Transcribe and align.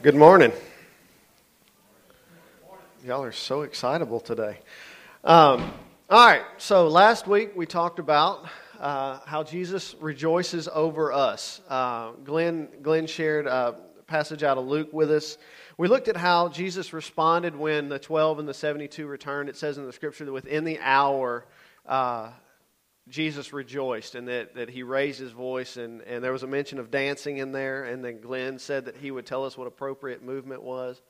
Good 0.00 0.14
morning. 0.14 0.52
Y'all 3.04 3.24
are 3.24 3.32
so 3.32 3.62
excitable 3.62 4.20
today. 4.20 4.60
Um, 5.24 5.72
all 6.08 6.24
right, 6.24 6.44
so 6.58 6.86
last 6.86 7.26
week 7.26 7.56
we 7.56 7.66
talked 7.66 7.98
about 7.98 8.48
uh, 8.78 9.18
how 9.26 9.42
Jesus 9.42 9.96
rejoices 10.00 10.68
over 10.72 11.12
us. 11.12 11.60
Uh, 11.68 12.12
Glenn, 12.22 12.68
Glenn 12.80 13.08
shared 13.08 13.48
a 13.48 13.74
passage 14.06 14.44
out 14.44 14.56
of 14.56 14.66
Luke 14.66 14.92
with 14.92 15.10
us. 15.10 15.36
We 15.78 15.88
looked 15.88 16.06
at 16.06 16.16
how 16.16 16.48
Jesus 16.48 16.92
responded 16.92 17.56
when 17.56 17.88
the 17.88 17.98
12 17.98 18.38
and 18.38 18.48
the 18.48 18.54
72 18.54 19.04
returned. 19.04 19.48
It 19.48 19.56
says 19.56 19.78
in 19.78 19.84
the 19.84 19.92
scripture 19.92 20.24
that 20.26 20.32
within 20.32 20.62
the 20.62 20.78
hour, 20.78 21.44
uh, 21.86 22.30
Jesus 23.08 23.52
rejoiced 23.52 24.14
and 24.14 24.28
that, 24.28 24.54
that 24.54 24.70
he 24.70 24.82
raised 24.82 25.18
his 25.20 25.32
voice, 25.32 25.76
and, 25.76 26.02
and 26.02 26.22
there 26.22 26.32
was 26.32 26.42
a 26.42 26.46
mention 26.46 26.78
of 26.78 26.90
dancing 26.90 27.38
in 27.38 27.52
there, 27.52 27.84
and 27.84 28.04
then 28.04 28.20
Glenn 28.20 28.58
said 28.58 28.84
that 28.86 28.96
he 28.96 29.10
would 29.10 29.26
tell 29.26 29.44
us 29.44 29.56
what 29.56 29.66
appropriate 29.66 30.22
movement 30.22 30.62
was. 30.62 31.00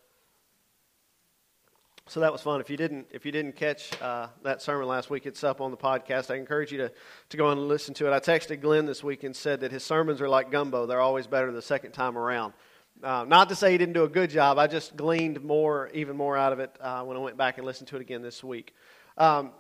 So 2.08 2.20
that 2.20 2.32
was 2.32 2.40
fun. 2.40 2.62
If 2.62 2.70
you 2.70 2.78
didn't, 2.78 3.08
if 3.10 3.26
you 3.26 3.32
didn't 3.32 3.54
catch 3.56 3.90
uh, 4.00 4.28
that 4.42 4.62
sermon 4.62 4.88
last 4.88 5.10
week, 5.10 5.26
it's 5.26 5.44
up 5.44 5.60
on 5.60 5.70
the 5.70 5.76
podcast. 5.76 6.30
I 6.30 6.36
encourage 6.36 6.72
you 6.72 6.78
to, 6.78 6.92
to 7.28 7.36
go 7.36 7.50
and 7.50 7.68
listen 7.68 7.92
to 7.94 8.06
it. 8.06 8.14
I 8.14 8.18
texted 8.18 8.62
Glenn 8.62 8.86
this 8.86 9.04
week 9.04 9.24
and 9.24 9.36
said 9.36 9.60
that 9.60 9.72
his 9.72 9.84
sermons 9.84 10.22
are 10.22 10.28
like 10.28 10.50
gumbo; 10.50 10.86
they're 10.86 11.02
always 11.02 11.26
better 11.26 11.52
the 11.52 11.60
second 11.60 11.92
time 11.92 12.16
around. 12.16 12.54
Uh, 13.02 13.24
not 13.28 13.50
to 13.50 13.54
say 13.54 13.72
he 13.72 13.78
didn't 13.78 13.92
do 13.92 14.04
a 14.04 14.08
good 14.08 14.30
job. 14.30 14.58
I 14.58 14.68
just 14.68 14.96
gleaned 14.96 15.44
more, 15.44 15.90
even 15.92 16.16
more 16.16 16.34
out 16.36 16.54
of 16.54 16.60
it 16.60 16.74
uh, 16.80 17.02
when 17.02 17.16
I 17.16 17.20
went 17.20 17.36
back 17.36 17.58
and 17.58 17.66
listened 17.66 17.88
to 17.88 17.96
it 17.96 18.00
again 18.00 18.22
this 18.22 18.42
week. 18.42 18.74
Um, 19.18 19.50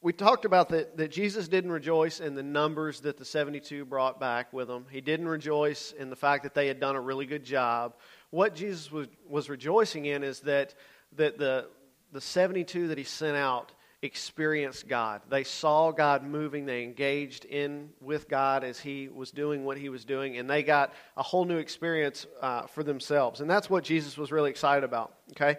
we 0.00 0.12
talked 0.12 0.44
about 0.44 0.68
that, 0.68 0.96
that 0.96 1.10
Jesus 1.10 1.48
didn't 1.48 1.72
rejoice 1.72 2.20
in 2.20 2.34
the 2.34 2.42
numbers 2.42 3.00
that 3.00 3.16
the 3.16 3.24
72 3.24 3.84
brought 3.84 4.20
back 4.20 4.52
with 4.52 4.68
them. 4.68 4.86
He 4.90 5.00
didn't 5.00 5.28
rejoice 5.28 5.92
in 5.92 6.08
the 6.08 6.16
fact 6.16 6.44
that 6.44 6.54
they 6.54 6.68
had 6.68 6.78
done 6.78 6.94
a 6.94 7.00
really 7.00 7.26
good 7.26 7.44
job. 7.44 7.94
What 8.30 8.54
Jesus 8.54 8.92
was, 8.92 9.08
was 9.28 9.48
rejoicing 9.48 10.04
in 10.04 10.22
is 10.22 10.40
that, 10.40 10.74
that 11.16 11.38
the, 11.38 11.68
the 12.12 12.20
72 12.20 12.88
that 12.88 12.98
he 12.98 13.04
sent 13.04 13.36
out 13.36 13.72
experienced 14.00 14.86
God. 14.86 15.22
They 15.28 15.42
saw 15.42 15.90
God 15.90 16.22
moving. 16.22 16.66
They 16.66 16.84
engaged 16.84 17.44
in 17.44 17.90
with 18.00 18.28
God 18.28 18.62
as 18.62 18.78
He 18.78 19.08
was 19.08 19.32
doing 19.32 19.64
what 19.64 19.76
He 19.76 19.88
was 19.88 20.04
doing, 20.04 20.38
and 20.38 20.48
they 20.48 20.62
got 20.62 20.92
a 21.16 21.22
whole 21.22 21.44
new 21.44 21.58
experience 21.58 22.26
uh, 22.40 22.62
for 22.66 22.84
themselves. 22.84 23.40
And 23.40 23.50
that's 23.50 23.68
what 23.68 23.82
Jesus 23.82 24.16
was 24.16 24.30
really 24.30 24.50
excited 24.50 24.84
about. 24.84 25.14
Okay, 25.32 25.58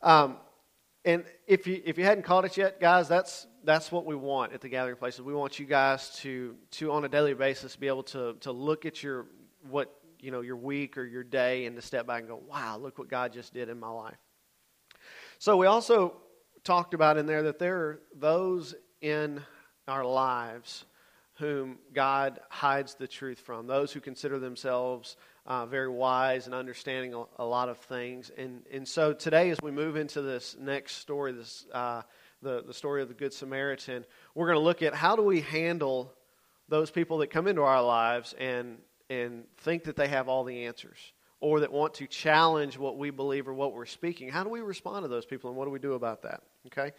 um, 0.00 0.36
and 1.04 1.24
if 1.46 1.66
you 1.66 1.82
if 1.84 1.98
you 1.98 2.04
hadn't 2.04 2.24
caught 2.24 2.44
it 2.44 2.56
yet, 2.56 2.80
guys, 2.80 3.08
that's 3.08 3.46
that's 3.64 3.90
what 3.90 4.06
we 4.06 4.14
want 4.14 4.52
at 4.52 4.60
the 4.60 4.68
gathering 4.68 4.96
places. 4.96 5.22
We 5.22 5.34
want 5.34 5.58
you 5.58 5.66
guys 5.66 6.10
to 6.20 6.56
to 6.72 6.92
on 6.92 7.04
a 7.04 7.08
daily 7.08 7.34
basis 7.34 7.74
be 7.76 7.88
able 7.88 8.04
to 8.04 8.34
to 8.40 8.52
look 8.52 8.86
at 8.86 9.02
your 9.02 9.26
what 9.68 9.92
you 10.20 10.30
know 10.30 10.40
your 10.40 10.56
week 10.56 10.96
or 10.96 11.04
your 11.04 11.24
day 11.24 11.66
and 11.66 11.74
to 11.76 11.82
step 11.82 12.06
back 12.06 12.20
and 12.20 12.28
go, 12.28 12.40
wow, 12.48 12.78
look 12.78 12.98
what 12.98 13.08
God 13.08 13.32
just 13.32 13.52
did 13.52 13.68
in 13.68 13.80
my 13.80 13.88
life. 13.88 14.18
So 15.38 15.56
we 15.56 15.66
also 15.66 16.14
talked 16.62 16.94
about 16.94 17.16
in 17.16 17.26
there 17.26 17.42
that 17.44 17.58
there 17.58 17.76
are 17.76 18.00
those 18.14 18.74
in 19.00 19.42
our 19.88 20.04
lives 20.04 20.84
whom 21.42 21.78
God 21.92 22.38
hides 22.50 22.94
the 22.94 23.08
truth 23.08 23.40
from, 23.40 23.66
those 23.66 23.92
who 23.92 24.00
consider 24.00 24.38
themselves 24.38 25.16
uh, 25.44 25.66
very 25.66 25.88
wise 25.88 26.46
and 26.46 26.54
understanding 26.54 27.14
a, 27.14 27.24
a, 27.38 27.44
lot 27.44 27.68
of 27.68 27.78
things. 27.78 28.30
And, 28.38 28.62
and 28.72 28.86
so 28.86 29.12
today, 29.12 29.50
as 29.50 29.58
we 29.60 29.72
move 29.72 29.96
into 29.96 30.22
this 30.22 30.56
next 30.56 30.98
story, 30.98 31.32
this 31.32 31.66
uh, 31.72 32.02
the, 32.42 32.62
the 32.62 32.72
story 32.72 33.02
of 33.02 33.08
the 33.08 33.14
Good 33.14 33.32
Samaritan, 33.32 34.04
we're 34.36 34.46
going 34.46 34.58
to 34.58 34.64
look 34.64 34.82
at 34.82 34.94
how 34.94 35.16
do 35.16 35.22
we 35.22 35.40
handle 35.40 36.12
those 36.68 36.92
people 36.92 37.18
that 37.18 37.30
come 37.30 37.48
into 37.48 37.62
our 37.62 37.82
lives 37.82 38.34
and, 38.38 38.78
and 39.10 39.44
think 39.58 39.84
that 39.84 39.96
they 39.96 40.08
have 40.08 40.28
all 40.28 40.44
the 40.44 40.66
answers 40.66 41.12
or 41.40 41.60
that 41.60 41.72
want 41.72 41.94
to 41.94 42.06
challenge 42.06 42.78
what 42.78 42.96
we 42.96 43.10
believe 43.10 43.48
or 43.48 43.52
what 43.52 43.74
we're 43.74 43.84
speaking. 43.84 44.28
How 44.28 44.44
do 44.44 44.48
we 44.48 44.60
respond 44.60 45.02
to 45.02 45.08
those 45.08 45.26
people 45.26 45.50
and 45.50 45.58
what 45.58 45.64
do 45.64 45.72
we 45.72 45.80
do 45.80 45.94
about 45.94 46.22
that? 46.22 46.42
Okay? 46.66 46.92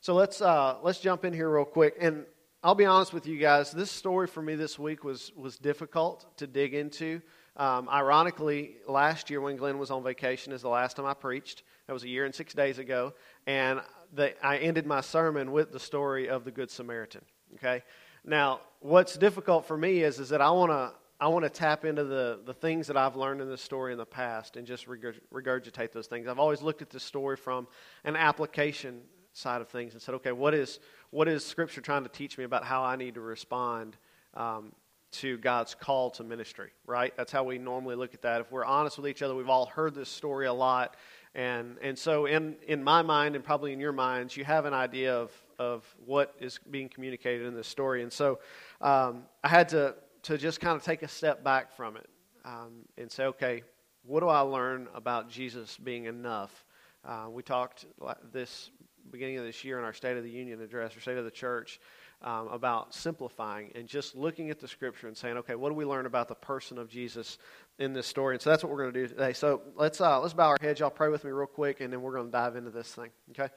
So 0.00 0.14
let's, 0.14 0.40
uh, 0.40 0.78
let's 0.82 0.98
jump 0.98 1.26
in 1.26 1.34
here 1.34 1.50
real 1.50 1.66
quick. 1.66 1.96
And 2.00 2.24
I'll 2.64 2.76
be 2.76 2.84
honest 2.84 3.12
with 3.12 3.26
you 3.26 3.38
guys, 3.38 3.72
this 3.72 3.90
story 3.90 4.28
for 4.28 4.40
me 4.40 4.54
this 4.54 4.78
week 4.78 5.02
was, 5.02 5.32
was 5.34 5.58
difficult 5.58 6.26
to 6.36 6.46
dig 6.46 6.74
into. 6.74 7.20
Um, 7.56 7.88
ironically, 7.88 8.76
last 8.86 9.30
year 9.30 9.40
when 9.40 9.56
Glenn 9.56 9.80
was 9.80 9.90
on 9.90 10.04
vacation 10.04 10.52
is 10.52 10.62
the 10.62 10.68
last 10.68 10.94
time 10.94 11.04
I 11.04 11.14
preached. 11.14 11.64
That 11.88 11.92
was 11.92 12.04
a 12.04 12.08
year 12.08 12.24
and 12.24 12.32
six 12.32 12.54
days 12.54 12.78
ago. 12.78 13.14
And 13.48 13.80
the, 14.12 14.40
I 14.46 14.58
ended 14.58 14.86
my 14.86 15.00
sermon 15.00 15.50
with 15.50 15.72
the 15.72 15.80
story 15.80 16.28
of 16.28 16.44
the 16.44 16.52
Good 16.52 16.70
Samaritan. 16.70 17.22
Okay? 17.54 17.82
Now, 18.24 18.60
what's 18.78 19.16
difficult 19.16 19.66
for 19.66 19.76
me 19.76 20.04
is, 20.04 20.20
is 20.20 20.28
that 20.28 20.40
I 20.40 20.52
want 20.52 20.70
to 20.70 20.92
I 21.20 21.28
want 21.28 21.44
to 21.44 21.50
tap 21.50 21.84
into 21.84 22.02
the, 22.02 22.40
the 22.44 22.54
things 22.54 22.88
that 22.88 22.96
I've 22.96 23.14
learned 23.14 23.40
in 23.40 23.48
this 23.48 23.62
story 23.62 23.92
in 23.92 23.98
the 23.98 24.04
past 24.04 24.56
and 24.56 24.66
just 24.66 24.88
regurgitate 24.88 25.92
those 25.92 26.08
things. 26.08 26.26
I've 26.26 26.40
always 26.40 26.62
looked 26.62 26.82
at 26.82 26.90
this 26.90 27.04
story 27.04 27.36
from 27.36 27.68
an 28.02 28.16
application 28.16 29.02
side 29.32 29.60
of 29.60 29.68
things 29.68 29.92
and 29.92 30.02
said, 30.02 30.14
okay, 30.16 30.32
what 30.32 30.54
is, 30.54 30.78
what 31.10 31.28
is 31.28 31.44
Scripture 31.44 31.80
trying 31.80 32.02
to 32.02 32.08
teach 32.08 32.38
me 32.38 32.44
about 32.44 32.64
how 32.64 32.82
I 32.82 32.96
need 32.96 33.14
to 33.14 33.20
respond 33.20 33.96
um, 34.34 34.72
to 35.12 35.36
God's 35.38 35.74
call 35.74 36.10
to 36.12 36.24
ministry, 36.24 36.70
right? 36.86 37.12
That's 37.16 37.32
how 37.32 37.44
we 37.44 37.58
normally 37.58 37.96
look 37.96 38.14
at 38.14 38.22
that. 38.22 38.40
If 38.40 38.50
we're 38.50 38.64
honest 38.64 38.96
with 38.96 39.08
each 39.08 39.22
other, 39.22 39.34
we've 39.34 39.48
all 39.48 39.66
heard 39.66 39.94
this 39.94 40.08
story 40.08 40.46
a 40.46 40.52
lot, 40.52 40.96
and, 41.34 41.76
and 41.80 41.98
so, 41.98 42.26
in, 42.26 42.56
in 42.66 42.82
my 42.84 43.00
mind, 43.00 43.36
and 43.36 43.44
probably 43.44 43.72
in 43.72 43.80
your 43.80 43.92
minds, 43.92 44.36
you 44.36 44.44
have 44.44 44.66
an 44.66 44.74
idea 44.74 45.14
of, 45.14 45.32
of 45.58 45.82
what 46.04 46.34
is 46.38 46.60
being 46.70 46.90
communicated 46.90 47.46
in 47.46 47.54
this 47.54 47.66
story. 47.66 48.02
And 48.02 48.12
so, 48.12 48.38
um, 48.82 49.22
I 49.42 49.48
had 49.48 49.70
to, 49.70 49.94
to 50.24 50.36
just 50.36 50.60
kind 50.60 50.76
of 50.76 50.82
take 50.82 51.02
a 51.02 51.08
step 51.08 51.42
back 51.42 51.72
from 51.74 51.96
it 51.96 52.08
um, 52.44 52.72
and 52.98 53.10
say, 53.10 53.24
okay, 53.24 53.62
what 54.04 54.20
do 54.20 54.28
I 54.28 54.40
learn 54.40 54.88
about 54.94 55.30
Jesus 55.30 55.78
being 55.78 56.04
enough? 56.04 56.66
Uh, 57.02 57.26
we 57.30 57.42
talked 57.42 57.86
this 58.30 58.70
beginning 59.10 59.38
of 59.38 59.44
this 59.44 59.64
year 59.64 59.78
in 59.78 59.84
our 59.84 59.92
State 59.92 60.16
of 60.16 60.24
the 60.24 60.30
Union 60.30 60.60
address 60.60 60.96
or 60.96 61.00
State 61.00 61.18
of 61.18 61.24
the 61.24 61.30
Church 61.30 61.80
um, 62.22 62.48
about 62.48 62.94
simplifying 62.94 63.72
and 63.74 63.86
just 63.88 64.14
looking 64.14 64.50
at 64.50 64.60
the 64.60 64.68
Scripture 64.68 65.08
and 65.08 65.16
saying, 65.16 65.36
okay, 65.38 65.54
what 65.54 65.68
do 65.68 65.74
we 65.74 65.84
learn 65.84 66.06
about 66.06 66.28
the 66.28 66.34
person 66.34 66.78
of 66.78 66.88
Jesus 66.88 67.38
in 67.78 67.92
this 67.92 68.06
story. 68.06 68.34
And 68.34 68.42
so 68.42 68.50
that's 68.50 68.62
what 68.62 68.70
we're 68.70 68.82
going 68.82 68.94
to 68.94 69.00
do 69.00 69.08
today. 69.08 69.32
So 69.32 69.62
let's 69.76 70.00
uh, 70.00 70.20
let's 70.20 70.34
bow 70.34 70.48
our 70.48 70.58
heads. 70.60 70.80
Y'all 70.80 70.90
pray 70.90 71.08
with 71.08 71.24
me 71.24 71.30
real 71.30 71.46
quick, 71.46 71.80
and 71.80 71.92
then 71.92 72.02
we're 72.02 72.14
going 72.14 72.26
to 72.26 72.32
dive 72.32 72.56
into 72.56 72.70
this 72.70 72.94
thing. 72.94 73.10
Okay, 73.30 73.52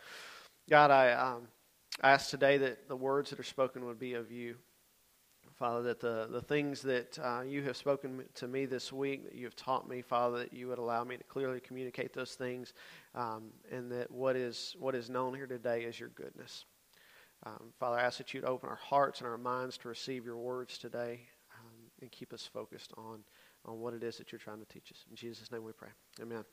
God, 0.70 0.92
I 0.92 1.12
um, 1.12 1.48
ask 2.02 2.30
today 2.30 2.58
that 2.58 2.88
the 2.88 2.96
words 2.96 3.30
that 3.30 3.40
are 3.40 3.44
spoken 3.44 3.86
would 3.86 4.00
be 4.00 4.14
of 4.14 4.32
you. 4.32 4.56
Father, 5.58 5.84
that 5.84 6.02
the, 6.02 6.28
the 6.30 6.42
things 6.42 6.82
that 6.82 7.18
uh, 7.24 7.42
you 7.42 7.64
have 7.64 7.78
spoken 7.78 8.26
to 8.34 8.46
me 8.46 8.66
this 8.66 8.92
week, 8.92 9.24
that 9.24 9.36
you 9.36 9.46
have 9.46 9.56
taught 9.56 9.88
me, 9.88 10.02
Father, 10.02 10.40
that 10.40 10.52
you 10.52 10.68
would 10.68 10.80
allow 10.80 11.06
me 11.06 11.16
to 11.16 11.24
clearly 11.24 11.62
communicate 11.62 12.14
those 12.14 12.36
things, 12.36 12.74
um, 13.16 13.46
and 13.72 13.92
that 13.92 14.12
what 14.12 14.36
is, 14.36 14.76
what 14.78 14.94
is 14.94 15.10
known 15.10 15.34
here 15.34 15.48
today 15.48 15.84
is 15.84 16.00
your 16.00 16.10
goodness. 16.10 16.66
Um, 17.46 17.74
Father, 17.80 17.98
I 17.98 18.04
ask 18.04 18.18
that 18.18 18.34
you'd 18.34 18.46
open 18.46 18.70
our 18.70 18.76
hearts 18.76 19.22
and 19.22 19.30
our 19.30 19.38
minds 19.38 19.78
to 19.80 19.88
receive 19.88 20.26
your 20.26 20.38
words 20.38 20.78
today 20.78 21.22
um, 21.60 21.92
and 22.02 22.12
keep 22.12 22.34
us 22.34 22.48
focused 22.52 22.94
on 22.98 23.24
on 23.68 23.80
what 23.80 23.94
it 23.94 24.04
is 24.04 24.18
that 24.18 24.32
you're 24.32 24.40
trying 24.40 24.60
to 24.60 24.66
teach 24.66 24.92
us. 24.92 25.06
In 25.10 25.16
Jesus' 25.16 25.52
name 25.52 25.64
we 25.64 25.72
pray. 25.72 25.90
Amen. 26.22 26.44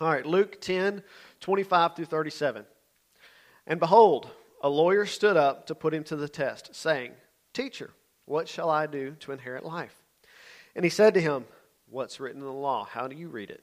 All 0.00 0.08
right, 0.08 0.26
Luke 0.26 0.60
10, 0.60 1.02
25 1.40 1.96
through 1.96 2.04
37. 2.06 2.64
And 3.66 3.80
behold, 3.80 4.28
a 4.60 4.68
lawyer 4.68 5.06
stood 5.06 5.36
up 5.36 5.66
to 5.66 5.74
put 5.74 5.94
him 5.94 6.04
to 6.04 6.16
the 6.16 6.28
test, 6.28 6.74
saying, 6.74 7.12
Teacher, 7.52 7.90
what 8.24 8.48
shall 8.48 8.70
I 8.70 8.86
do 8.86 9.16
to 9.20 9.32
inherit 9.32 9.64
life? 9.64 9.94
And 10.74 10.84
he 10.84 10.90
said 10.90 11.14
to 11.14 11.20
him, 11.20 11.44
What's 11.88 12.18
written 12.18 12.40
in 12.40 12.46
the 12.46 12.52
law? 12.52 12.84
How 12.84 13.06
do 13.06 13.14
you 13.14 13.28
read 13.28 13.50
it? 13.50 13.62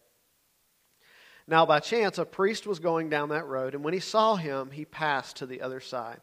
Now, 1.47 1.65
by 1.65 1.79
chance, 1.79 2.17
a 2.17 2.25
priest 2.25 2.67
was 2.67 2.79
going 2.79 3.09
down 3.09 3.29
that 3.29 3.47
road, 3.47 3.73
and 3.75 3.83
when 3.83 3.93
he 3.93 3.99
saw 3.99 4.35
him, 4.35 4.71
he 4.71 4.85
passed 4.85 5.37
to 5.37 5.45
the 5.45 5.61
other 5.61 5.79
side. 5.79 6.21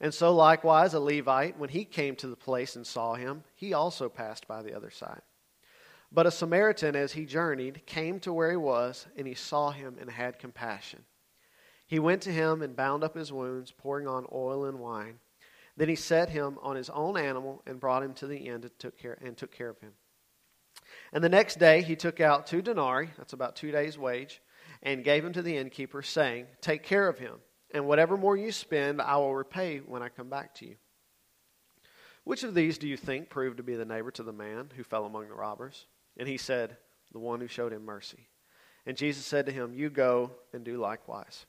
And 0.00 0.12
so, 0.12 0.34
likewise, 0.34 0.94
a 0.94 1.00
Levite, 1.00 1.58
when 1.58 1.70
he 1.70 1.84
came 1.84 2.16
to 2.16 2.26
the 2.26 2.36
place 2.36 2.76
and 2.76 2.86
saw 2.86 3.14
him, 3.14 3.44
he 3.54 3.72
also 3.72 4.08
passed 4.08 4.48
by 4.48 4.62
the 4.62 4.74
other 4.74 4.90
side. 4.90 5.22
But 6.10 6.26
a 6.26 6.30
Samaritan, 6.30 6.94
as 6.94 7.12
he 7.12 7.24
journeyed, 7.24 7.86
came 7.86 8.20
to 8.20 8.32
where 8.32 8.50
he 8.50 8.56
was, 8.56 9.06
and 9.16 9.26
he 9.26 9.34
saw 9.34 9.70
him 9.70 9.96
and 10.00 10.10
had 10.10 10.38
compassion. 10.38 11.04
He 11.86 11.98
went 11.98 12.22
to 12.22 12.32
him 12.32 12.62
and 12.62 12.76
bound 12.76 13.04
up 13.04 13.16
his 13.16 13.32
wounds, 13.32 13.70
pouring 13.70 14.06
on 14.06 14.26
oil 14.32 14.64
and 14.66 14.78
wine. 14.78 15.20
Then 15.76 15.88
he 15.88 15.96
set 15.96 16.28
him 16.28 16.58
on 16.62 16.76
his 16.76 16.90
own 16.90 17.16
animal 17.16 17.62
and 17.66 17.80
brought 17.80 18.02
him 18.02 18.12
to 18.14 18.26
the 18.26 18.36
inn 18.36 18.62
and 18.62 18.78
took 18.78 18.98
care, 18.98 19.18
and 19.22 19.36
took 19.36 19.52
care 19.52 19.70
of 19.70 19.78
him. 19.80 19.92
And 21.12 21.22
the 21.22 21.28
next 21.28 21.58
day 21.58 21.82
he 21.82 21.96
took 21.96 22.20
out 22.20 22.46
two 22.46 22.62
denarii, 22.62 23.10
that's 23.18 23.34
about 23.34 23.56
two 23.56 23.70
days' 23.70 23.98
wage, 23.98 24.40
and 24.82 25.04
gave 25.04 25.22
them 25.22 25.32
to 25.34 25.42
the 25.42 25.56
innkeeper, 25.56 26.02
saying, 26.02 26.46
Take 26.60 26.82
care 26.82 27.08
of 27.08 27.18
him, 27.18 27.34
and 27.72 27.86
whatever 27.86 28.16
more 28.16 28.36
you 28.36 28.50
spend, 28.50 29.02
I 29.02 29.16
will 29.16 29.34
repay 29.34 29.78
when 29.78 30.02
I 30.02 30.08
come 30.08 30.30
back 30.30 30.54
to 30.56 30.66
you. 30.66 30.76
Which 32.24 32.44
of 32.44 32.54
these 32.54 32.78
do 32.78 32.88
you 32.88 32.96
think 32.96 33.30
proved 33.30 33.56
to 33.56 33.62
be 33.62 33.74
the 33.74 33.84
neighbor 33.84 34.10
to 34.12 34.22
the 34.22 34.32
man 34.32 34.70
who 34.76 34.84
fell 34.84 35.04
among 35.04 35.28
the 35.28 35.34
robbers? 35.34 35.86
And 36.16 36.28
he 36.28 36.36
said, 36.36 36.76
The 37.12 37.18
one 37.18 37.40
who 37.40 37.48
showed 37.48 37.72
him 37.72 37.84
mercy. 37.84 38.28
And 38.86 38.96
Jesus 38.96 39.26
said 39.26 39.46
to 39.46 39.52
him, 39.52 39.74
You 39.74 39.90
go 39.90 40.32
and 40.52 40.64
do 40.64 40.78
likewise. 40.78 41.46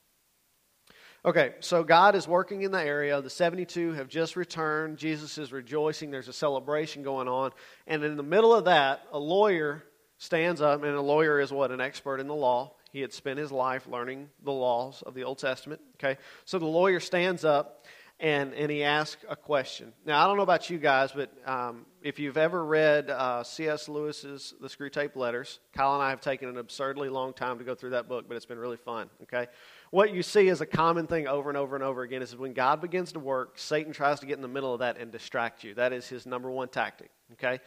Okay, 1.25 1.54
so 1.62 1.86
God 1.86 2.16
is 2.16 2.28
working 2.28 2.64
in 2.64 2.72
the 2.72 2.84
area. 2.84 3.22
The 3.22 3.30
72 3.30 3.94
have 3.94 4.10
just 4.10 4.36
returned. 4.36 4.98
Jesus 4.98 5.38
is 5.38 5.54
rejoicing. 5.54 6.12
There's 6.12 6.28
a 6.28 6.34
celebration 6.34 7.02
going 7.02 7.30
on. 7.30 7.52
And 7.88 8.04
in 8.04 8.18
the 8.18 8.24
middle 8.24 8.54
of 8.54 8.66
that, 8.66 9.04
a 9.14 9.20
lawyer 9.20 9.86
stands 10.18 10.60
up, 10.60 10.84
and 10.84 10.94
a 10.94 11.02
lawyer 11.02 11.40
is 11.40 11.50
what? 11.50 11.72
An 11.72 11.80
expert 11.80 12.20
in 12.20 12.28
the 12.28 12.36
law. 12.36 12.74
He 12.92 13.00
had 13.00 13.14
spent 13.14 13.40
his 13.40 13.54
life 13.54 13.88
learning 13.88 14.30
the 14.44 14.52
laws 14.52 15.02
of 15.02 15.14
the 15.14 15.24
Old 15.24 15.38
Testament. 15.38 15.80
Okay, 15.96 16.20
so 16.44 16.60
the 16.60 16.66
lawyer 16.66 17.00
stands 17.00 17.46
up 17.46 17.86
and, 18.20 18.54
and 18.54 18.72
he 18.72 18.84
asks 18.84 19.24
a 19.28 19.36
question. 19.36 19.92
Now, 20.06 20.24
I 20.24 20.28
don't 20.28 20.38
know 20.38 20.44
about 20.44 20.70
you 20.70 20.78
guys, 20.78 21.12
but 21.12 21.31
um, 21.46 21.86
if 22.02 22.20
you've 22.20 22.38
ever 22.38 22.64
read 22.64 23.10
uh, 23.10 23.44
C.S. 23.44 23.90
Lewis's 23.90 24.54
The 24.62 24.68
Screwtape 24.68 25.16
Letters, 25.16 25.60
Kyle 25.74 25.96
and 25.96 26.04
I 26.04 26.10
have 26.10 26.22
taken 26.22 26.48
an 26.48 26.58
absurdly 26.58 27.10
long 27.10 27.34
time 27.34 27.58
to 27.60 27.66
go 27.66 27.75
through 27.75 27.92
that 27.92 28.08
book, 28.08 28.25
but 28.28 28.38
it's 28.38 28.46
been 28.46 28.60
really 28.60 28.78
fun. 28.78 29.10
Okay, 29.24 29.48
what 29.94 30.13
you 30.13 30.24
see 30.24 30.48
is 30.48 30.60
a 30.60 30.66
common 30.66 31.07
thing 31.07 31.28
over 31.28 31.50
and 31.50 31.57
over 31.57 31.75
and 31.75 31.84
over 31.84 32.01
again 32.01 32.22
is 32.22 32.36
when 32.36 32.54
God 32.54 32.81
begins 32.81 33.12
to 33.12 33.19
work, 33.19 33.60
Satan 33.60 33.94
tries 33.94 34.19
to 34.22 34.25
get 34.25 34.36
in 34.36 34.42
the 34.42 34.48
middle 34.48 34.74
of 34.74 34.80
that 34.80 34.98
and 34.98 35.12
distract 35.12 35.63
you. 35.63 35.74
That 35.75 35.94
is 35.94 36.07
his 36.07 36.25
number 36.25 36.50
one 36.50 36.68
tactic. 36.69 37.12
Okay, 37.34 37.60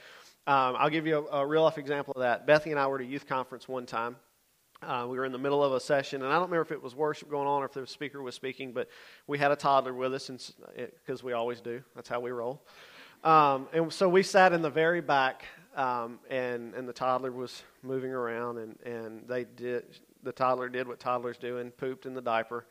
um, 0.46 0.74
I'll 0.78 0.90
give 0.90 1.06
you 1.06 1.28
a, 1.30 1.38
a 1.42 1.46
real 1.46 1.62
life 1.62 1.78
example 1.78 2.14
of 2.14 2.22
that. 2.22 2.46
Bethany 2.46 2.72
and 2.72 2.80
I 2.80 2.86
were 2.88 2.96
at 2.96 3.02
a 3.02 3.06
youth 3.06 3.26
conference 3.26 3.68
one 3.68 3.86
time 3.86 4.16
uh, 4.82 5.06
we 5.08 5.16
were 5.16 5.24
in 5.24 5.32
the 5.32 5.38
middle 5.38 5.62
of 5.62 5.72
a 5.72 5.80
session, 5.80 6.22
and 6.22 6.30
I 6.30 6.34
don't 6.34 6.44
remember 6.44 6.62
if 6.62 6.72
it 6.72 6.82
was 6.82 6.94
worship 6.94 7.30
going 7.30 7.46
on 7.46 7.62
or 7.62 7.66
if 7.66 7.72
the 7.72 7.86
speaker 7.86 8.22
was 8.22 8.34
speaking, 8.34 8.72
but 8.72 8.88
we 9.26 9.38
had 9.38 9.50
a 9.50 9.56
toddler 9.56 9.94
with 9.94 10.14
us 10.14 10.30
because 11.04 11.22
we 11.22 11.32
always 11.32 11.60
do. 11.60 11.82
That's 11.94 12.08
how 12.08 12.20
we 12.20 12.30
roll. 12.30 12.62
Um, 13.24 13.68
and 13.72 13.92
so 13.92 14.08
we 14.08 14.22
sat 14.22 14.52
in 14.52 14.62
the 14.62 14.70
very 14.70 15.00
back, 15.00 15.44
um, 15.74 16.18
and 16.30 16.74
and 16.74 16.86
the 16.88 16.92
toddler 16.92 17.32
was 17.32 17.62
moving 17.82 18.12
around, 18.12 18.58
and 18.58 18.78
and 18.84 19.26
they 19.26 19.44
did 19.44 19.84
the 20.26 20.32
toddler 20.32 20.68
did 20.68 20.86
what 20.86 21.00
toddlers 21.00 21.38
do 21.38 21.56
and 21.58 21.74
pooped 21.74 22.04
in 22.04 22.12
the 22.12 22.20
diaper. 22.20 22.66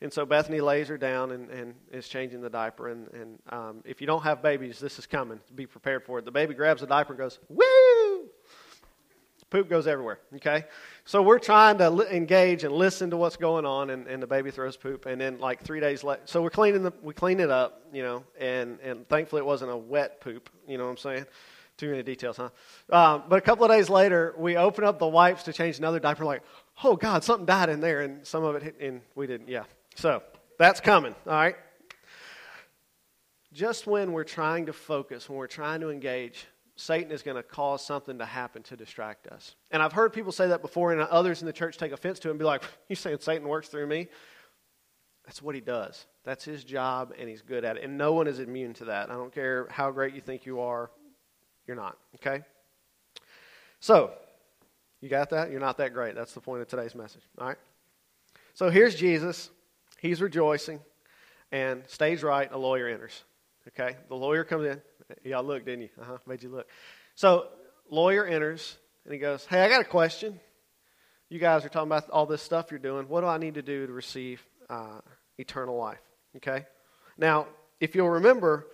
And 0.00 0.10
so 0.10 0.24
Bethany 0.24 0.62
lays 0.62 0.88
her 0.88 0.96
down 0.96 1.32
and, 1.32 1.50
and 1.50 1.74
is 1.92 2.08
changing 2.08 2.40
the 2.40 2.48
diaper. 2.48 2.88
And, 2.88 3.08
and 3.12 3.38
um, 3.50 3.82
if 3.84 4.00
you 4.00 4.06
don't 4.06 4.22
have 4.22 4.40
babies, 4.40 4.78
this 4.78 4.98
is 4.98 5.04
coming. 5.04 5.40
Be 5.54 5.66
prepared 5.66 6.04
for 6.06 6.18
it. 6.18 6.24
The 6.24 6.30
baby 6.30 6.54
grabs 6.54 6.80
the 6.80 6.86
diaper 6.86 7.12
and 7.12 7.18
goes, 7.18 7.38
Woo! 7.50 7.90
poop 9.50 9.68
goes 9.68 9.86
everywhere. 9.86 10.20
Okay, 10.36 10.64
so 11.04 11.22
we're 11.22 11.38
trying 11.38 11.78
to 11.78 11.90
li- 11.90 12.06
engage 12.10 12.64
and 12.64 12.72
listen 12.72 13.10
to 13.10 13.16
what's 13.16 13.36
going 13.36 13.66
on, 13.66 13.90
and, 13.90 14.06
and 14.06 14.22
the 14.22 14.26
baby 14.26 14.50
throws 14.50 14.76
poop, 14.76 15.06
and 15.06 15.20
then 15.20 15.38
like 15.38 15.62
three 15.62 15.80
days 15.80 16.02
later, 16.04 16.22
so 16.24 16.40
we're 16.40 16.50
cleaning 16.50 16.82
the 16.82 16.92
we 17.02 17.12
clean 17.12 17.40
it 17.40 17.50
up, 17.50 17.82
you 17.92 18.02
know, 18.02 18.24
and 18.38 18.78
and 18.80 19.08
thankfully 19.08 19.40
it 19.40 19.46
wasn't 19.46 19.70
a 19.70 19.76
wet 19.76 20.20
poop. 20.20 20.48
You 20.66 20.78
know 20.78 20.84
what 20.84 20.90
I'm 20.90 20.96
saying? 20.96 21.26
Too 21.76 21.90
many 21.90 22.02
details, 22.02 22.36
huh? 22.36 22.50
Um, 22.90 23.24
but 23.28 23.36
a 23.36 23.40
couple 23.40 23.64
of 23.64 23.70
days 23.70 23.88
later, 23.88 24.34
we 24.36 24.56
open 24.56 24.84
up 24.84 24.98
the 24.98 25.06
wipes 25.06 25.44
to 25.44 25.52
change 25.52 25.78
another 25.78 25.98
diaper. 25.98 26.24
Like, 26.24 26.42
oh 26.84 26.96
God, 26.96 27.24
something 27.24 27.46
died 27.46 27.68
in 27.68 27.80
there, 27.80 28.00
and 28.00 28.26
some 28.26 28.44
of 28.44 28.56
it, 28.56 28.62
hit, 28.62 28.76
and 28.80 29.00
we 29.14 29.26
didn't. 29.26 29.48
Yeah, 29.48 29.64
so 29.94 30.22
that's 30.58 30.80
coming. 30.80 31.14
All 31.26 31.32
right. 31.32 31.56
Just 33.52 33.86
when 33.86 34.12
we're 34.12 34.24
trying 34.24 34.66
to 34.66 34.72
focus, 34.72 35.28
when 35.28 35.36
we're 35.36 35.48
trying 35.48 35.80
to 35.80 35.90
engage, 35.90 36.46
Satan 36.76 37.10
is 37.10 37.22
going 37.22 37.36
to 37.36 37.42
cause 37.42 37.84
something 37.84 38.18
to 38.18 38.24
happen 38.24 38.62
to 38.64 38.76
distract 38.76 39.26
us. 39.26 39.56
And 39.70 39.82
I've 39.82 39.92
heard 39.92 40.12
people 40.12 40.32
say 40.32 40.48
that 40.48 40.62
before, 40.62 40.92
and 40.92 41.02
others 41.02 41.42
in 41.42 41.46
the 41.46 41.52
church 41.52 41.76
take 41.76 41.92
offense 41.92 42.18
to 42.20 42.28
it 42.28 42.30
and 42.30 42.38
be 42.38 42.44
like, 42.44 42.62
You 42.88 42.96
saying 42.96 43.18
Satan 43.20 43.46
works 43.48 43.68
through 43.68 43.86
me? 43.86 44.08
That's 45.26 45.42
what 45.42 45.54
he 45.54 45.60
does. 45.60 46.06
That's 46.24 46.44
his 46.44 46.64
job, 46.64 47.12
and 47.18 47.28
he's 47.28 47.42
good 47.42 47.64
at 47.64 47.76
it. 47.76 47.84
And 47.84 47.98
no 47.98 48.12
one 48.12 48.26
is 48.26 48.38
immune 48.38 48.72
to 48.74 48.86
that. 48.86 49.10
I 49.10 49.14
don't 49.14 49.34
care 49.34 49.66
how 49.70 49.90
great 49.90 50.14
you 50.14 50.20
think 50.20 50.46
you 50.46 50.60
are, 50.60 50.90
you're 51.66 51.76
not. 51.76 51.98
Okay? 52.16 52.42
So, 53.80 54.12
you 55.00 55.08
got 55.08 55.30
that? 55.30 55.50
You're 55.50 55.60
not 55.60 55.78
that 55.78 55.94
great. 55.94 56.14
That's 56.14 56.34
the 56.34 56.40
point 56.40 56.62
of 56.62 56.68
today's 56.68 56.94
message. 56.94 57.22
All 57.38 57.48
right? 57.48 57.58
So 58.54 58.70
here's 58.70 58.94
Jesus. 58.94 59.50
He's 60.00 60.20
rejoicing. 60.20 60.80
And 61.52 61.82
stage 61.88 62.22
right, 62.22 62.50
a 62.52 62.58
lawyer 62.58 62.88
enters. 62.88 63.24
Okay? 63.68 63.96
The 64.08 64.14
lawyer 64.14 64.44
comes 64.44 64.66
in. 64.66 64.80
Y'all 65.24 65.42
looked, 65.42 65.66
didn't 65.66 65.82
you? 65.82 65.88
Uh 66.00 66.04
huh. 66.04 66.18
Made 66.26 66.42
you 66.42 66.50
look. 66.50 66.68
So, 67.16 67.48
lawyer 67.90 68.24
enters 68.24 68.76
and 69.04 69.12
he 69.12 69.18
goes, 69.18 69.44
Hey, 69.46 69.62
I 69.62 69.68
got 69.68 69.80
a 69.80 69.84
question. 69.84 70.38
You 71.28 71.38
guys 71.38 71.64
are 71.64 71.68
talking 71.68 71.88
about 71.88 72.08
all 72.10 72.26
this 72.26 72.42
stuff 72.42 72.70
you're 72.70 72.78
doing. 72.78 73.08
What 73.08 73.22
do 73.22 73.26
I 73.26 73.38
need 73.38 73.54
to 73.54 73.62
do 73.62 73.86
to 73.86 73.92
receive 73.92 74.42
uh, 74.68 75.00
eternal 75.38 75.76
life? 75.76 76.00
Okay? 76.36 76.66
Now, 77.18 77.46
if 77.80 77.94
you'll 77.94 78.10
remember, 78.10 78.66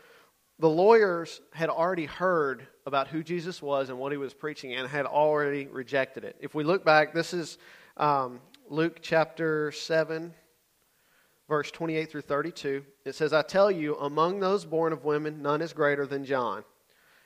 the 0.59 0.69
lawyers 0.69 1.41
had 1.53 1.69
already 1.69 2.07
heard 2.07 2.67
about 2.87 3.09
who 3.09 3.23
Jesus 3.23 3.61
was 3.61 3.91
and 3.91 3.99
what 3.99 4.13
he 4.13 4.19
was 4.19 4.33
preaching 4.33 4.75
and 4.75 4.89
had 4.89 5.07
already 5.07 5.67
rejected 5.67 6.25
it. 6.25 6.37
If 6.41 6.55
we 6.55 6.65
look 6.65 6.85
back, 6.85 7.13
this 7.13 7.35
is 7.35 7.59
um, 7.97 8.41
Luke 8.69 8.99
chapter 9.03 9.73
7 9.73 10.33
verse 11.49 11.71
28 11.71 12.11
through 12.11 12.23
32. 12.23 12.85
It 13.05 13.15
says, 13.15 13.33
I 13.33 13.43
tell 13.43 13.71
you, 13.71 13.97
among 13.97 14.41
those 14.41 14.65
born 14.65 14.93
of 14.93 15.05
women, 15.05 15.43
none 15.43 15.63
is 15.63 15.73
greater 15.73 16.07
than 16.07 16.25
John. 16.25 16.65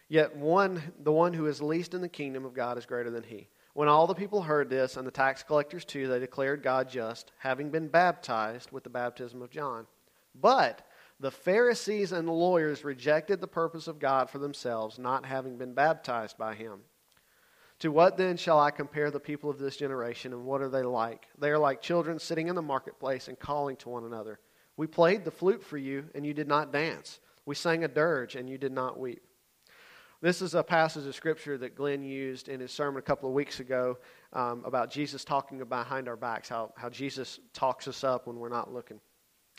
Yet 0.09 0.37
one, 0.37 0.83
the 1.03 1.13
one 1.13 1.33
who 1.33 1.47
is 1.47 1.63
least 1.63 1.95
in 1.95 2.01
the 2.01 2.09
kingdom 2.09 2.45
of 2.45 2.55
God 2.55 2.77
is 2.79 2.87
greater 2.87 3.11
than 3.11 3.23
he. 3.23 3.49
When 3.75 3.89
all 3.89 4.07
the 4.07 4.15
people 4.15 4.43
heard 4.43 4.69
this, 4.69 4.97
and 4.97 5.07
the 5.07 5.13
tax 5.13 5.43
collectors 5.43 5.85
too, 5.85 6.09
they 6.09 6.19
declared 6.19 6.63
God 6.63 6.89
just, 6.89 7.31
having 7.39 7.71
been 7.71 7.89
baptized 7.89 8.73
with 8.73 8.83
the 8.83 8.91
baptism 8.91 9.41
of 9.41 9.51
John. 9.51 9.87
But 10.35 10.83
the 11.21 11.31
Pharisees 11.31 12.13
and 12.13 12.27
the 12.27 12.33
lawyers 12.33 12.83
rejected 12.83 13.41
the 13.41 13.47
purpose 13.47 13.87
of 13.87 13.99
God 13.99 14.31
for 14.31 14.39
themselves, 14.39 14.99
not 14.99 15.27
having 15.27 15.59
been 15.59 15.75
baptized 15.75 16.39
by 16.39 16.55
him. 16.55 16.81
To 17.81 17.93
what 17.93 18.17
then 18.17 18.39
shall 18.39 18.59
I 18.59 18.71
compare 18.71 19.11
the 19.11 19.21
people 19.21 19.51
of 19.51 19.59
this 19.59 19.77
generation, 19.77 20.33
and 20.33 20.45
what 20.45 20.63
are 20.63 20.71
they 20.71 20.83
like? 20.83 21.29
They 21.39 21.51
are 21.51 21.59
like 21.59 21.83
children 21.83 22.19
sitting 22.19 22.49
in 22.49 22.55
the 22.55 22.63
marketplace 22.63 23.29
and 23.29 23.39
calling 23.39 23.77
to 23.77 23.91
one 23.91 24.05
another. 24.05 24.41
We 24.79 24.87
played 24.87 25.25
the 25.25 25.31
flute 25.31 25.63
for 25.63 25.77
you, 25.77 26.07
and 26.15 26.25
you 26.25 26.33
did 26.33 26.49
not 26.49 26.73
dance. 26.73 27.21
We 27.45 27.55
sang 27.55 27.85
a 27.85 27.89
dirge, 27.89 28.37
and 28.37 28.49
you 28.49 28.57
did 28.57 28.73
not 28.73 28.99
weep. 28.99 29.23
This 30.23 30.43
is 30.43 30.55
a 30.55 30.63
passage 30.63 31.07
of 31.07 31.15
scripture 31.15 31.57
that 31.59 31.75
Glenn 31.75 32.03
used 32.03 32.49
in 32.49 32.61
his 32.61 32.71
sermon 32.71 32.99
a 32.99 33.03
couple 33.03 33.29
of 33.29 33.35
weeks 33.35 33.61
ago 33.61 33.99
um, 34.35 34.63
about 34.67 34.91
Jesus 34.91 35.25
talking 35.25 35.63
behind 35.65 36.09
our 36.09 36.17
backs, 36.17 36.49
how, 36.49 36.73
how 36.77 36.91
Jesus 36.91 37.41
talks 37.55 37.89
us 37.89 38.05
up 38.05 38.27
when 38.27 38.37
we're 38.37 38.51
not 38.51 38.73
looking. 38.73 39.01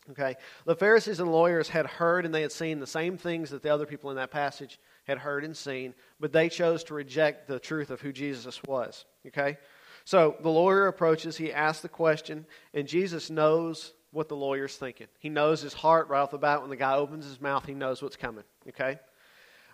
Okay? 0.09 0.35
The 0.65 0.75
Pharisees 0.75 1.19
and 1.19 1.31
lawyers 1.31 1.69
had 1.69 1.85
heard 1.85 2.25
and 2.25 2.33
they 2.33 2.41
had 2.41 2.51
seen 2.51 2.79
the 2.79 2.87
same 2.87 3.17
things 3.17 3.51
that 3.51 3.61
the 3.61 3.69
other 3.69 3.85
people 3.85 4.09
in 4.09 4.15
that 4.15 4.31
passage 4.31 4.79
had 5.05 5.19
heard 5.19 5.43
and 5.43 5.55
seen, 5.55 5.93
but 6.19 6.31
they 6.33 6.49
chose 6.49 6.83
to 6.85 6.93
reject 6.93 7.47
the 7.47 7.59
truth 7.59 7.91
of 7.91 8.01
who 8.01 8.11
Jesus 8.11 8.61
was. 8.63 9.05
Okay? 9.27 9.57
So 10.05 10.35
the 10.41 10.49
lawyer 10.49 10.87
approaches, 10.87 11.37
he 11.37 11.53
asks 11.53 11.81
the 11.81 11.89
question, 11.89 12.45
and 12.73 12.87
Jesus 12.87 13.29
knows 13.29 13.93
what 14.11 14.27
the 14.27 14.35
lawyer's 14.35 14.75
thinking. 14.75 15.07
He 15.19 15.29
knows 15.29 15.61
his 15.61 15.73
heart 15.73 16.09
right 16.09 16.19
off 16.19 16.31
the 16.31 16.37
bat. 16.37 16.61
When 16.61 16.69
the 16.69 16.75
guy 16.75 16.95
opens 16.95 17.25
his 17.25 17.39
mouth, 17.39 17.65
he 17.65 17.73
knows 17.73 18.01
what's 18.01 18.17
coming. 18.17 18.43
Okay? 18.67 18.99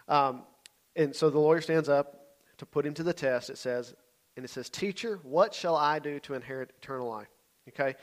Um, 0.08 0.44
and 0.96 1.16
so 1.16 1.30
the 1.30 1.40
lawyer 1.40 1.62
stands 1.62 1.90
up 1.90 2.22
to 2.58 2.66
put 2.66 2.86
him 2.86 2.94
to 2.96 3.04
the 3.04 3.14
test. 3.14 3.50
It 3.50 3.58
says, 3.58 3.96
and 4.36 4.46
it 4.46 4.50
says, 4.50 4.70
Teacher, 4.70 5.20
what 5.24 5.54
shall 5.54 5.76
I 5.76 6.00
do 6.00 6.20
to 6.22 6.36
inherit 6.36 6.72
eternal 6.82 7.10
life? 7.10 7.30
Okay? 7.70 7.96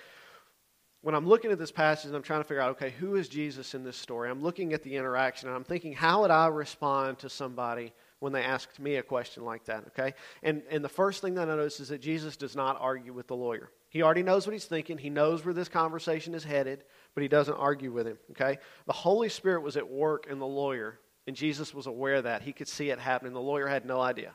When 1.05 1.15
I'm 1.15 1.29
looking 1.29 1.53
at 1.53 1.59
this 1.59 1.71
passage 1.71 2.07
and 2.07 2.17
I'm 2.17 2.23
trying 2.23 2.41
to 2.41 2.45
figure 2.45 2.63
out, 2.63 2.71
okay, 2.71 2.89
who 2.99 3.17
is 3.17 3.29
Jesus 3.29 3.75
in 3.75 3.85
this 3.85 3.97
story? 3.97 4.31
I'm 4.31 4.43
looking 4.43 4.73
at 4.73 4.83
the 4.83 4.97
interaction 4.97 5.49
and 5.49 5.57
I'm 5.57 5.63
thinking, 5.63 5.93
how 5.93 6.23
would 6.23 6.31
I 6.31 6.47
respond 6.47 7.19
to 7.19 7.29
somebody 7.29 7.93
when 8.21 8.33
they 8.33 8.43
asked 8.43 8.81
me 8.81 8.97
a 8.97 9.03
question 9.03 9.45
like 9.45 9.67
that, 9.67 9.85
okay? 9.89 10.15
And, 10.43 10.63
and 10.71 10.83
the 10.83 10.89
first 10.89 11.21
thing 11.21 11.35
that 11.35 11.43
I 11.43 11.57
notice 11.57 11.79
is 11.79 11.89
that 11.89 12.01
Jesus 12.01 12.39
does 12.39 12.57
not 12.57 12.79
argue 12.81 13.13
with 13.13 13.27
the 13.27 13.37
lawyer. 13.37 13.71
He 13.91 14.03
already 14.03 14.23
knows 14.23 14.47
what 14.47 14.55
he's 14.55 14.65
thinking, 14.65 14.97
he 14.97 15.11
knows 15.11 15.45
where 15.45 15.53
this 15.53 15.69
conversation 15.69 16.35
is 16.35 16.43
headed, 16.43 16.85
but 17.15 17.21
he 17.21 17.29
doesn't 17.29 17.55
argue 17.55 17.93
with 17.93 18.07
him, 18.07 18.17
okay? 18.31 18.57
The 18.87 18.95
Holy 18.95 19.29
Spirit 19.29 19.61
was 19.61 19.77
at 19.77 19.87
work 19.87 20.27
in 20.31 20.39
the 20.39 20.47
lawyer, 20.47 21.01
and 21.27 21.37
Jesus 21.37 21.75
was 21.75 21.87
aware 21.87 22.15
of 22.15 22.25
that. 22.25 22.41
He 22.41 22.55
could 22.55 22.67
see 22.67 22.89
it 22.89 22.99
happening. 22.99 23.35
The 23.35 23.41
lawyer 23.41 23.67
had 23.67 23.85
no 23.85 24.01
idea. 24.01 24.35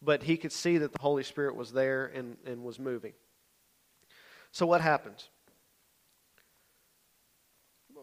But 0.00 0.22
he 0.22 0.36
could 0.36 0.52
see 0.52 0.78
that 0.78 0.92
the 0.92 1.02
Holy 1.02 1.24
Spirit 1.24 1.56
was 1.56 1.72
there 1.72 2.06
and, 2.14 2.36
and 2.46 2.62
was 2.62 2.78
moving. 2.78 3.14
So 4.52 4.66
what 4.66 4.80
happens? 4.80 5.28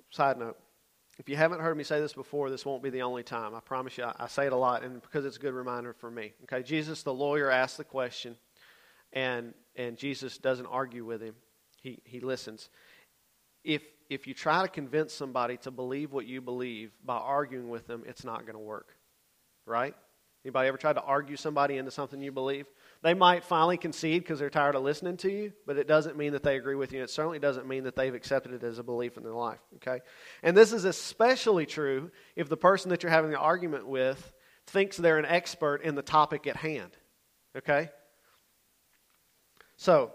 Side 0.10 0.38
note. 0.38 0.58
If 1.20 1.28
you 1.28 1.36
haven't 1.36 1.62
heard 1.62 1.76
me 1.76 1.84
say 1.84 2.00
this 2.00 2.14
before, 2.14 2.50
this 2.50 2.66
won't 2.66 2.84
be 2.84 2.92
the 2.92 3.02
only 3.02 3.24
time. 3.24 3.56
I 3.56 3.60
promise 3.60 3.98
you, 3.98 4.04
I, 4.04 4.14
I 4.20 4.28
say 4.28 4.46
it 4.46 4.54
a 4.54 4.58
lot, 4.58 4.84
and 4.84 5.02
because 5.02 5.26
it's 5.26 5.38
a 5.38 5.40
good 5.40 5.54
reminder 5.54 5.94
for 5.94 6.12
me. 6.12 6.34
Okay, 6.44 6.62
Jesus, 6.62 7.02
the 7.02 7.14
lawyer, 7.14 7.50
asks 7.50 7.78
the 7.78 7.84
question, 7.84 8.36
and 9.14 9.54
and 9.76 9.98
Jesus 9.98 10.38
doesn't 10.38 10.68
argue 10.68 11.06
with 11.06 11.22
him. 11.22 11.36
He 11.82 12.00
he 12.04 12.20
listens. 12.20 12.70
If 13.64 13.82
if 14.10 14.28
you 14.28 14.34
try 14.34 14.62
to 14.62 14.68
convince 14.68 15.14
somebody 15.14 15.58
to 15.58 15.72
believe 15.72 16.14
what 16.14 16.26
you 16.26 16.40
believe 16.40 16.92
by 17.04 17.18
arguing 17.18 17.70
with 17.70 17.88
them, 17.88 18.04
it's 18.06 18.24
not 18.24 18.42
going 18.42 18.54
to 18.54 18.60
work, 18.60 18.96
right? 19.66 19.96
Anybody 20.46 20.68
ever 20.70 20.78
tried 20.78 20.94
to 20.94 21.02
argue 21.02 21.36
somebody 21.36 21.78
into 21.78 21.92
something 21.92 22.22
you 22.22 22.32
believe? 22.32 22.68
They 23.04 23.14
might 23.14 23.44
finally 23.44 23.78
concede 23.78 24.24
because 24.24 24.40
they're 24.40 24.50
tired 24.50 24.76
of 24.76 24.84
listening 24.84 25.18
to 25.18 25.32
you, 25.32 25.54
but 25.66 25.78
it 25.78 25.88
doesn't 25.88 26.18
mean 26.18 26.34
that 26.34 26.44
they 26.44 26.58
agree 26.58 26.76
with 26.76 26.92
you. 26.94 27.04
It 27.04 27.10
certainly 27.10 27.40
doesn't 27.40 27.68
mean 27.68 27.84
that 27.84 27.96
they've 27.96 28.14
accepted 28.14 28.54
it 28.54 28.64
as 28.64 28.80
a 28.80 28.84
belief 28.84 29.18
in 29.18 29.24
their 29.24 29.34
life. 29.34 29.60
Okay? 29.76 30.00
And 30.44 30.58
this 30.58 30.74
is 30.74 30.86
especially 30.86 31.66
true 31.66 32.12
if 32.36 32.50
the 32.50 32.58
person 32.58 32.90
that 32.90 33.04
you're 33.04 33.12
having 33.12 33.32
the 33.32 33.38
argument 33.38 33.88
with 33.88 34.34
thinks 34.66 34.98
they're 34.98 35.20
an 35.20 35.26
expert 35.26 35.84
in 35.84 35.96
the 35.96 36.02
topic 36.02 36.48
at 36.48 36.56
hand. 36.56 36.92
Okay? 37.56 37.90
So, 39.78 40.12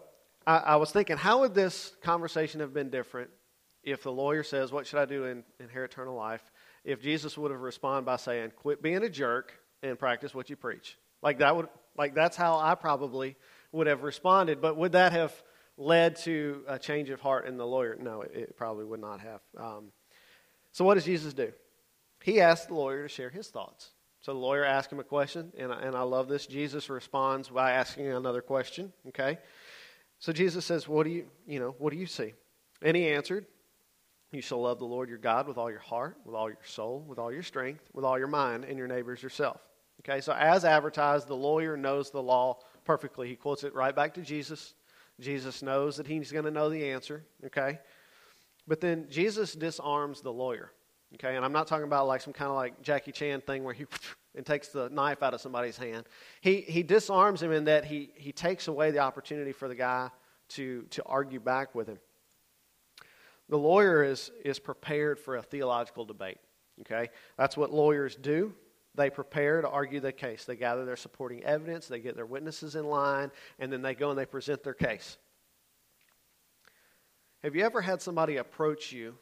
I, 0.47 0.57
I 0.57 0.77
was 0.77 0.91
thinking, 0.91 1.17
how 1.17 1.41
would 1.41 1.55
this 1.55 1.95
conversation 2.03 2.61
have 2.61 2.75
been 2.75 2.91
different 2.91 3.31
if 3.85 4.03
the 4.03 4.13
lawyer 4.13 4.43
says, 4.43 4.73
What 4.73 4.87
should 4.87 4.99
I 4.99 5.05
do 5.05 5.25
in 5.25 5.45
inherit 5.61 5.93
eternal 5.93 6.17
life? 6.17 6.43
If 6.85 7.01
Jesus 7.01 7.39
would 7.39 7.51
have 7.51 7.61
responded 7.61 8.07
by 8.07 8.17
saying, 8.17 8.53
Quit 8.57 8.83
being 8.83 9.03
a 9.03 9.09
jerk 9.09 9.53
and 9.83 9.99
practice 9.99 10.35
what 10.35 10.51
you 10.51 10.57
preach. 10.57 10.97
Like 11.23 11.39
that 11.39 11.55
would 11.55 11.69
like 11.97 12.15
that's 12.15 12.37
how 12.37 12.59
I 12.59 12.75
probably 12.75 13.37
would 13.73 13.87
have 13.87 14.03
responded. 14.03 14.61
But 14.61 14.77
would 14.77 14.93
that 14.93 15.13
have 15.13 15.33
led 15.77 16.17
to 16.17 16.63
a 16.69 16.79
change 16.79 17.11
of 17.11 17.21
heart 17.21 17.47
in 17.47 17.57
the 17.57 17.67
lawyer? 17.67 17.97
No, 18.01 18.23
it, 18.23 18.33
it 18.35 18.57
probably 18.57 18.85
would 18.85 19.01
not 19.01 19.21
have. 19.21 19.41
Um, 19.57 19.93
so 20.73 20.85
what 20.85 20.95
does 20.95 21.05
Jesus 21.05 21.35
do? 21.35 21.53
He 22.23 22.41
asked 22.41 22.69
the 22.69 22.75
lawyer 22.75 23.03
to 23.03 23.09
share 23.09 23.31
his 23.31 23.49
thoughts. 23.49 23.91
So 24.21 24.33
the 24.33 24.39
lawyer 24.39 24.65
asked 24.65 24.93
him 24.93 25.01
a 25.01 25.05
question, 25.05 25.53
and, 25.59 25.73
and 25.73 25.97
I 25.97 26.03
love 26.03 26.29
this. 26.29 26.47
Jesus 26.47 26.89
responds 26.89 27.49
by 27.49 27.73
asking 27.73 28.07
another 28.07 28.41
question. 28.41 28.93
Okay, 29.09 29.39
so 30.21 30.33
Jesus 30.33 30.65
says, 30.65 30.87
"What 30.87 31.05
do 31.05 31.11
you, 31.11 31.27
you 31.47 31.59
know, 31.59 31.75
what 31.79 31.93
do 31.93 31.99
you 31.99 32.07
see?" 32.07 32.35
And 32.81 32.97
he 32.97 33.09
answered, 33.09 33.47
"You 34.31 34.41
shall 34.41 34.63
love 34.63 34.79
the 34.79 34.85
Lord 34.85 35.09
your 35.09 35.19
God 35.19 35.49
with 35.49 35.59
all 35.59 35.71
your 35.71 35.81
heart, 35.81 36.19
with 36.25 36.37
all 36.37 36.49
your 36.49 36.65
soul, 36.65 37.05
with 37.09 37.19
all 37.19 37.33
your 37.33 37.43
strength, 37.43 37.91
with 37.93 38.05
all 38.05 38.17
your 38.17 38.29
mind, 38.29 38.65
and 38.65 38.79
your 38.79 38.87
neighbors 38.87 39.23
yourself." 39.23 39.61
Okay, 40.05 40.21
so 40.21 40.33
as 40.33 40.65
advertised, 40.65 41.29
the 41.29 41.37
lawyer 41.37 41.77
knows 41.77 42.11
the 42.11 42.23
law 42.23 42.59
perfectly. 42.85 43.29
He 43.29 43.37
quotes 43.37 43.63
it 43.63 43.75
right 43.75 43.95
back 43.95 44.15
to 44.15 44.23
Jesus. 44.23 44.75
Jesus 45.21 45.63
knows 45.63 45.97
that 45.97 46.07
he's 46.07 46.33
going 46.33 46.45
to 46.45 46.51
know 46.51 46.69
the 46.69 46.91
answer. 46.91 47.25
Okay, 47.47 47.79
but 48.67 48.81
then 48.81 49.07
Jesus 49.09 49.53
disarms 49.55 50.21
the 50.21 50.33
lawyer. 50.33 50.73
Okay, 51.15 51.37
and 51.37 51.45
I'm 51.45 51.53
not 51.53 51.67
talking 51.67 51.85
about 51.85 52.07
like 52.07 52.21
some 52.21 52.33
kind 52.33 52.51
of 52.51 52.57
like 52.57 52.81
Jackie 52.83 53.13
Chan 53.13 53.43
thing 53.43 53.65
where 53.65 53.75
he 53.75 53.87
and 54.35 54.47
takes 54.47 54.69
the 54.69 54.89
knife 54.89 55.23
out 55.23 55.35
of 55.35 55.41
somebody's 55.41 55.77
hand. 55.77 56.07
He 56.41 56.63
he 56.63 56.83
disarms 56.83 57.43
him 57.43 57.53
in 57.53 57.65
that 57.65 57.85
he 57.85 58.11
he 58.17 58.33
takes 58.33 58.69
away 58.69 58.91
the 58.91 59.01
opportunity 59.01 59.53
for 59.53 59.69
the 59.69 59.75
guy 59.75 60.11
to 60.51 60.83
to 60.91 61.03
argue 61.05 61.41
back 61.41 61.75
with 61.75 61.87
him. 61.87 61.99
The 63.49 63.59
lawyer 63.59 64.03
is 64.03 64.31
is 64.45 64.59
prepared 64.59 65.19
for 65.19 65.37
a 65.37 65.43
theological 65.43 66.05
debate. 66.05 66.39
Okay, 66.81 67.11
that's 67.37 67.57
what 67.57 67.73
lawyers 67.73 68.17
do. 68.17 68.55
They 68.95 69.11
prepare 69.11 69.63
to 69.63 69.69
argue 69.69 70.01
the 70.01 70.13
case. 70.13 70.45
They 70.45 70.57
gather 70.57 70.85
their 70.85 70.97
supporting 70.97 71.43
evidence, 71.45 71.89
they 71.89 72.01
get 72.01 72.17
their 72.17 72.27
witnesses 72.27 72.77
in 72.77 72.85
line, 72.85 73.31
and 73.59 73.73
then 73.73 73.83
they 73.83 73.95
go 73.95 74.11
and 74.11 74.19
they 74.19 74.27
present 74.27 74.63
their 74.63 74.75
case. 74.75 75.17
Have 77.43 77.57
you 77.57 77.65
ever 77.65 77.81
had 77.81 78.01
somebody 78.03 78.37
approach 78.37 78.93
you 78.93 79.17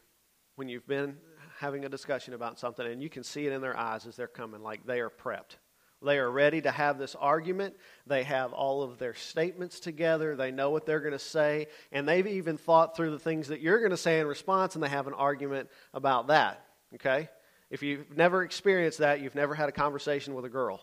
when 0.56 0.68
you've 0.68 0.86
been 0.86 1.16
having 1.60 1.84
a 1.84 1.88
discussion 1.88 2.34
about 2.34 2.58
something 2.58 2.86
and 2.86 3.02
you 3.02 3.10
can 3.10 3.22
see 3.22 3.46
it 3.46 3.52
in 3.52 3.60
their 3.60 3.76
eyes 3.76 4.06
as 4.06 4.16
they're 4.16 4.26
coming, 4.26 4.62
like 4.62 4.84
they 4.86 5.00
are 5.00 5.10
prepped. 5.10 5.56
They 6.02 6.18
are 6.18 6.30
ready 6.30 6.62
to 6.62 6.70
have 6.70 6.98
this 6.98 7.14
argument. 7.14 7.76
They 8.06 8.22
have 8.22 8.54
all 8.54 8.82
of 8.82 8.98
their 8.98 9.12
statements 9.12 9.80
together. 9.80 10.34
They 10.34 10.50
know 10.50 10.70
what 10.70 10.86
they're 10.86 11.00
going 11.00 11.12
to 11.12 11.18
say. 11.18 11.66
And 11.92 12.08
they've 12.08 12.26
even 12.26 12.56
thought 12.56 12.96
through 12.96 13.10
the 13.10 13.18
things 13.18 13.48
that 13.48 13.60
you're 13.60 13.80
going 13.80 13.90
to 13.90 13.98
say 13.98 14.20
in 14.20 14.26
response, 14.26 14.74
and 14.74 14.82
they 14.82 14.88
have 14.88 15.06
an 15.06 15.12
argument 15.12 15.68
about 15.92 16.28
that. 16.28 16.64
Okay? 16.94 17.28
If 17.70 17.82
you've 17.82 18.16
never 18.16 18.42
experienced 18.42 18.98
that, 18.98 19.20
you've 19.20 19.34
never 19.34 19.54
had 19.54 19.68
a 19.68 19.72
conversation 19.72 20.34
with 20.34 20.44
a 20.44 20.48
girl. 20.48 20.80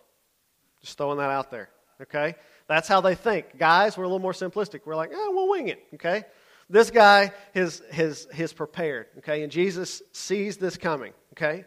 Just 0.82 0.98
throwing 0.98 1.17
that 1.17 1.29
out 1.29 1.51
there. 1.51 1.70
Okay? 2.01 2.36
That's 2.67 2.88
how 2.88 3.01
they 3.01 3.15
think. 3.15 3.58
Guys, 3.58 3.98
we're 3.98 4.06
a 4.06 4.08
little 4.08 4.20
more 4.20 4.34
simplistic. 4.34 4.82
We're 4.86 4.96
like, 4.96 5.12
oh, 5.13 5.32
we'll 5.36 5.50
wing 5.50 5.67
it. 5.67 5.84
Okay? 5.96 6.24
This 6.70 6.91
guy 6.91 7.32
is, 7.53 7.82
is, 7.94 8.27
is 8.38 8.51
prepared, 8.51 9.08
okay? 9.20 9.44
And 9.44 9.51
Jesus 9.51 10.01
sees 10.12 10.58
this 10.58 10.75
coming, 10.75 11.13
okay? 11.32 11.63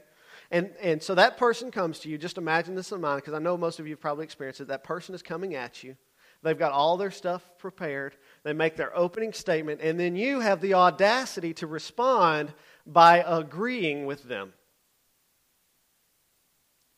And, 0.51 0.73
and 0.83 1.03
so 1.03 1.15
that 1.15 1.39
person 1.39 1.71
comes 1.71 2.01
to 2.01 2.11
you. 2.11 2.19
Just 2.19 2.37
imagine 2.37 2.75
this 2.75 2.93
in 2.93 3.01
mind, 3.01 3.23
because 3.23 3.33
I 3.33 3.39
know 3.39 3.57
most 3.57 3.81
of 3.81 3.87
you 3.87 3.95
have 3.95 4.01
probably 4.01 4.25
experienced 4.25 4.61
it. 4.61 4.69
That 4.69 4.85
person 4.85 5.15
is 5.15 5.23
coming 5.23 5.55
at 5.55 5.83
you. 5.83 5.97
They've 6.43 6.59
got 6.59 6.73
all 6.73 6.99
their 6.99 7.11
stuff 7.11 7.43
prepared. 7.59 8.15
They 8.43 8.53
make 8.53 8.77
their 8.77 8.95
opening 8.95 9.33
statement, 9.33 9.81
and 9.83 9.99
then 9.99 10.17
you 10.17 10.41
have 10.41 10.61
the 10.61 10.75
audacity 10.75 11.55
to 11.55 11.67
respond 11.67 12.53
by 12.87 13.25
agreeing 13.27 14.05
with 14.05 14.25
them. 14.25 14.53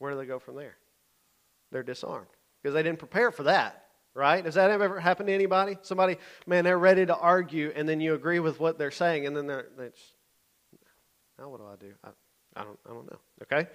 Where 0.02 0.12
do 0.12 0.18
they 0.18 0.26
go 0.26 0.38
from 0.38 0.56
there? 0.56 0.76
They're 1.70 1.82
disarmed 1.84 2.26
because 2.60 2.74
they 2.74 2.82
didn't 2.82 2.98
prepare 2.98 3.30
for 3.30 3.44
that 3.44 3.82
right? 4.14 4.44
Has 4.44 4.54
that 4.54 4.70
ever 4.70 5.00
happened 5.00 5.28
to 5.28 5.32
anybody? 5.32 5.78
Somebody, 5.82 6.16
man, 6.46 6.64
they're 6.64 6.78
ready 6.78 7.06
to 7.06 7.16
argue, 7.16 7.72
and 7.74 7.88
then 7.88 8.00
you 8.00 8.14
agree 8.14 8.40
with 8.40 8.60
what 8.60 8.78
they're 8.78 8.90
saying, 8.90 9.26
and 9.26 9.36
then 9.36 9.46
they're, 9.46 9.66
they 9.76 9.88
just, 9.88 10.14
now 11.38 11.48
what 11.48 11.60
do 11.60 11.66
I 11.66 11.76
do? 11.76 11.94
I, 12.04 12.08
I, 12.60 12.64
don't, 12.64 12.78
I 12.86 12.90
don't 12.90 13.10
know. 13.10 13.18
Okay? 13.42 13.68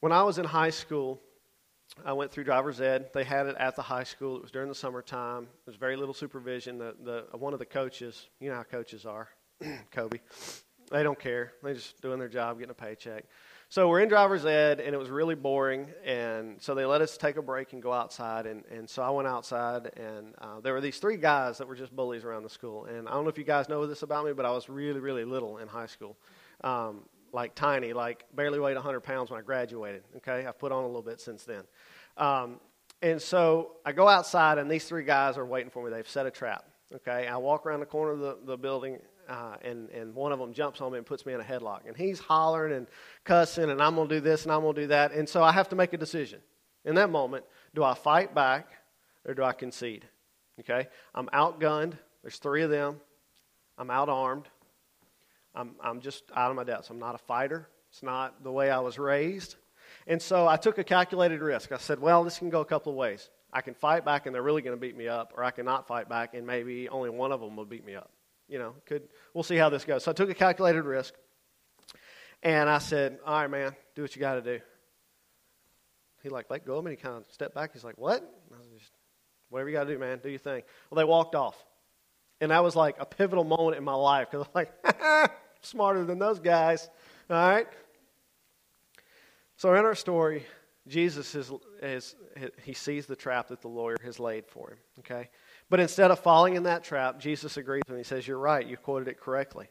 When 0.00 0.12
I 0.12 0.22
was 0.22 0.38
in 0.38 0.44
high 0.44 0.70
school, 0.70 1.20
I 2.04 2.12
went 2.12 2.32
through 2.32 2.44
driver's 2.44 2.80
ed. 2.80 3.10
They 3.14 3.24
had 3.24 3.46
it 3.46 3.56
at 3.58 3.76
the 3.76 3.82
high 3.82 4.04
school. 4.04 4.36
It 4.36 4.42
was 4.42 4.50
during 4.50 4.68
the 4.68 4.74
summertime. 4.74 5.44
There 5.44 5.72
was 5.72 5.76
very 5.76 5.96
little 5.96 6.14
supervision. 6.14 6.78
The, 6.78 6.96
the, 7.04 7.38
one 7.38 7.52
of 7.52 7.58
the 7.58 7.66
coaches, 7.66 8.28
you 8.40 8.50
know 8.50 8.56
how 8.56 8.64
coaches 8.64 9.06
are, 9.06 9.28
Kobe, 9.92 10.18
they 10.90 11.02
don't 11.02 11.18
care. 11.18 11.52
They're 11.62 11.74
just 11.74 12.00
doing 12.02 12.18
their 12.18 12.28
job, 12.28 12.58
getting 12.58 12.72
a 12.72 12.74
paycheck. 12.74 13.24
So 13.74 13.88
we're 13.88 14.02
in 14.02 14.08
driver's 14.08 14.46
ed, 14.46 14.78
and 14.78 14.94
it 14.94 14.98
was 14.98 15.10
really 15.10 15.34
boring. 15.34 15.88
And 16.04 16.62
so 16.62 16.76
they 16.76 16.84
let 16.84 17.00
us 17.00 17.16
take 17.16 17.38
a 17.38 17.42
break 17.42 17.72
and 17.72 17.82
go 17.82 17.92
outside. 17.92 18.46
And, 18.46 18.62
and 18.70 18.88
so 18.88 19.02
I 19.02 19.10
went 19.10 19.26
outside, 19.26 19.90
and 19.96 20.32
uh, 20.40 20.60
there 20.60 20.74
were 20.74 20.80
these 20.80 20.98
three 20.98 21.16
guys 21.16 21.58
that 21.58 21.66
were 21.66 21.74
just 21.74 21.90
bullies 21.90 22.22
around 22.22 22.44
the 22.44 22.50
school. 22.50 22.84
And 22.84 23.08
I 23.08 23.14
don't 23.14 23.24
know 23.24 23.30
if 23.30 23.36
you 23.36 23.42
guys 23.42 23.68
know 23.68 23.84
this 23.84 24.02
about 24.02 24.26
me, 24.26 24.32
but 24.32 24.46
I 24.46 24.52
was 24.52 24.68
really, 24.68 25.00
really 25.00 25.24
little 25.24 25.58
in 25.58 25.66
high 25.66 25.86
school. 25.86 26.16
Um, 26.62 27.00
like 27.32 27.56
tiny, 27.56 27.92
like 27.92 28.24
barely 28.32 28.60
weighed 28.60 28.76
100 28.76 29.00
pounds 29.00 29.32
when 29.32 29.40
I 29.40 29.42
graduated. 29.42 30.04
Okay, 30.18 30.46
I've 30.46 30.56
put 30.60 30.70
on 30.70 30.84
a 30.84 30.86
little 30.86 31.02
bit 31.02 31.20
since 31.20 31.42
then. 31.42 31.64
Um, 32.16 32.60
and 33.02 33.20
so 33.20 33.72
I 33.84 33.90
go 33.90 34.06
outside, 34.06 34.58
and 34.58 34.70
these 34.70 34.84
three 34.84 35.02
guys 35.02 35.36
are 35.36 35.44
waiting 35.44 35.70
for 35.70 35.84
me. 35.84 35.90
They've 35.90 36.08
set 36.08 36.26
a 36.26 36.30
trap. 36.30 36.64
Okay, 36.94 37.26
I 37.26 37.38
walk 37.38 37.66
around 37.66 37.80
the 37.80 37.86
corner 37.86 38.12
of 38.12 38.20
the, 38.20 38.38
the 38.44 38.56
building, 38.56 39.00
uh, 39.28 39.56
and, 39.62 39.90
and 39.90 40.14
one 40.14 40.32
of 40.32 40.38
them 40.38 40.52
jumps 40.52 40.80
on 40.80 40.92
me 40.92 40.98
and 40.98 41.06
puts 41.06 41.26
me 41.26 41.32
in 41.32 41.40
a 41.40 41.44
headlock. 41.44 41.80
And 41.86 41.96
he's 41.96 42.18
hollering 42.18 42.72
and 42.72 42.86
cussing, 43.24 43.70
and 43.70 43.82
I'm 43.82 43.94
going 43.94 44.08
to 44.08 44.16
do 44.16 44.20
this 44.20 44.44
and 44.44 44.52
I'm 44.52 44.62
going 44.62 44.74
to 44.74 44.80
do 44.82 44.86
that. 44.88 45.12
And 45.12 45.28
so 45.28 45.42
I 45.42 45.52
have 45.52 45.68
to 45.70 45.76
make 45.76 45.92
a 45.92 45.98
decision. 45.98 46.40
In 46.84 46.94
that 46.96 47.10
moment, 47.10 47.44
do 47.74 47.82
I 47.82 47.94
fight 47.94 48.34
back 48.34 48.68
or 49.26 49.34
do 49.34 49.42
I 49.42 49.52
concede? 49.52 50.04
Okay? 50.60 50.88
I'm 51.14 51.28
outgunned. 51.28 51.94
There's 52.22 52.38
three 52.38 52.62
of 52.62 52.70
them. 52.70 53.00
I'm 53.78 53.88
outarmed. 53.88 54.44
I'm, 55.54 55.72
I'm 55.82 56.00
just 56.00 56.24
out 56.34 56.50
of 56.50 56.56
my 56.56 56.64
depth. 56.64 56.90
I'm 56.90 56.98
not 56.98 57.14
a 57.14 57.18
fighter. 57.18 57.68
It's 57.90 58.02
not 58.02 58.42
the 58.42 58.52
way 58.52 58.70
I 58.70 58.80
was 58.80 58.98
raised. 58.98 59.56
And 60.06 60.20
so 60.20 60.46
I 60.46 60.56
took 60.56 60.78
a 60.78 60.84
calculated 60.84 61.40
risk. 61.40 61.72
I 61.72 61.78
said, 61.78 62.00
well, 62.00 62.24
this 62.24 62.38
can 62.38 62.50
go 62.50 62.60
a 62.60 62.64
couple 62.64 62.92
of 62.92 62.96
ways. 62.96 63.30
I 63.52 63.60
can 63.60 63.74
fight 63.74 64.04
back 64.04 64.26
and 64.26 64.34
they're 64.34 64.42
really 64.42 64.62
going 64.62 64.76
to 64.76 64.80
beat 64.80 64.96
me 64.96 65.06
up, 65.06 65.32
or 65.36 65.44
I 65.44 65.52
can 65.52 65.64
not 65.64 65.86
fight 65.86 66.08
back 66.08 66.34
and 66.34 66.46
maybe 66.46 66.88
only 66.88 67.08
one 67.08 67.30
of 67.30 67.40
them 67.40 67.56
will 67.56 67.64
beat 67.64 67.86
me 67.86 67.94
up 67.94 68.10
you 68.48 68.58
know, 68.58 68.74
could 68.86 69.08
we'll 69.32 69.44
see 69.44 69.56
how 69.56 69.68
this 69.68 69.84
goes. 69.84 70.04
So 70.04 70.10
I 70.10 70.14
took 70.14 70.30
a 70.30 70.34
calculated 70.34 70.82
risk, 70.82 71.14
and 72.42 72.68
I 72.68 72.78
said, 72.78 73.18
"All 73.26 73.40
right, 73.40 73.50
man, 73.50 73.74
do 73.94 74.02
what 74.02 74.14
you 74.14 74.20
got 74.20 74.34
to 74.34 74.42
do." 74.42 74.60
He 76.22 76.28
like 76.28 76.50
let 76.50 76.66
go 76.66 76.78
of 76.78 76.84
me. 76.84 76.92
He 76.92 76.96
kind 76.96 77.16
of 77.16 77.24
stepped 77.32 77.54
back. 77.54 77.72
He's 77.72 77.84
like, 77.84 77.98
"What?" 77.98 78.22
I 78.52 78.58
was 78.58 78.66
just, 78.78 78.92
"Whatever 79.50 79.70
you 79.70 79.76
got 79.76 79.84
to 79.84 79.92
do, 79.92 79.98
man. 79.98 80.20
Do 80.22 80.28
your 80.28 80.38
thing." 80.38 80.62
Well, 80.90 80.96
they 80.96 81.04
walked 81.04 81.34
off, 81.34 81.56
and 82.40 82.50
that 82.50 82.62
was 82.62 82.76
like 82.76 82.96
a 82.98 83.06
pivotal 83.06 83.44
moment 83.44 83.76
in 83.76 83.84
my 83.84 83.94
life 83.94 84.30
because 84.30 84.46
I'm 84.46 84.52
like, 84.54 85.30
smarter 85.62 86.04
than 86.04 86.18
those 86.18 86.38
guys. 86.38 86.88
All 87.30 87.36
right. 87.36 87.66
So 89.56 89.74
in 89.74 89.84
our 89.84 89.94
story, 89.94 90.44
Jesus 90.86 91.34
is, 91.34 91.50
is 91.80 92.14
he 92.62 92.74
sees 92.74 93.06
the 93.06 93.16
trap 93.16 93.48
that 93.48 93.62
the 93.62 93.68
lawyer 93.68 93.96
has 94.04 94.20
laid 94.20 94.46
for 94.46 94.70
him. 94.70 94.78
Okay. 95.00 95.30
But 95.74 95.80
instead 95.80 96.12
of 96.12 96.20
falling 96.20 96.54
in 96.54 96.62
that 96.62 96.84
trap, 96.84 97.18
Jesus 97.18 97.56
agrees 97.56 97.82
and 97.88 97.98
he 97.98 98.04
says, 98.04 98.28
You're 98.28 98.38
right, 98.38 98.64
you 98.64 98.76
quoted 98.76 99.08
it 99.08 99.18
correctly. 99.18 99.66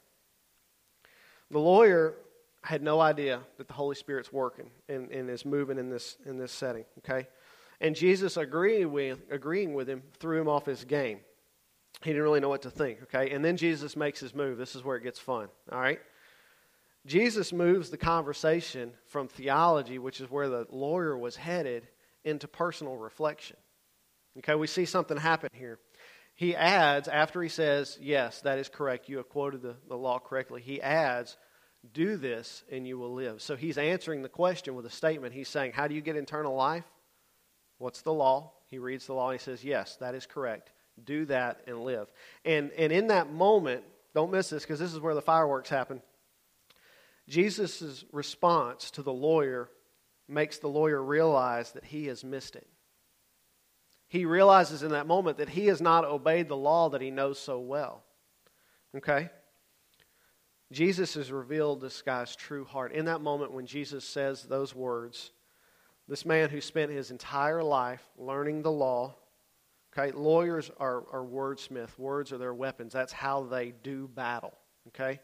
The 1.50 1.60
lawyer 1.60 2.15
had 2.62 2.83
no 2.83 3.00
idea 3.00 3.39
that 3.57 3.69
the 3.69 3.74
Holy 3.74 3.95
Spirit's 3.95 4.33
working 4.33 4.69
and, 4.89 5.10
and 5.12 5.29
is 5.29 5.45
moving 5.45 5.77
in 5.77 5.89
this, 5.89 6.17
in 6.25 6.38
this 6.38 6.51
setting, 6.51 6.83
okay? 6.98 7.29
And 7.79 7.95
Jesus 7.95 8.36
agreeing 8.36 8.91
with, 8.91 9.22
agreeing 9.31 9.75
with 9.75 9.88
him 9.88 10.03
threw 10.19 10.41
him 10.41 10.50
off 10.50 10.65
his 10.65 10.83
game. 10.83 11.19
He 12.01 12.10
didn't 12.10 12.24
really 12.24 12.41
know 12.41 12.50
what 12.50 12.63
to 12.63 12.69
think, 12.69 13.03
okay? 13.03 13.33
And 13.33 13.45
then 13.45 13.55
Jesus 13.55 13.95
makes 13.95 14.19
his 14.19 14.36
move. 14.36 14.57
This 14.57 14.75
is 14.75 14.83
where 14.83 14.98
it 14.98 15.03
gets 15.03 15.19
fun, 15.19 15.48
all 15.72 15.79
right? 15.79 16.01
Jesus 17.05 17.53
moves 17.53 17.89
the 17.89 17.98
conversation 17.98 18.91
from 19.05 19.29
theology, 19.29 20.00
which 20.00 20.19
is 20.19 20.29
where 20.29 20.50
the 20.50 20.67
lawyer 20.69 21.17
was 21.17 21.38
headed, 21.38 21.88
into 22.25 22.50
personal 22.50 22.98
reflection. 22.98 23.55
Okay, 24.39 24.55
we 24.55 24.67
see 24.67 24.86
something 24.86 25.15
happen 25.15 25.50
here. 25.53 25.79
He 26.43 26.57
adds, 26.57 27.07
after 27.07 27.41
he 27.41 27.47
says, 27.47 27.97
Yes, 28.01 28.41
that 28.41 28.59
is 28.59 28.67
correct, 28.67 29.07
you 29.07 29.15
have 29.15 29.29
quoted 29.29 29.62
the, 29.62 29.77
the 29.88 29.95
law 29.95 30.19
correctly, 30.19 30.62
he 30.62 30.81
adds, 30.81 31.38
Do 31.93 32.17
this 32.17 32.65
and 32.69 32.85
you 32.85 32.97
will 32.97 33.13
live. 33.13 33.41
So 33.41 33.55
he's 33.55 33.77
answering 33.77 34.23
the 34.23 34.29
question 34.29 34.75
with 34.75 34.85
a 34.85 34.89
statement. 34.89 35.33
He's 35.33 35.47
saying, 35.47 35.71
How 35.71 35.88
do 35.88 35.95
you 35.95 36.01
get 36.01 36.17
eternal 36.17 36.53
life? 36.53 36.83
What's 37.77 38.01
the 38.01 38.12
law? 38.12 38.51
He 38.67 38.77
reads 38.77 39.05
the 39.05 39.13
law 39.13 39.29
and 39.29 39.39
he 39.39 39.43
says, 39.43 39.63
Yes, 39.63 39.95
that 40.01 40.15
is 40.15 40.25
correct. 40.25 40.73
Do 41.01 41.23
that 41.27 41.62
and 41.65 41.85
live. 41.85 42.12
And, 42.43 42.71
and 42.73 42.91
in 42.91 43.07
that 43.07 43.31
moment, 43.31 43.85
don't 44.13 44.29
miss 44.29 44.50
this 44.50 44.63
because 44.63 44.79
this 44.79 44.93
is 44.93 45.00
where 45.00 45.15
the 45.15 45.21
fireworks 45.21 45.69
happen. 45.69 46.01
Jesus' 47.29 48.03
response 48.12 48.91
to 48.91 49.01
the 49.01 49.13
lawyer 49.13 49.69
makes 50.27 50.57
the 50.57 50.67
lawyer 50.67 51.01
realize 51.01 51.71
that 51.71 51.85
he 51.85 52.07
has 52.07 52.21
missed 52.21 52.57
it. 52.57 52.67
He 54.13 54.25
realizes 54.25 54.84
in 54.84 54.91
that 54.91 55.08
moment 55.08 55.39
that 55.39 55.50
he 55.50 55.65
has 55.65 55.82
not 55.82 56.05
obeyed 56.05 56.48
the 56.48 56.55
law 56.55 56.88
that 56.89 57.01
he 57.01 57.10
knows 57.10 57.39
so 57.39 57.58
well. 57.58 58.03
Okay? 58.96 59.32
Jesus 60.72 61.15
has 61.15 61.32
revealed 61.32 61.82
this 61.82 62.03
guy's 62.03 62.36
true 62.36 62.63
heart. 62.63 62.91
In 62.91 63.05
that 63.05 63.22
moment 63.22 63.53
when 63.53 63.65
Jesus 63.65 64.05
says 64.05 64.43
those 64.43 64.75
words, 64.75 65.32
this 66.08 66.27
man 66.27 66.51
who 66.51 66.62
spent 66.62 66.91
his 66.91 67.10
entire 67.10 67.63
life 67.63 68.08
learning 68.15 68.62
the 68.62 68.72
law, 68.72 69.15
okay, 69.98 70.15
lawyers 70.15 70.70
are, 70.77 71.05
are 71.12 71.25
wordsmiths. 71.25 71.98
Words 71.98 72.32
are 72.32 72.38
their 72.38 72.53
weapons. 72.53 72.93
That's 72.93 73.13
how 73.13 73.46
they 73.46 73.74
do 73.82 74.08
battle, 74.08 74.53
okay? 74.89 75.22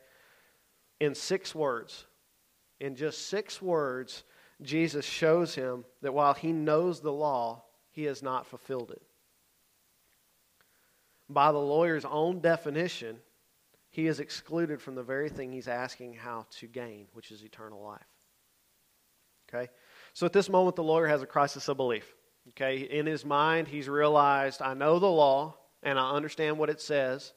In 1.00 1.14
six 1.14 1.54
words, 1.54 2.08
in 2.80 2.96
just 2.96 3.28
six 3.28 3.62
words, 3.62 4.24
Jesus 4.64 5.06
shows 5.06 5.54
him 5.54 5.86
that 6.02 6.16
while 6.16 6.34
he 6.34 6.52
knows 6.52 7.02
the 7.02 7.14
law, 7.14 7.66
he 7.92 8.04
has 8.04 8.22
not 8.22 8.46
fulfilled 8.46 8.92
it. 8.92 9.02
By 11.30 11.52
the 11.52 11.60
lawyer's 11.60 12.06
own 12.06 12.40
definition, 12.40 13.18
he 13.90 14.08
is 14.08 14.20
excluded 14.20 14.82
from 14.82 14.96
the 14.96 15.04
very 15.04 15.30
thing 15.30 15.52
he's 15.52 15.68
asking 15.68 16.14
how 16.14 16.46
to 16.60 16.68
gain, 16.68 17.08
which 17.14 17.32
is 17.32 17.44
eternal 17.44 17.84
life. 17.84 18.02
Okay? 19.48 19.70
So 20.14 20.26
at 20.26 20.34
this 20.34 20.50
moment, 20.50 20.76
the 20.76 20.84
lawyer 20.84 21.08
has 21.08 21.22
a 21.22 21.28
crisis 21.28 21.68
of 21.68 21.78
belief. 21.78 22.16
Okay? 22.50 22.78
In 22.78 23.06
his 23.06 23.26
mind, 23.26 23.68
he's 23.68 23.90
realized, 23.90 24.62
I 24.62 24.74
know 24.74 25.00
the 25.00 25.08
law, 25.08 25.56
and 25.84 26.00
I 26.00 26.12
understand 26.12 26.58
what 26.58 26.70
it 26.70 26.82
says, 26.82 27.34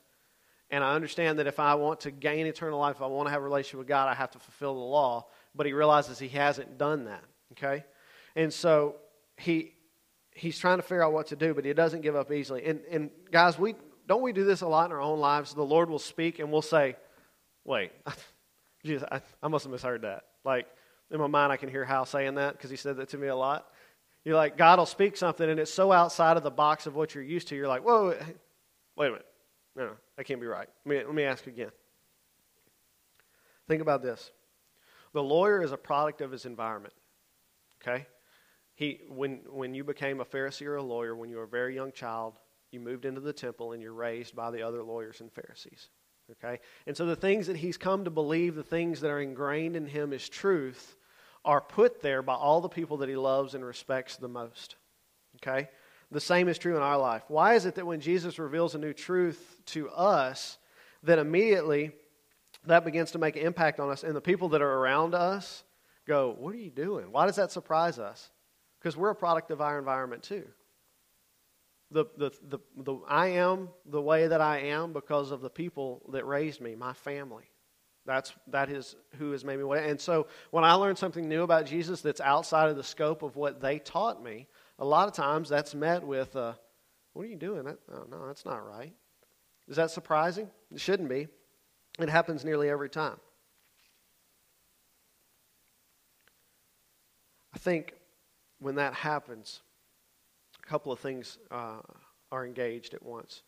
and 0.70 0.82
I 0.82 0.94
understand 0.94 1.38
that 1.38 1.46
if 1.46 1.60
I 1.60 1.74
want 1.74 2.00
to 2.00 2.10
gain 2.10 2.46
eternal 2.46 2.78
life, 2.78 2.96
if 2.96 3.02
I 3.02 3.06
want 3.06 3.26
to 3.28 3.30
have 3.30 3.42
a 3.42 3.44
relationship 3.44 3.78
with 3.78 3.88
God, 3.88 4.08
I 4.08 4.14
have 4.14 4.30
to 4.30 4.38
fulfill 4.38 4.74
the 4.74 4.80
law. 4.80 5.26
But 5.54 5.66
he 5.66 5.74
realizes 5.74 6.18
he 6.18 6.28
hasn't 6.28 6.78
done 6.78 7.04
that. 7.04 7.22
Okay? 7.52 7.84
And 8.34 8.50
so 8.50 8.96
he 9.36 9.74
he's 10.34 10.58
trying 10.58 10.78
to 10.78 10.82
figure 10.82 11.04
out 11.04 11.12
what 11.12 11.28
to 11.28 11.36
do, 11.36 11.54
but 11.54 11.64
he 11.64 11.72
doesn't 11.72 12.00
give 12.00 12.16
up 12.16 12.32
easily. 12.32 12.64
And, 12.64 12.80
and 12.90 13.10
guys, 13.30 13.58
we 13.58 13.74
don't 14.06 14.22
we 14.22 14.32
do 14.32 14.44
this 14.44 14.62
a 14.62 14.66
lot 14.66 14.86
in 14.86 14.92
our 14.92 15.00
own 15.00 15.20
lives? 15.20 15.54
The 15.54 15.62
Lord 15.62 15.88
will 15.88 15.98
speak, 15.98 16.38
and 16.38 16.50
we'll 16.50 16.62
say, 16.62 16.96
"Wait, 17.64 17.92
Jesus, 18.84 19.06
I, 19.10 19.20
I 19.42 19.48
must 19.48 19.64
have 19.64 19.72
misheard 19.72 20.02
that." 20.02 20.24
Like 20.44 20.66
in 21.10 21.20
my 21.20 21.26
mind, 21.26 21.52
I 21.52 21.56
can 21.56 21.68
hear 21.68 21.84
Hal 21.84 22.06
saying 22.06 22.36
that 22.36 22.52
because 22.52 22.70
he 22.70 22.76
said 22.76 22.96
that 22.96 23.10
to 23.10 23.18
me 23.18 23.28
a 23.28 23.36
lot. 23.36 23.68
You're 24.24 24.36
like, 24.36 24.56
God 24.56 24.78
will 24.78 24.86
speak 24.86 25.16
something, 25.16 25.48
and 25.48 25.58
it's 25.58 25.72
so 25.72 25.90
outside 25.90 26.36
of 26.36 26.42
the 26.42 26.50
box 26.50 26.86
of 26.86 26.94
what 26.94 27.14
you're 27.14 27.24
used 27.24 27.48
to. 27.48 27.56
You're 27.56 27.68
like, 27.68 27.84
"Whoa, 27.84 28.16
wait 28.96 29.06
a 29.06 29.10
minute, 29.10 29.26
no, 29.76 29.86
no, 29.86 29.92
that 30.16 30.24
can't 30.24 30.40
be 30.40 30.46
right." 30.46 30.68
Let 30.84 30.98
me, 30.98 31.04
let 31.04 31.14
me 31.14 31.24
ask 31.24 31.46
again. 31.46 31.70
Think 33.68 33.82
about 33.82 34.02
this. 34.02 34.30
The 35.12 35.22
lawyer 35.22 35.62
is 35.62 35.72
a 35.72 35.76
product 35.76 36.20
of 36.20 36.30
his 36.30 36.46
environment. 36.46 36.94
Okay? 37.80 38.06
He, 38.82 38.98
when, 39.08 39.42
when 39.48 39.74
you 39.74 39.84
became 39.84 40.18
a 40.18 40.24
Pharisee 40.24 40.66
or 40.66 40.74
a 40.74 40.82
lawyer, 40.82 41.14
when 41.14 41.30
you 41.30 41.36
were 41.36 41.44
a 41.44 41.48
very 41.48 41.72
young 41.72 41.92
child, 41.92 42.40
you 42.72 42.80
moved 42.80 43.04
into 43.04 43.20
the 43.20 43.32
temple 43.32 43.70
and 43.70 43.80
you're 43.80 43.92
raised 43.92 44.34
by 44.34 44.50
the 44.50 44.62
other 44.62 44.82
lawyers 44.82 45.20
and 45.20 45.30
Pharisees. 45.32 45.88
Okay? 46.32 46.58
And 46.88 46.96
so 46.96 47.06
the 47.06 47.14
things 47.14 47.46
that 47.46 47.56
he's 47.56 47.76
come 47.76 48.02
to 48.02 48.10
believe, 48.10 48.56
the 48.56 48.64
things 48.64 49.00
that 49.02 49.12
are 49.12 49.20
ingrained 49.20 49.76
in 49.76 49.86
him 49.86 50.12
as 50.12 50.28
truth, 50.28 50.96
are 51.44 51.60
put 51.60 52.02
there 52.02 52.22
by 52.22 52.34
all 52.34 52.60
the 52.60 52.68
people 52.68 52.96
that 52.96 53.08
he 53.08 53.14
loves 53.14 53.54
and 53.54 53.64
respects 53.64 54.16
the 54.16 54.26
most. 54.26 54.74
Okay? 55.36 55.68
The 56.10 56.18
same 56.20 56.48
is 56.48 56.58
true 56.58 56.74
in 56.74 56.82
our 56.82 56.98
life. 56.98 57.22
Why 57.28 57.54
is 57.54 57.66
it 57.66 57.76
that 57.76 57.86
when 57.86 58.00
Jesus 58.00 58.36
reveals 58.36 58.74
a 58.74 58.78
new 58.78 58.92
truth 58.92 59.60
to 59.66 59.90
us, 59.90 60.58
that 61.04 61.20
immediately 61.20 61.92
that 62.66 62.84
begins 62.84 63.12
to 63.12 63.18
make 63.18 63.36
an 63.36 63.46
impact 63.46 63.78
on 63.78 63.90
us, 63.90 64.02
and 64.02 64.16
the 64.16 64.20
people 64.20 64.48
that 64.48 64.60
are 64.60 64.74
around 64.78 65.14
us 65.14 65.62
go, 66.04 66.34
What 66.36 66.52
are 66.52 66.58
you 66.58 66.70
doing? 66.72 67.12
Why 67.12 67.26
does 67.26 67.36
that 67.36 67.52
surprise 67.52 68.00
us? 68.00 68.32
Because 68.82 68.96
we're 68.96 69.10
a 69.10 69.14
product 69.14 69.52
of 69.52 69.60
our 69.60 69.78
environment 69.78 70.24
too. 70.24 70.44
The, 71.92 72.06
the, 72.16 72.30
the, 72.48 72.58
the, 72.78 72.96
I 73.06 73.28
am 73.28 73.68
the 73.86 74.00
way 74.00 74.26
that 74.26 74.40
I 74.40 74.58
am 74.60 74.92
because 74.92 75.30
of 75.30 75.40
the 75.40 75.50
people 75.50 76.02
that 76.12 76.26
raised 76.26 76.60
me, 76.60 76.74
my 76.74 76.92
family. 76.92 77.44
That's 78.04 78.32
that 78.48 78.70
is 78.70 78.96
who 79.18 79.30
has 79.30 79.44
made 79.44 79.58
me 79.58 79.64
what. 79.64 79.78
And 79.78 80.00
so 80.00 80.26
when 80.50 80.64
I 80.64 80.72
learn 80.72 80.96
something 80.96 81.28
new 81.28 81.42
about 81.42 81.66
Jesus 81.66 82.00
that's 82.00 82.20
outside 82.20 82.68
of 82.70 82.76
the 82.76 82.82
scope 82.82 83.22
of 83.22 83.36
what 83.36 83.60
they 83.60 83.78
taught 83.78 84.20
me, 84.20 84.48
a 84.80 84.84
lot 84.84 85.06
of 85.06 85.14
times 85.14 85.48
that's 85.48 85.72
met 85.72 86.04
with, 86.04 86.34
uh, 86.34 86.54
"What 87.12 87.22
are 87.22 87.28
you 87.28 87.36
doing? 87.36 87.62
That, 87.62 87.78
oh, 87.92 88.04
no, 88.10 88.26
that's 88.26 88.44
not 88.44 88.66
right." 88.66 88.92
Is 89.68 89.76
that 89.76 89.92
surprising? 89.92 90.50
It 90.72 90.80
shouldn't 90.80 91.08
be. 91.08 91.28
It 92.00 92.08
happens 92.08 92.44
nearly 92.44 92.68
every 92.68 92.90
time. 92.90 93.20
I 97.54 97.58
think 97.58 97.94
when 98.62 98.76
that 98.76 98.94
happens, 98.94 99.60
a 100.62 100.66
couple 100.66 100.92
of 100.92 101.00
things 101.00 101.38
uh, 101.50 101.80
are 102.30 102.46
engaged 102.46 102.94
at 102.94 103.02
once. 103.02 103.42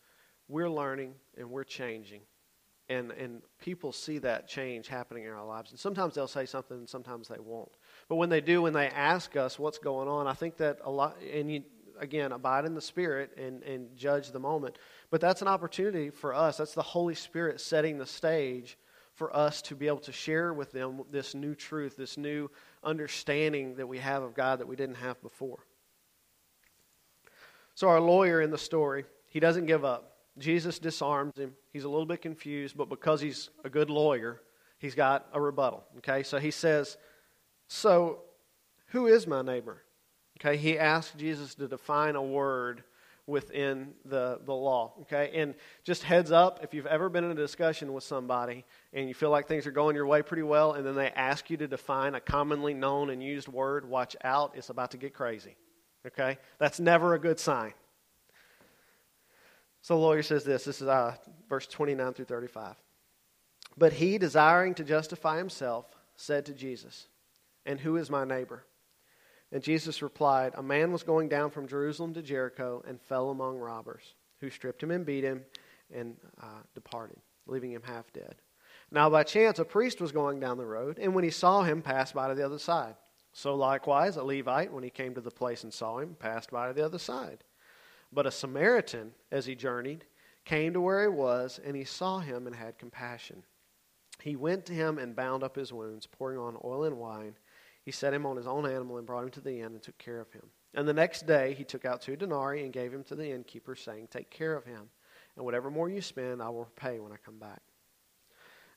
We're 0.49 0.69
learning 0.69 1.15
and 1.39 1.51
we're 1.51 1.65
changing. 1.65 2.23
And, 2.91 3.13
and 3.13 3.41
people 3.59 3.93
see 3.93 4.19
that 4.19 4.47
change 4.47 4.89
happening 4.89 5.25
in 5.25 5.31
our 5.31 5.47
lives. 5.47 5.71
And 5.71 5.81
sometimes 5.81 6.15
they'll 6.15 6.29
say 6.29 6.45
something 6.45 6.77
and 6.77 6.89
sometimes 6.89 7.29
they 7.29 7.39
won't. 7.39 7.73
But 8.09 8.17
when 8.17 8.29
they 8.29 8.43
do, 8.43 8.61
when 8.61 8.75
they 8.75 8.89
ask 8.89 9.37
us 9.37 9.59
what's 9.59 9.79
going 9.79 10.07
on, 10.07 10.27
I 10.27 10.35
think 10.35 10.59
that 10.59 10.81
a 10.85 10.91
lot, 10.91 11.17
and 11.33 11.51
you, 11.51 11.63
again, 11.99 12.33
abide 12.33 12.67
in 12.67 12.75
the 12.75 12.83
Spirit 12.83 13.31
and, 13.39 13.63
and 13.63 13.97
judge 13.97 14.33
the 14.33 14.41
moment. 14.41 14.79
But 15.11 15.23
that's 15.23 15.41
an 15.41 15.49
opportunity 15.49 16.11
for 16.11 16.35
us. 16.35 16.59
That's 16.59 16.75
the 16.75 16.83
Holy 16.83 17.15
Spirit 17.15 17.61
setting 17.61 17.97
the 17.97 18.07
stage 18.07 18.77
for 19.15 19.35
us 19.35 19.63
to 19.63 19.77
be 19.77 19.87
able 19.87 19.99
to 19.99 20.13
share 20.13 20.53
with 20.53 20.73
them 20.73 21.03
this 21.11 21.35
new 21.35 21.55
truth, 21.55 21.97
this 21.97 22.17
new 22.17 22.51
understanding 22.83 23.77
that 23.77 23.87
we 23.87 23.99
have 23.99 24.23
of 24.23 24.35
God 24.35 24.59
that 24.59 24.67
we 24.67 24.77
didn't 24.77 24.97
have 24.97 25.21
before. 25.23 25.65
So, 27.75 27.89
our 27.89 28.01
lawyer 28.01 28.41
in 28.41 28.51
the 28.51 28.59
story, 28.59 29.05
he 29.27 29.41
doesn't 29.41 29.67
give 29.67 29.85
up. 29.85 30.17
Jesus 30.39 30.79
disarms 30.79 31.37
him. 31.39 31.55
He's 31.73 31.85
a 31.85 31.89
little 31.89 32.07
bit 32.07 32.23
confused, 32.23 32.77
but 32.77 32.89
because 32.89 33.21
he's 33.21 33.51
a 33.65 33.71
good 33.71 33.91
lawyer, 33.91 34.41
he's 34.79 34.95
got 34.95 35.27
a 35.33 35.41
rebuttal. 35.41 35.85
Okay, 35.99 36.23
so 36.23 36.39
he 36.39 36.51
says, 36.51 36.97
So, 37.69 38.21
who 38.89 39.07
is 39.07 39.27
my 39.27 39.43
neighbor? 39.43 39.83
Okay, 40.41 40.57
he 40.57 40.79
asks 40.79 41.15
Jesus 41.17 41.55
to 41.57 41.69
define 41.69 42.17
a 42.17 42.23
word 42.23 42.83
within 43.27 43.95
the, 44.05 44.41
the 44.45 44.53
law. 44.53 44.93
Okay? 45.03 45.31
And 45.35 45.55
just 45.83 46.03
heads 46.03 46.31
up, 46.31 46.61
if 46.63 46.75
you've 46.75 46.87
ever 46.87 47.09
been 47.09 47.25
in 47.25 47.31
a 47.31 47.35
discussion 47.35 47.93
with 47.93 48.05
somebody 48.05 48.65
and 48.93 49.09
you 49.09 49.15
feel 49.15 49.31
like 49.31 49.49
things 49.49 49.67
are 49.67 49.73
going 49.73 49.97
your 49.97 50.07
way 50.07 50.23
pretty 50.23 50.43
well, 50.43 50.73
and 50.73 50.87
then 50.87 50.95
they 50.95 51.11
ask 51.11 51.49
you 51.51 51.57
to 51.59 51.67
define 51.67 52.15
a 52.15 52.21
commonly 52.21 52.75
known 52.75 53.11
and 53.11 53.23
used 53.23 53.49
word, 53.49 53.89
watch 53.89 54.17
out, 54.23 54.53
it's 54.57 54.69
about 54.69 54.91
to 54.91 54.97
get 54.97 55.15
crazy. 55.15 55.57
Okay? 56.07 56.39
That's 56.59 56.79
never 56.79 57.15
a 57.15 57.19
good 57.19 57.41
sign. 57.41 57.73
So 59.81 59.95
the 59.95 60.01
lawyer 60.01 60.23
says 60.23 60.45
this 60.45 60.65
this 60.65 60.81
is 60.81 60.89
uh, 60.89 61.15
verse 61.49 61.67
29 61.67 62.15
through 62.15 62.25
35. 62.27 62.75
But 63.77 63.95
he, 63.95 64.19
desiring 64.19 64.75
to 64.75 64.85
justify 64.85 65.39
himself, 65.39 65.87
said 66.17 66.47
to 66.47 66.53
Jesus, 66.53 67.09
And 67.67 67.81
who 67.81 67.97
is 67.97 68.09
my 68.09 68.25
neighbor? 68.25 68.65
And 69.55 69.63
Jesus 69.63 70.03
replied, 70.03 70.53
A 70.57 70.63
man 70.65 70.91
was 70.91 71.05
going 71.05 71.29
down 71.29 71.49
from 71.49 71.69
Jerusalem 71.69 72.13
to 72.15 72.23
Jericho 72.23 72.83
and 72.89 73.01
fell 73.01 73.31
among 73.31 73.57
robbers, 73.57 74.03
who 74.41 74.51
stripped 74.51 74.83
him 74.83 74.91
and 74.91 75.07
beat 75.07 75.23
him 75.23 75.45
and 75.95 76.17
uh, 76.43 76.63
departed, 76.75 77.19
leaving 77.47 77.71
him 77.71 77.83
half 77.85 78.13
dead. 78.13 78.35
Now, 78.91 79.09
by 79.09 79.23
chance, 79.23 79.61
a 79.61 79.65
priest 79.65 80.01
was 80.01 80.11
going 80.11 80.41
down 80.41 80.59
the 80.59 80.67
road, 80.67 80.99
and 81.01 81.15
when 81.15 81.23
he 81.23 81.31
saw 81.31 81.63
him, 81.63 81.83
passed 81.83 82.15
by 82.15 82.27
to 82.27 82.35
the 82.35 82.45
other 82.45 82.59
side. 82.59 82.97
So, 83.33 83.55
likewise, 83.55 84.17
a 84.17 84.25
Levite, 84.25 84.73
when 84.73 84.83
he 84.83 84.91
came 84.91 85.15
to 85.15 85.21
the 85.21 85.31
place 85.31 85.63
and 85.63 85.73
saw 85.73 85.99
him, 85.99 86.17
passed 86.19 86.51
by 86.51 86.67
to 86.67 86.75
the 86.75 86.85
other 86.85 86.99
side. 86.99 87.45
But 88.13 88.27
a 88.27 88.33
Samaritan, 88.33 89.13
as 89.31 89.47
he 89.47 89.55
journeyed, 89.55 90.05
came 90.45 90.73
to 90.73 90.81
where 90.81 91.03
he 91.03 91.09
was, 91.09 91.61
and 91.65 91.77
he 91.77 91.85
saw 91.85 92.19
him 92.19 92.49
and 92.49 92.57
had 92.57 92.77
compassion. 92.77 93.45
He 94.21 94.35
went 94.35 94.67
to 94.67 94.73
him 94.73 94.99
and 94.99 95.15
bound 95.15 95.45
up 95.45 95.55
his 95.55 95.73
wounds, 95.73 96.07
pouring 96.07 96.39
on 96.39 96.59
oil 96.65 96.85
and 96.85 96.99
wine 96.99 97.37
he 97.85 97.93
set 97.93 98.15
him 98.15 98.27
on 98.27 98.37
his 98.37 98.47
own 98.47 98.67
animal 98.67 98.97
and 98.97 99.07
brought 99.07 99.25
him 99.25 99.31
to 99.31 99.41
the 99.41 99.61
inn 99.61 99.73
and 99.75 99.83
took 99.83 99.99
care 99.99 100.21
of 100.21 100.33
him. 100.33 100.43
And 100.75 100.89
the 100.89 100.95
next 100.95 101.27
day 101.27 101.55
he 101.55 101.65
took 101.65 101.85
out 101.85 102.01
two 102.01 102.17
denarii 102.17 102.65
and 102.65 102.73
gave 102.73 102.93
him 102.93 103.05
to 103.05 103.15
the 103.15 103.31
innkeeper, 103.31 103.77
saying, 103.77 104.09
Take 104.11 104.31
care 104.31 104.57
of 104.57 104.65
him, 104.65 104.89
and 105.37 105.45
whatever 105.45 105.71
more 105.71 105.89
you 105.89 106.01
spend, 106.01 106.43
I 106.43 106.49
will 106.49 106.69
pay 106.77 106.99
when 106.99 107.13
I 107.13 107.17
come 107.25 107.39
back. 107.39 107.63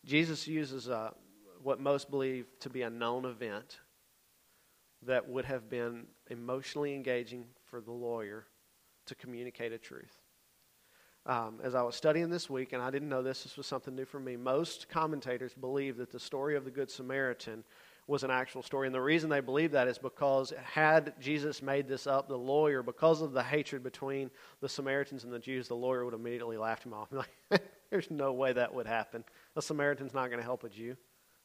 Jesus 0.06 0.48
uses 0.48 0.90
uh, 0.90 1.12
what 1.64 1.80
most 1.80 2.10
believe 2.12 2.46
to 2.60 2.70
be 2.70 2.84
a 2.84 2.90
known 2.90 3.26
event 3.26 3.80
that 5.06 5.28
would 5.30 5.46
have 5.46 5.70
been 5.70 6.06
emotionally 6.30 6.94
engaging 6.94 7.46
for 7.66 7.82
the 7.82 7.92
lawyer 7.92 8.46
to 9.06 9.16
communicate 9.16 9.72
a 9.72 9.78
truth. 9.78 10.22
um, 11.28 11.60
as 11.62 11.76
I 11.76 11.82
was 11.82 11.96
studying 11.96 12.30
this 12.30 12.50
week, 12.50 12.72
and 12.72 12.82
I 12.82 12.90
didn't 12.90 13.10
know 13.10 13.22
this, 13.22 13.44
this 13.44 13.58
was 13.58 13.68
something 13.68 13.94
new 13.94 14.06
for 14.06 14.20
me. 14.20 14.38
Most 14.38 14.88
commentators 14.88 15.54
believe 15.54 15.98
that 15.98 16.12
the 16.12 16.20
story 16.20 16.56
of 16.56 16.64
the 16.64 16.72
Good 16.72 16.90
Samaritan 16.90 17.66
was 18.08 18.24
an 18.24 18.32
actual 18.32 18.64
story. 18.64 18.88
And 18.88 18.96
the 18.96 19.02
reason 19.02 19.30
they 19.30 19.42
believe 19.42 19.72
that 19.72 19.88
is 19.88 19.98
because 19.98 20.54
had 20.64 21.14
Jesus 21.20 21.62
made 21.62 21.88
this 21.88 22.08
up, 22.08 22.30
the 22.30 22.38
lawyer, 22.38 22.82
because 22.82 23.22
of 23.22 23.34
the 23.34 23.44
hatred 23.44 23.84
between 23.84 24.32
the 24.62 24.70
Samaritans 24.70 25.26
and 25.26 25.34
the 25.34 25.40
Jews, 25.40 25.68
the 25.68 25.76
lawyer 25.76 26.06
would 26.06 26.14
immediately 26.14 26.58
laughed 26.58 26.86
him 26.86 26.94
off. 26.94 27.10
Like, 27.50 27.64
there's 27.90 28.12
no 28.12 28.34
way 28.34 28.52
that 28.52 28.74
would 28.74 28.86
happen. 28.86 29.24
A 29.56 29.62
Samaritan's 29.62 30.14
not 30.14 30.28
going 30.28 30.40
to 30.40 30.44
help 30.44 30.66
a 30.66 30.70
Jew. 30.70 30.98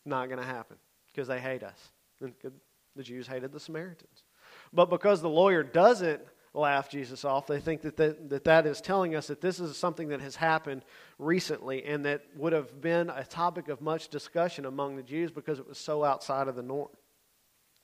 Not 0.04 0.26
going 0.28 0.40
to 0.40 0.44
happen 0.44 0.76
because 1.06 1.28
they 1.28 1.38
hate 1.38 1.62
us. 1.62 1.78
The 2.20 3.02
Jews 3.02 3.28
hated 3.28 3.52
the 3.52 3.60
Samaritans. 3.60 4.24
But 4.72 4.90
because 4.90 5.22
the 5.22 5.28
lawyer 5.28 5.62
doesn't 5.62 6.20
laugh 6.54 6.90
Jesus 6.90 7.24
off, 7.24 7.46
they 7.46 7.60
think 7.60 7.82
that 7.82 7.96
that, 7.96 8.28
that 8.28 8.44
that 8.44 8.66
is 8.66 8.80
telling 8.80 9.14
us 9.14 9.26
that 9.28 9.40
this 9.40 9.58
is 9.58 9.76
something 9.76 10.08
that 10.08 10.20
has 10.20 10.36
happened 10.36 10.84
recently 11.18 11.84
and 11.84 12.04
that 12.04 12.24
would 12.36 12.52
have 12.52 12.80
been 12.80 13.10
a 13.10 13.24
topic 13.24 13.68
of 13.68 13.80
much 13.80 14.08
discussion 14.08 14.66
among 14.66 14.96
the 14.96 15.02
Jews 15.02 15.30
because 15.30 15.58
it 15.58 15.66
was 15.66 15.78
so 15.78 16.04
outside 16.04 16.48
of 16.48 16.56
the 16.56 16.62
norm. 16.62 16.88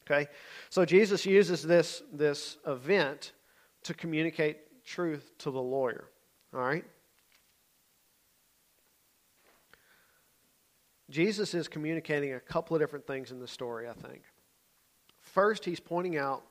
Okay? 0.06 0.28
So 0.70 0.84
Jesus 0.84 1.24
uses 1.24 1.62
this, 1.62 2.02
this 2.12 2.58
event 2.66 3.32
to 3.84 3.94
communicate 3.94 4.84
truth 4.84 5.32
to 5.38 5.50
the 5.50 5.60
lawyer. 5.60 6.04
All 6.54 6.60
right? 6.60 6.84
Jesus 11.10 11.54
is 11.54 11.68
communicating 11.68 12.34
a 12.34 12.40
couple 12.40 12.76
of 12.76 12.82
different 12.82 13.06
things 13.06 13.30
in 13.30 13.40
the 13.40 13.48
story, 13.48 13.88
I 13.88 13.94
think. 13.94 14.22
First, 15.20 15.64
he's 15.64 15.80
pointing 15.80 16.18
out 16.18 16.42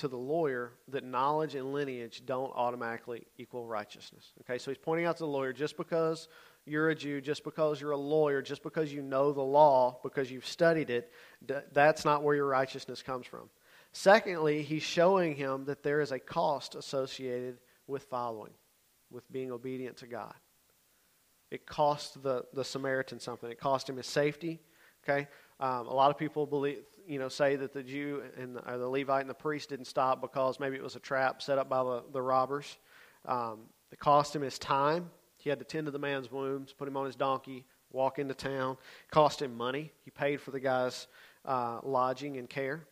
to 0.00 0.08
the 0.08 0.16
lawyer 0.16 0.72
that 0.88 1.04
knowledge 1.04 1.54
and 1.54 1.72
lineage 1.72 2.22
don't 2.24 2.52
automatically 2.54 3.26
equal 3.36 3.66
righteousness. 3.66 4.32
Okay, 4.40 4.56
so 4.56 4.70
he's 4.70 4.78
pointing 4.78 5.06
out 5.06 5.18
to 5.18 5.24
the 5.24 5.30
lawyer 5.30 5.52
just 5.52 5.76
because 5.76 6.28
you're 6.64 6.88
a 6.88 6.94
Jew, 6.94 7.20
just 7.20 7.44
because 7.44 7.80
you're 7.80 7.90
a 7.90 7.96
lawyer, 7.96 8.40
just 8.40 8.62
because 8.62 8.92
you 8.92 9.02
know 9.02 9.32
the 9.32 9.42
law, 9.42 10.00
because 10.02 10.30
you've 10.30 10.46
studied 10.46 10.88
it, 10.88 11.12
that's 11.72 12.04
not 12.04 12.22
where 12.22 12.34
your 12.34 12.46
righteousness 12.46 13.02
comes 13.02 13.26
from. 13.26 13.50
Secondly, 13.92 14.62
he's 14.62 14.82
showing 14.82 15.34
him 15.34 15.64
that 15.66 15.82
there 15.82 16.00
is 16.00 16.12
a 16.12 16.18
cost 16.18 16.74
associated 16.76 17.58
with 17.86 18.04
following, 18.04 18.52
with 19.10 19.30
being 19.30 19.52
obedient 19.52 19.98
to 19.98 20.06
God. 20.06 20.34
It 21.50 21.66
cost 21.66 22.22
the, 22.22 22.44
the 22.54 22.64
Samaritan 22.64 23.20
something. 23.20 23.50
It 23.50 23.60
cost 23.60 23.88
him 23.88 23.96
his 23.96 24.06
safety. 24.06 24.60
Okay, 25.04 25.28
um, 25.58 25.86
a 25.88 25.94
lot 25.94 26.10
of 26.10 26.18
people 26.18 26.46
believe, 26.46 26.78
you 27.10 27.18
know, 27.18 27.28
say 27.28 27.56
that 27.56 27.72
the 27.72 27.82
Jew 27.82 28.22
and 28.38 28.54
the, 28.54 28.62
the, 28.78 28.88
Levite 28.88 29.22
and 29.22 29.28
the 29.28 29.34
priest 29.34 29.70
didn't 29.70 29.86
stop 29.86 30.20
because 30.20 30.60
maybe 30.60 30.76
it 30.76 30.82
was 30.82 30.94
a 30.94 31.00
trap 31.00 31.42
set 31.42 31.58
up 31.58 31.68
by 31.68 31.82
the, 31.82 32.04
the 32.12 32.22
robbers. 32.22 32.78
Um, 33.26 33.62
it 33.90 33.98
cost 33.98 34.36
him 34.36 34.42
his 34.42 34.60
time. 34.60 35.10
He 35.36 35.50
had 35.50 35.58
to 35.58 35.64
tend 35.64 35.86
to 35.86 35.90
the 35.90 35.98
man's 35.98 36.30
wounds, 36.30 36.72
put 36.72 36.86
him 36.86 36.96
on 36.96 37.06
his 37.06 37.16
donkey, 37.16 37.64
walk 37.90 38.20
into 38.20 38.32
town. 38.32 38.76
It 39.06 39.10
cost 39.10 39.42
him 39.42 39.56
money. 39.56 39.90
He 40.04 40.12
paid 40.12 40.40
for 40.40 40.52
the 40.52 40.60
guy's 40.60 41.08
uh, 41.44 41.80
lodging 41.82 42.36
and 42.36 42.48
care. 42.48 42.86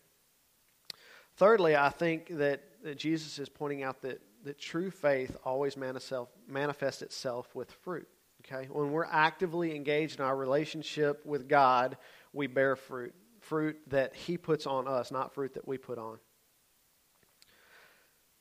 Thirdly, 1.36 1.76
I 1.76 1.90
think 1.90 2.38
that, 2.38 2.62
that 2.82 2.98
Jesus 2.98 3.38
is 3.38 3.48
pointing 3.48 3.84
out 3.84 4.02
that, 4.02 4.20
that 4.42 4.58
true 4.58 4.90
faith 4.90 5.36
always 5.44 5.76
manifests 5.76 7.02
itself 7.02 7.54
with 7.54 7.70
fruit. 7.70 8.08
Okay? 8.44 8.66
When 8.68 8.90
we're 8.90 9.04
actively 9.04 9.76
engaged 9.76 10.18
in 10.18 10.24
our 10.24 10.34
relationship 10.36 11.24
with 11.24 11.48
God, 11.48 11.96
we 12.32 12.48
bear 12.48 12.74
fruit. 12.74 13.14
Fruit 13.48 13.78
that 13.88 14.14
He 14.14 14.36
puts 14.36 14.66
on 14.66 14.86
us, 14.86 15.10
not 15.10 15.32
fruit 15.32 15.54
that 15.54 15.66
we 15.66 15.78
put 15.78 15.98
on. 15.98 16.18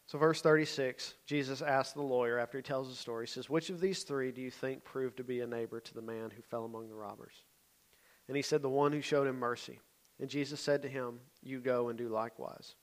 So, 0.06 0.18
verse 0.18 0.42
36, 0.42 1.16
Jesus 1.26 1.62
asks 1.62 1.94
the 1.94 2.02
lawyer 2.02 2.40
after 2.40 2.58
he 2.58 2.62
tells 2.62 2.90
the 2.90 2.96
story, 2.96 3.26
he 3.26 3.32
says, 3.32 3.50
Which 3.50 3.70
of 3.70 3.82
these 3.82 4.04
three 4.04 4.32
do 4.32 4.42
you 4.42 4.52
think 4.52 4.86
proved 4.86 5.18
to 5.18 5.24
be 5.24 5.42
a 5.42 5.48
neighbor 5.48 5.82
to 5.82 5.94
the 5.94 6.02
man 6.02 6.32
who 6.34 6.42
fell 6.42 6.66
among 6.66 6.90
the 6.90 6.96
robbers? 6.96 7.34
And 8.28 8.38
he 8.38 8.44
said, 8.44 8.62
The 8.62 8.70
one 8.70 8.94
who 8.94 9.02
showed 9.02 9.28
him 9.28 9.38
mercy. 9.38 9.80
And 10.20 10.30
Jesus 10.30 10.60
said 10.60 10.82
to 10.82 10.90
him, 10.90 11.20
You 11.42 11.60
go 11.60 11.90
and 11.90 11.98
do 11.98 12.08
likewise. 12.08 12.76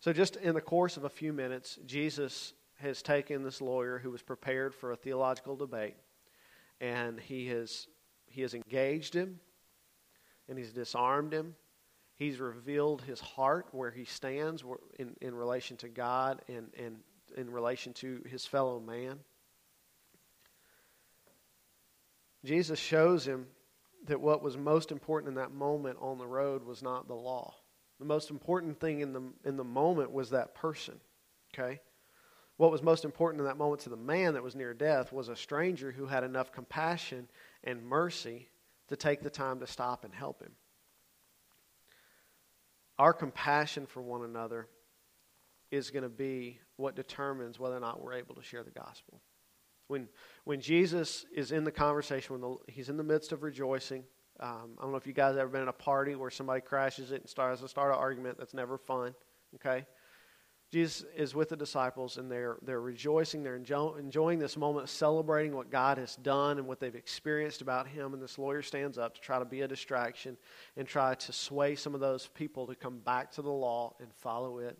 So, 0.00 0.12
just 0.12 0.36
in 0.36 0.54
the 0.54 0.60
course 0.60 0.96
of 0.96 1.04
a 1.04 1.08
few 1.08 1.32
minutes, 1.32 1.78
Jesus 1.86 2.52
has 2.78 3.02
taken 3.02 3.42
this 3.42 3.60
lawyer 3.60 3.98
who 3.98 4.10
was 4.10 4.22
prepared 4.22 4.74
for 4.74 4.92
a 4.92 4.96
theological 4.96 5.56
debate 5.56 5.96
and 6.80 7.18
he 7.18 7.48
has, 7.48 7.88
he 8.26 8.42
has 8.42 8.54
engaged 8.54 9.14
him 9.14 9.40
and 10.48 10.58
he's 10.58 10.72
disarmed 10.72 11.32
him. 11.32 11.54
He's 12.16 12.40
revealed 12.40 13.02
his 13.02 13.20
heart 13.20 13.66
where 13.72 13.90
he 13.90 14.04
stands 14.04 14.64
in, 14.98 15.14
in 15.20 15.34
relation 15.34 15.76
to 15.78 15.88
God 15.88 16.40
and, 16.48 16.70
and 16.78 16.96
in 17.36 17.50
relation 17.50 17.92
to 17.94 18.22
his 18.26 18.46
fellow 18.46 18.80
man. 18.80 19.18
Jesus 22.44 22.78
shows 22.78 23.26
him 23.26 23.46
that 24.06 24.20
what 24.20 24.42
was 24.42 24.56
most 24.56 24.92
important 24.92 25.28
in 25.28 25.34
that 25.34 25.52
moment 25.52 25.98
on 26.00 26.16
the 26.16 26.26
road 26.26 26.64
was 26.64 26.82
not 26.82 27.08
the 27.08 27.14
law. 27.14 27.54
The 27.98 28.04
most 28.04 28.30
important 28.30 28.78
thing 28.78 29.00
in 29.00 29.12
the, 29.12 29.22
in 29.44 29.56
the 29.56 29.64
moment 29.64 30.12
was 30.12 30.30
that 30.30 30.54
person. 30.54 31.00
Okay? 31.52 31.80
What 32.56 32.70
was 32.70 32.82
most 32.82 33.04
important 33.04 33.40
in 33.40 33.46
that 33.46 33.58
moment 33.58 33.82
to 33.82 33.90
the 33.90 33.96
man 33.96 34.34
that 34.34 34.42
was 34.42 34.54
near 34.54 34.72
death 34.72 35.12
was 35.12 35.28
a 35.28 35.36
stranger 35.36 35.90
who 35.92 36.06
had 36.06 36.24
enough 36.24 36.52
compassion 36.52 37.28
and 37.64 37.84
mercy 37.84 38.48
to 38.88 38.96
take 38.96 39.22
the 39.22 39.30
time 39.30 39.60
to 39.60 39.66
stop 39.66 40.04
and 40.04 40.14
help 40.14 40.42
him. 40.42 40.52
Our 42.98 43.12
compassion 43.12 43.86
for 43.86 44.00
one 44.00 44.24
another 44.24 44.68
is 45.70 45.90
going 45.90 46.04
to 46.04 46.08
be 46.08 46.60
what 46.76 46.96
determines 46.96 47.58
whether 47.58 47.76
or 47.76 47.80
not 47.80 48.02
we're 48.02 48.14
able 48.14 48.34
to 48.36 48.42
share 48.42 48.62
the 48.62 48.70
gospel. 48.70 49.20
When, 49.88 50.08
when 50.44 50.60
Jesus 50.60 51.26
is 51.34 51.52
in 51.52 51.64
the 51.64 51.70
conversation, 51.70 52.32
when 52.32 52.40
the, 52.40 52.72
he's 52.72 52.88
in 52.88 52.96
the 52.96 53.04
midst 53.04 53.32
of 53.32 53.42
rejoicing, 53.42 54.04
um, 54.40 54.76
I 54.78 54.82
don't 54.82 54.90
know 54.90 54.96
if 54.96 55.06
you 55.06 55.12
guys 55.12 55.30
have 55.30 55.38
ever 55.38 55.50
been 55.50 55.62
in 55.62 55.68
a 55.68 55.72
party 55.72 56.14
where 56.14 56.30
somebody 56.30 56.60
crashes 56.60 57.12
it 57.12 57.20
and 57.20 57.28
starts 57.28 57.60
to 57.60 57.68
start 57.68 57.92
an 57.92 57.98
argument. 57.98 58.38
That's 58.38 58.54
never 58.54 58.78
fun. 58.78 59.14
Okay, 59.54 59.86
Jesus 60.72 61.04
is 61.16 61.34
with 61.34 61.50
the 61.50 61.56
disciples 61.56 62.16
and 62.16 62.30
they're, 62.30 62.58
they're 62.62 62.80
rejoicing. 62.80 63.42
They're 63.42 63.56
enjoying 63.56 64.38
this 64.38 64.56
moment, 64.56 64.88
celebrating 64.88 65.54
what 65.54 65.70
God 65.70 65.96
has 65.98 66.16
done 66.16 66.58
and 66.58 66.66
what 66.66 66.80
they've 66.80 66.94
experienced 66.94 67.62
about 67.62 67.86
Him. 67.86 68.14
And 68.14 68.22
this 68.22 68.36
lawyer 68.36 68.62
stands 68.62 68.98
up 68.98 69.14
to 69.14 69.20
try 69.20 69.38
to 69.38 69.44
be 69.44 69.60
a 69.60 69.68
distraction 69.68 70.36
and 70.76 70.86
try 70.86 71.14
to 71.14 71.32
sway 71.32 71.76
some 71.76 71.94
of 71.94 72.00
those 72.00 72.28
people 72.34 72.66
to 72.66 72.74
come 72.74 72.98
back 72.98 73.30
to 73.32 73.42
the 73.42 73.50
law 73.50 73.94
and 74.00 74.12
follow 74.12 74.58
it. 74.58 74.76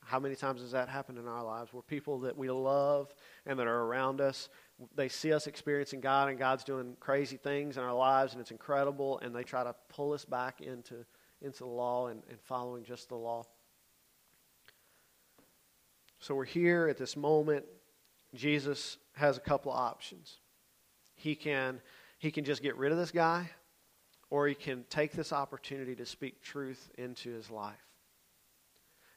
How 0.00 0.18
many 0.18 0.34
times 0.34 0.62
has 0.62 0.70
that 0.70 0.88
happened 0.88 1.18
in 1.18 1.28
our 1.28 1.44
lives 1.44 1.74
where 1.74 1.82
people 1.82 2.20
that 2.20 2.38
we 2.38 2.50
love 2.50 3.14
and 3.44 3.58
that 3.58 3.66
are 3.66 3.82
around 3.82 4.22
us, 4.22 4.48
they 4.94 5.10
see 5.10 5.34
us 5.34 5.46
experiencing 5.46 6.00
God 6.00 6.30
and 6.30 6.38
God's 6.38 6.64
doing 6.64 6.96
crazy 7.00 7.36
things 7.36 7.76
in 7.76 7.82
our 7.82 7.92
lives 7.92 8.32
and 8.32 8.40
it's 8.40 8.50
incredible, 8.50 9.18
and 9.18 9.34
they 9.34 9.42
try 9.42 9.62
to 9.62 9.74
pull 9.90 10.12
us 10.12 10.24
back 10.24 10.62
into, 10.62 11.04
into 11.42 11.58
the 11.58 11.66
law 11.66 12.06
and, 12.06 12.22
and 12.30 12.40
following 12.40 12.84
just 12.84 13.10
the 13.10 13.16
law? 13.16 13.44
So 16.20 16.34
we're 16.34 16.44
here 16.44 16.88
at 16.88 16.98
this 16.98 17.16
moment. 17.16 17.64
Jesus 18.34 18.98
has 19.14 19.36
a 19.36 19.40
couple 19.40 19.72
of 19.72 19.78
options. 19.78 20.38
He 21.14 21.34
can, 21.34 21.80
he 22.18 22.30
can 22.30 22.44
just 22.44 22.62
get 22.62 22.76
rid 22.76 22.92
of 22.92 22.98
this 22.98 23.10
guy, 23.10 23.50
or 24.30 24.46
he 24.46 24.54
can 24.54 24.84
take 24.90 25.12
this 25.12 25.32
opportunity 25.32 25.94
to 25.96 26.06
speak 26.06 26.42
truth 26.42 26.90
into 26.98 27.30
his 27.30 27.50
life. 27.50 27.76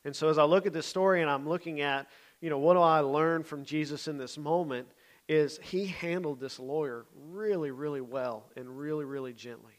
And 0.03 0.15
so 0.15 0.29
as 0.29 0.37
I 0.37 0.43
look 0.43 0.65
at 0.65 0.73
this 0.73 0.87
story 0.87 1.21
and 1.21 1.29
I'm 1.29 1.47
looking 1.47 1.81
at, 1.81 2.07
you 2.39 2.49
know, 2.49 2.57
what 2.57 2.73
do 2.73 2.79
I 2.79 3.01
learn 3.01 3.43
from 3.43 3.65
Jesus 3.65 4.07
in 4.07 4.17
this 4.17 4.37
moment, 4.37 4.87
is 5.27 5.59
he 5.61 5.85
handled 5.85 6.39
this 6.39 6.59
lawyer 6.59 7.05
really, 7.29 7.71
really 7.71 8.01
well 8.01 8.45
and 8.55 8.79
really, 8.79 9.05
really 9.05 9.33
gently. 9.33 9.73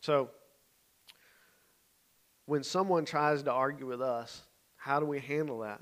So 0.00 0.30
when 2.46 2.62
someone 2.62 3.04
tries 3.04 3.42
to 3.42 3.52
argue 3.52 3.86
with 3.86 4.00
us, 4.00 4.42
how 4.82 4.98
do 4.98 5.06
we 5.06 5.20
handle 5.20 5.60
that? 5.60 5.80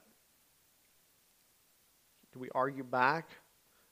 Do 2.35 2.39
we 2.39 2.51
argue 2.55 2.85
back 2.85 3.31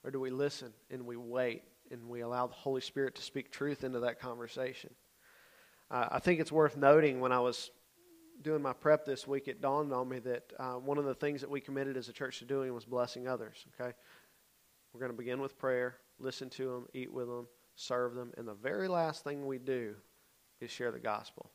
or 0.04 0.10
do 0.10 0.20
we 0.20 0.28
listen 0.28 0.70
and 0.90 1.06
we 1.06 1.16
wait 1.16 1.62
and 1.90 2.10
we 2.10 2.20
allow 2.20 2.46
the 2.46 2.52
Holy 2.52 2.82
Spirit 2.82 3.14
to 3.14 3.22
speak 3.22 3.50
truth 3.50 3.84
into 3.84 4.00
that 4.00 4.20
conversation? 4.20 4.90
Uh, 5.90 6.08
I 6.10 6.18
think 6.18 6.40
it's 6.40 6.52
worth 6.52 6.76
noting 6.76 7.20
when 7.20 7.32
I 7.32 7.40
was 7.40 7.70
doing 8.42 8.60
my 8.60 8.74
prep 8.74 9.06
this 9.06 9.26
week, 9.26 9.48
it 9.48 9.62
dawned 9.62 9.94
on 9.94 10.10
me 10.10 10.18
that 10.18 10.52
uh, 10.58 10.74
one 10.74 10.98
of 10.98 11.06
the 11.06 11.14
things 11.14 11.40
that 11.40 11.48
we 11.48 11.62
committed 11.62 11.96
as 11.96 12.10
a 12.10 12.12
church 12.12 12.40
to 12.40 12.44
doing 12.44 12.74
was 12.74 12.84
blessing 12.84 13.26
others. 13.26 13.64
Okay, 13.80 13.94
we're 14.92 15.00
going 15.00 15.10
to 15.10 15.16
begin 15.16 15.40
with 15.40 15.58
prayer, 15.58 15.96
listen 16.18 16.50
to 16.50 16.66
them, 16.66 16.86
eat 16.92 17.10
with 17.10 17.28
them, 17.28 17.48
serve 17.76 18.14
them, 18.14 18.30
and 18.36 18.46
the 18.46 18.52
very 18.52 18.88
last 18.88 19.24
thing 19.24 19.46
we 19.46 19.56
do 19.56 19.94
is 20.60 20.70
share 20.70 20.92
the 20.92 21.00
gospel 21.00 21.50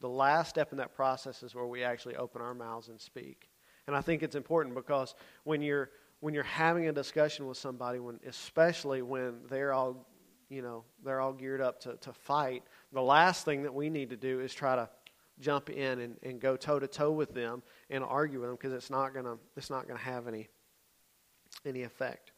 the 0.00 0.08
last 0.08 0.50
step 0.50 0.72
in 0.72 0.78
that 0.78 0.94
process 0.94 1.42
is 1.42 1.54
where 1.54 1.66
we 1.66 1.82
actually 1.82 2.16
open 2.16 2.42
our 2.42 2.54
mouths 2.54 2.88
and 2.88 3.00
speak. 3.00 3.48
And 3.86 3.96
I 3.96 4.00
think 4.00 4.22
it's 4.22 4.36
important 4.36 4.74
because 4.74 5.14
when 5.44 5.62
you're 5.62 5.90
when 6.20 6.34
you're 6.34 6.44
having 6.44 6.88
a 6.88 6.92
discussion 6.92 7.46
with 7.46 7.56
somebody, 7.58 7.98
when 7.98 8.18
especially 8.26 9.02
when 9.02 9.34
they're 9.48 9.72
all 9.72 10.06
you 10.48 10.62
know 10.62 10.84
they're 11.04 11.20
all 11.20 11.32
geared 11.32 11.60
up 11.60 11.80
to, 11.80 11.96
to 11.96 12.12
fight, 12.12 12.62
the 12.92 13.02
last 13.02 13.44
thing 13.44 13.62
that 13.62 13.74
we 13.74 13.90
need 13.90 14.10
to 14.10 14.16
do 14.16 14.40
is 14.40 14.52
try 14.52 14.76
to 14.76 14.88
jump 15.38 15.68
in 15.68 16.00
and, 16.00 16.16
and 16.22 16.40
go 16.40 16.56
toe 16.56 16.78
to 16.78 16.88
toe 16.88 17.12
with 17.12 17.34
them 17.34 17.62
and 17.90 18.02
argue 18.02 18.40
with 18.40 18.48
them 18.48 18.56
because 18.56 18.72
it's 18.72 18.90
not 18.90 19.14
gonna 19.14 19.36
it's 19.56 19.70
not 19.70 19.86
gonna 19.86 20.00
have 20.00 20.26
any 20.26 20.48
any 21.64 21.82
effect. 21.82 22.32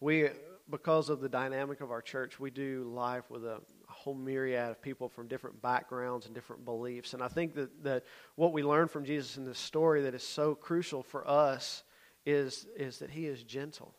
We, 0.00 0.28
because 0.70 1.08
of 1.08 1.20
the 1.20 1.28
dynamic 1.28 1.80
of 1.80 1.90
our 1.90 2.02
church, 2.02 2.38
we 2.38 2.50
do 2.50 2.84
life 2.92 3.30
with 3.30 3.44
a 3.44 3.60
whole 4.06 4.14
myriad 4.14 4.70
of 4.70 4.80
people 4.80 5.08
from 5.08 5.26
different 5.26 5.60
backgrounds 5.60 6.26
and 6.26 6.34
different 6.34 6.64
beliefs. 6.64 7.12
And 7.12 7.20
I 7.20 7.26
think 7.26 7.54
that, 7.56 7.82
that 7.82 8.04
what 8.36 8.52
we 8.52 8.62
learn 8.62 8.86
from 8.86 9.04
Jesus 9.04 9.36
in 9.36 9.44
this 9.44 9.58
story 9.58 10.02
that 10.02 10.14
is 10.14 10.22
so 10.22 10.54
crucial 10.54 11.02
for 11.02 11.28
us 11.28 11.82
is, 12.24 12.68
is 12.76 13.00
that 13.00 13.10
he 13.10 13.26
is 13.26 13.42
gentle 13.42 13.96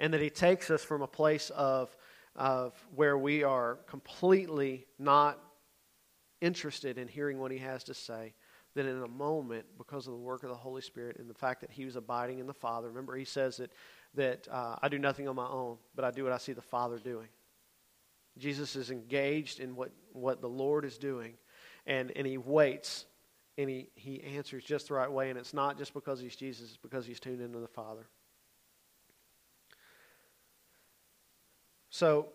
and 0.00 0.12
that 0.12 0.20
he 0.20 0.30
takes 0.30 0.68
us 0.68 0.82
from 0.82 1.02
a 1.02 1.06
place 1.06 1.50
of, 1.50 1.96
of 2.34 2.74
where 2.92 3.16
we 3.16 3.44
are 3.44 3.76
completely 3.86 4.84
not 4.98 5.38
interested 6.40 6.98
in 6.98 7.06
hearing 7.06 7.38
what 7.38 7.52
he 7.52 7.58
has 7.58 7.84
to 7.84 7.94
say 7.94 8.34
that 8.74 8.84
in 8.84 9.00
a 9.00 9.08
moment, 9.08 9.64
because 9.78 10.08
of 10.08 10.12
the 10.12 10.18
work 10.18 10.42
of 10.42 10.48
the 10.48 10.56
Holy 10.56 10.82
Spirit 10.82 11.18
and 11.20 11.30
the 11.30 11.34
fact 11.34 11.60
that 11.60 11.70
he 11.70 11.84
was 11.84 11.94
abiding 11.94 12.40
in 12.40 12.48
the 12.48 12.54
Father, 12.54 12.88
remember 12.88 13.14
he 13.14 13.24
says 13.24 13.58
that, 13.58 13.70
that 14.14 14.48
uh, 14.50 14.74
I 14.82 14.88
do 14.88 14.98
nothing 14.98 15.28
on 15.28 15.36
my 15.36 15.46
own, 15.46 15.76
but 15.94 16.04
I 16.04 16.10
do 16.10 16.24
what 16.24 16.32
I 16.32 16.38
see 16.38 16.52
the 16.52 16.60
Father 16.60 16.98
doing. 16.98 17.28
Jesus 18.38 18.76
is 18.76 18.90
engaged 18.90 19.60
in 19.60 19.76
what, 19.76 19.90
what 20.12 20.40
the 20.40 20.48
Lord 20.48 20.84
is 20.84 20.98
doing, 20.98 21.34
and, 21.86 22.12
and 22.16 22.26
he 22.26 22.38
waits 22.38 23.06
and 23.58 23.68
he, 23.68 23.88
he 23.94 24.22
answers 24.22 24.64
just 24.64 24.88
the 24.88 24.94
right 24.94 25.10
way. 25.10 25.28
And 25.28 25.38
it's 25.38 25.52
not 25.52 25.76
just 25.76 25.92
because 25.92 26.20
he's 26.20 26.36
Jesus, 26.36 26.68
it's 26.68 26.76
because 26.78 27.04
he's 27.04 27.20
tuned 27.20 27.42
into 27.42 27.58
the 27.58 27.68
Father. 27.68 28.06
So, 31.90 32.28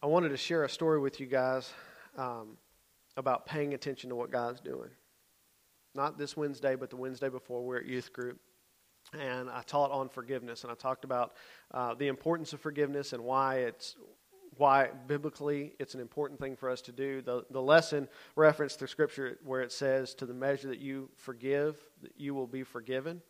I 0.00 0.06
wanted 0.06 0.28
to 0.28 0.36
share 0.36 0.62
a 0.62 0.68
story 0.68 1.00
with 1.00 1.18
you 1.18 1.26
guys 1.26 1.72
um, 2.16 2.56
about 3.16 3.46
paying 3.46 3.74
attention 3.74 4.10
to 4.10 4.16
what 4.16 4.30
God's 4.30 4.60
doing. 4.60 4.90
Not 5.94 6.18
this 6.18 6.36
Wednesday, 6.36 6.76
but 6.76 6.90
the 6.90 6.96
Wednesday 6.96 7.28
before, 7.28 7.64
we're 7.64 7.78
at 7.78 7.86
youth 7.86 8.12
group. 8.12 8.38
And 9.18 9.50
I 9.50 9.62
taught 9.62 9.90
on 9.90 10.08
forgiveness, 10.08 10.62
and 10.62 10.70
I 10.70 10.76
talked 10.76 11.04
about 11.04 11.32
uh, 11.72 11.94
the 11.94 12.06
importance 12.06 12.52
of 12.52 12.60
forgiveness 12.60 13.12
and 13.12 13.24
why 13.24 13.60
it's 13.60 13.96
why 14.58 14.90
biblically 15.06 15.72
it's 15.78 15.94
an 15.94 16.00
important 16.00 16.38
thing 16.38 16.56
for 16.56 16.68
us 16.68 16.80
to 16.82 16.92
do. 16.92 17.22
The, 17.22 17.44
the 17.50 17.62
lesson 17.62 18.08
referenced 18.36 18.80
the 18.80 18.88
scripture 18.88 19.38
where 19.44 19.62
it 19.62 19.72
says, 19.72 20.14
To 20.14 20.26
the 20.26 20.34
measure 20.34 20.68
that 20.68 20.80
you 20.80 21.08
forgive, 21.16 21.76
that 22.02 22.12
you 22.16 22.34
will 22.34 22.46
be 22.46 22.64
forgiven. 22.64 23.22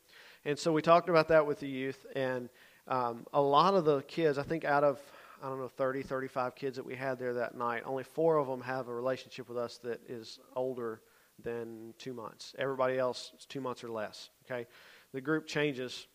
And 0.45 0.59
so 0.59 0.73
we 0.73 0.83
talked 0.83 1.09
about 1.09 1.29
that 1.29 1.47
with 1.47 1.61
the 1.61 1.69
youth, 1.69 2.07
and 2.17 2.49
um, 2.87 3.27
a 3.33 3.41
lot 3.41 3.75
of 3.75 3.85
the 3.85 4.03
kids, 4.03 4.39
I 4.39 4.43
think 4.43 4.65
out 4.65 4.83
of, 4.83 4.99
I 5.43 5.49
don't 5.49 5.59
know, 5.59 5.69
30, 5.69 6.03
35 6.03 6.55
kids 6.55 6.77
that 6.77 6.87
we 6.87 6.95
had 6.95 7.19
there 7.19 7.35
that 7.35 7.55
night, 7.55 7.83
only 7.85 8.05
four 8.05 8.39
of 8.39 8.47
them 8.47 8.63
have 8.63 8.89
a 8.89 8.95
relationship 8.95 9.49
with 9.49 9.59
us 9.59 9.79
that 9.79 10.01
is 10.09 10.39
older 10.57 11.03
than 11.43 11.93
two 11.99 12.15
months. 12.15 12.55
Everybody 12.59 12.99
else 12.99 13.33
is 13.39 13.45
two 13.45 13.61
months 13.61 13.85
or 13.85 13.91
less. 13.91 14.31
Okay? 14.45 14.67
The 15.13 15.21
group 15.21 15.47
changes 15.47 16.07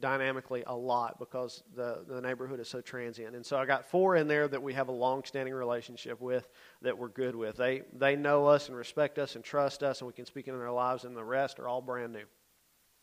dynamically 0.00 0.62
a 0.66 0.74
lot 0.74 1.18
because 1.18 1.62
the, 1.74 2.04
the 2.06 2.20
neighborhood 2.20 2.60
is 2.60 2.68
so 2.68 2.80
transient. 2.80 3.34
And 3.34 3.44
so 3.44 3.56
I 3.56 3.64
got 3.64 3.86
four 3.86 4.16
in 4.16 4.28
there 4.28 4.46
that 4.46 4.62
we 4.62 4.74
have 4.74 4.88
a 4.88 4.92
long 4.92 5.24
standing 5.24 5.54
relationship 5.54 6.20
with 6.20 6.48
that 6.82 6.96
we're 6.96 7.08
good 7.08 7.34
with. 7.34 7.56
They, 7.56 7.82
they 7.92 8.16
know 8.16 8.46
us 8.46 8.68
and 8.68 8.76
respect 8.76 9.18
us 9.18 9.36
and 9.36 9.44
trust 9.44 9.82
us, 9.82 10.00
and 10.00 10.06
we 10.06 10.12
can 10.12 10.26
speak 10.26 10.48
into 10.48 10.58
their 10.58 10.70
lives, 10.70 11.04
and 11.04 11.16
the 11.16 11.24
rest 11.24 11.58
are 11.58 11.68
all 11.68 11.80
brand 11.80 12.12
new. 12.12 12.24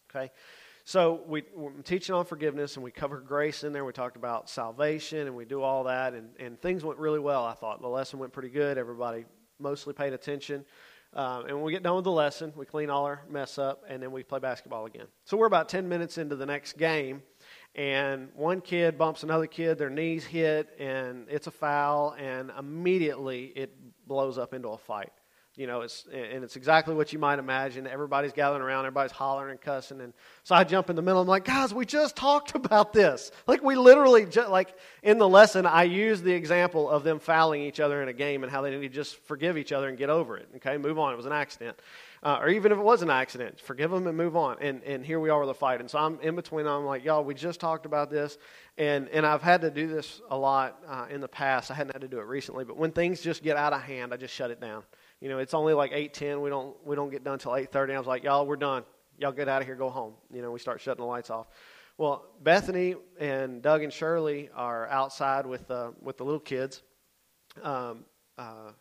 Okay? 0.10 0.32
So 0.86 1.22
we, 1.28 1.44
we're 1.56 1.72
teaching 1.84 2.14
on 2.14 2.26
forgiveness, 2.26 2.76
and 2.76 2.84
we 2.84 2.92
cover 2.92 3.20
grace 3.20 3.64
in 3.64 3.74
there. 3.74 3.86
We 3.86 3.94
talked 3.94 4.18
about 4.18 4.50
salvation, 4.50 5.28
and 5.28 5.36
we 5.36 5.46
do 5.46 5.62
all 5.62 5.86
that, 5.86 6.14
and, 6.14 6.30
and 6.40 6.62
things 6.62 6.84
went 6.84 7.00
really 7.00 7.20
well, 7.20 7.46
I 7.46 7.54
thought. 7.54 7.82
The 7.82 7.88
lesson 7.88 8.20
went 8.20 8.34
pretty 8.34 8.50
good. 8.50 8.78
Everybody 8.78 9.26
mostly 9.60 9.94
paid 9.94 10.14
attention. 10.14 10.66
Um, 11.16 11.46
and 11.46 11.56
when 11.56 11.64
we 11.64 11.72
get 11.72 11.84
done 11.84 11.96
with 11.96 12.06
the 12.06 12.12
lesson, 12.12 12.52
we 12.56 12.66
clean 12.66 12.90
all 12.90 13.06
our 13.06 13.22
mess 13.30 13.58
up, 13.58 13.84
and 13.88 14.02
then 14.02 14.12
we 14.12 14.24
play 14.24 14.40
basketball 14.40 14.86
again. 14.86 15.06
So 15.26 15.38
we're 15.38 15.48
about 15.48 15.70
10 15.70 15.88
minutes 15.88 16.18
into 16.18 16.36
the 16.36 16.46
next 16.46 16.74
game, 16.74 17.22
and 17.76 18.30
one 18.34 18.62
kid 18.62 18.98
bumps 18.98 19.22
another 19.24 19.46
kid, 19.46 19.78
their 19.78 19.92
knees 19.92 20.26
hit, 20.26 20.70
and 20.80 21.28
it's 21.30 21.46
a 21.46 21.52
foul, 21.52 22.16
and 22.18 22.52
immediately 22.58 23.46
it 23.56 23.76
blows 24.08 24.38
up 24.40 24.54
into 24.54 24.70
a 24.70 24.78
fight. 24.78 25.12
You 25.56 25.68
know, 25.68 25.82
it's 25.82 26.06
and 26.12 26.44
it's 26.44 26.56
exactly 26.56 26.96
what 26.96 27.14
you 27.14 27.20
might 27.20 27.38
imagine. 27.38 27.86
Everybody's 27.86 28.34
gathering 28.34 28.64
around, 28.64 28.86
everybody's 28.86 29.12
hollering 29.12 29.52
and 29.52 29.62
cussing, 29.62 30.02
and 30.02 30.12
so 30.42 30.56
I 30.56 30.64
jump 30.64 30.90
in 30.90 30.96
the 30.96 31.04
middle. 31.04 31.22
I'm 31.22 31.28
like, 31.28 31.46
guys, 31.46 31.72
we 31.76 31.86
just 31.86 32.16
talked 32.16 32.56
about 32.56 32.92
this. 32.92 33.32
Like 33.46 33.62
we 33.62 33.76
literally, 33.76 34.26
just, 34.26 34.50
like 34.50 34.76
in 35.04 35.20
the 35.20 35.30
lesson, 35.30 35.68
I 35.68 35.84
used 35.84 36.24
the 36.24 36.32
example 36.32 36.90
of 36.90 37.04
them 37.04 37.20
fouling 37.20 37.62
each 37.62 37.80
other 37.80 38.02
in 38.02 38.08
a 38.08 38.14
game 38.14 38.42
and 38.42 38.52
how 38.52 38.64
they 38.64 38.72
need 38.72 38.82
to 38.82 38.90
just 38.90 39.16
forgive 39.28 39.56
each 39.56 39.72
other 39.72 39.90
and 39.90 39.96
get 39.96 40.10
over 40.10 40.38
it. 40.38 40.50
Okay, 40.56 40.76
move 40.80 40.98
on. 40.98 41.14
It 41.14 41.18
was 41.18 41.28
an 41.28 41.34
accident, 41.34 41.80
uh, 42.24 42.40
or 42.42 42.50
even 42.50 42.72
if 42.72 42.80
it 42.80 42.84
was 42.84 43.04
an 43.04 43.12
accident, 43.12 43.60
forgive 43.60 43.92
them 43.92 44.08
and 44.08 44.18
move 44.18 44.36
on. 44.36 44.58
And 44.60 44.82
and 44.86 45.06
here 45.06 45.20
we 45.20 45.30
are 45.30 45.40
with 45.40 45.52
a 45.52 45.54
fight. 45.54 45.82
And 45.82 45.90
so 45.90 46.00
I'm 46.00 46.20
in 46.22 46.36
between. 46.36 46.66
I'm 46.66 46.86
like, 46.86 47.06
y'all, 47.06 47.24
we 47.24 47.36
just 47.36 47.60
talked 47.60 47.86
about 47.86 48.10
this, 48.10 48.40
and 48.80 49.08
and 49.10 49.24
I've 49.24 49.44
had 49.44 49.62
to 49.62 49.70
do 49.70 49.86
this 49.86 50.20
a 50.32 50.38
lot 50.38 50.84
uh, 50.88 51.06
in 51.12 51.22
the 51.22 51.28
past. 51.28 51.70
I 51.70 51.76
hadn't 51.76 51.94
had 51.94 52.02
to 52.02 52.08
do 52.08 52.18
it 52.18 52.26
recently, 52.26 52.66
but 52.66 52.76
when 52.76 52.92
things 52.92 53.22
just 53.22 53.44
get 53.44 53.56
out 53.56 53.72
of 53.72 53.84
hand, 53.84 54.16
I 54.16 54.18
just 54.18 54.34
shut 54.34 54.50
it 54.50 54.60
down 54.60 54.82
you 55.24 55.30
know, 55.30 55.38
it's 55.38 55.54
only 55.54 55.74
like 55.74 55.94
8:10. 55.94 56.42
We 56.42 56.50
don't 56.50 56.76
we 56.86 56.98
don't 56.98 57.10
get 57.10 57.24
done 57.24 57.40
till 57.40 57.54
8:30. 57.54 57.96
I 57.96 57.98
was 57.98 58.06
like, 58.06 58.26
y'all, 58.26 58.46
we're 58.46 58.58
done. 58.58 58.84
Y'all 59.18 59.32
get 59.32 59.48
out 59.48 59.62
of 59.62 59.68
here, 59.68 59.76
go 59.78 59.90
home. 59.90 60.16
You 60.34 60.42
know, 60.42 60.52
we 60.52 60.60
start 60.60 60.82
shutting 60.82 61.02
the 61.02 61.08
lights 61.08 61.30
off. 61.30 61.48
Well, 61.98 62.26
Bethany 62.42 62.96
and 63.18 63.62
Doug 63.62 63.84
and 63.84 63.94
Shirley 63.94 64.50
are 64.54 64.86
outside 64.90 65.46
with 65.46 65.72
uh, 65.72 65.92
with 66.02 66.18
the 66.18 66.26
little 66.26 66.42
kids. 66.42 66.82
Um, 67.62 68.04
uh, 68.38 68.72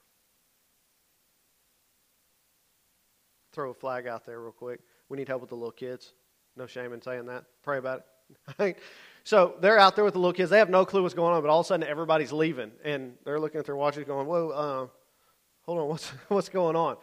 throw 3.53 3.71
a 3.71 3.75
flag 3.75 4.09
out 4.09 4.27
there 4.27 4.41
real 4.41 4.51
quick. 4.51 4.81
We 5.09 5.19
need 5.19 5.29
help 5.29 5.43
with 5.43 5.51
the 5.51 5.57
little 5.57 5.71
kids. 5.71 6.13
No 6.57 6.67
shame 6.67 6.93
in 6.93 7.01
saying 7.01 7.27
that. 7.27 7.45
Pray 7.63 7.79
about 7.79 8.03
it. 8.59 8.79
so 9.23 9.55
they're 9.61 9.79
out 9.79 9.95
there 9.95 10.05
with 10.05 10.15
the 10.15 10.21
little 10.21 10.33
kids. 10.33 10.51
They 10.51 10.59
have 10.59 10.71
no 10.71 10.85
clue 10.85 11.03
what's 11.03 11.15
going 11.15 11.35
on, 11.37 11.41
but 11.41 11.51
all 11.51 11.61
of 11.61 11.67
a 11.67 11.69
sudden 11.69 11.87
everybody's 11.87 12.33
leaving, 12.33 12.73
and 12.83 13.15
they're 13.25 13.39
looking 13.39 13.61
at 13.61 13.67
their 13.67 13.77
watches, 13.77 14.05
going, 14.05 14.27
"Whoa, 14.27 14.49
uh, 14.49 14.87
hold 15.63 15.79
on, 15.79 15.89
what's, 15.89 16.09
what's 16.29 16.49
going 16.49 16.77
on? 16.77 16.97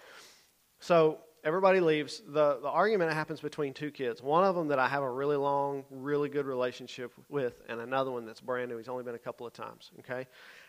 So 0.79 1.19
everybody 1.43 1.79
leaves. 1.79 2.21
The, 2.27 2.59
the 2.61 2.69
argument 2.69 3.13
happens 3.13 3.41
between 3.41 3.73
two 3.73 3.91
kids. 3.91 4.21
One 4.21 4.43
of 4.43 4.55
them 4.55 4.69
that 4.69 4.79
I 4.79 4.87
have 4.87 5.03
a 5.03 5.09
really 5.09 5.37
long, 5.37 5.83
really 5.89 6.29
good 6.29 6.45
relationship 6.45 7.11
with, 7.29 7.61
and 7.67 7.79
another 7.79 8.11
one 8.11 8.25
that's 8.25 8.41
brand 8.41 8.69
new. 8.69 8.77
He's 8.77 8.87
only 8.87 9.03
been 9.03 9.15
a 9.15 9.19
couple 9.19 9.45
of 9.45 9.53
times, 9.53 9.91
okay? 9.99 10.27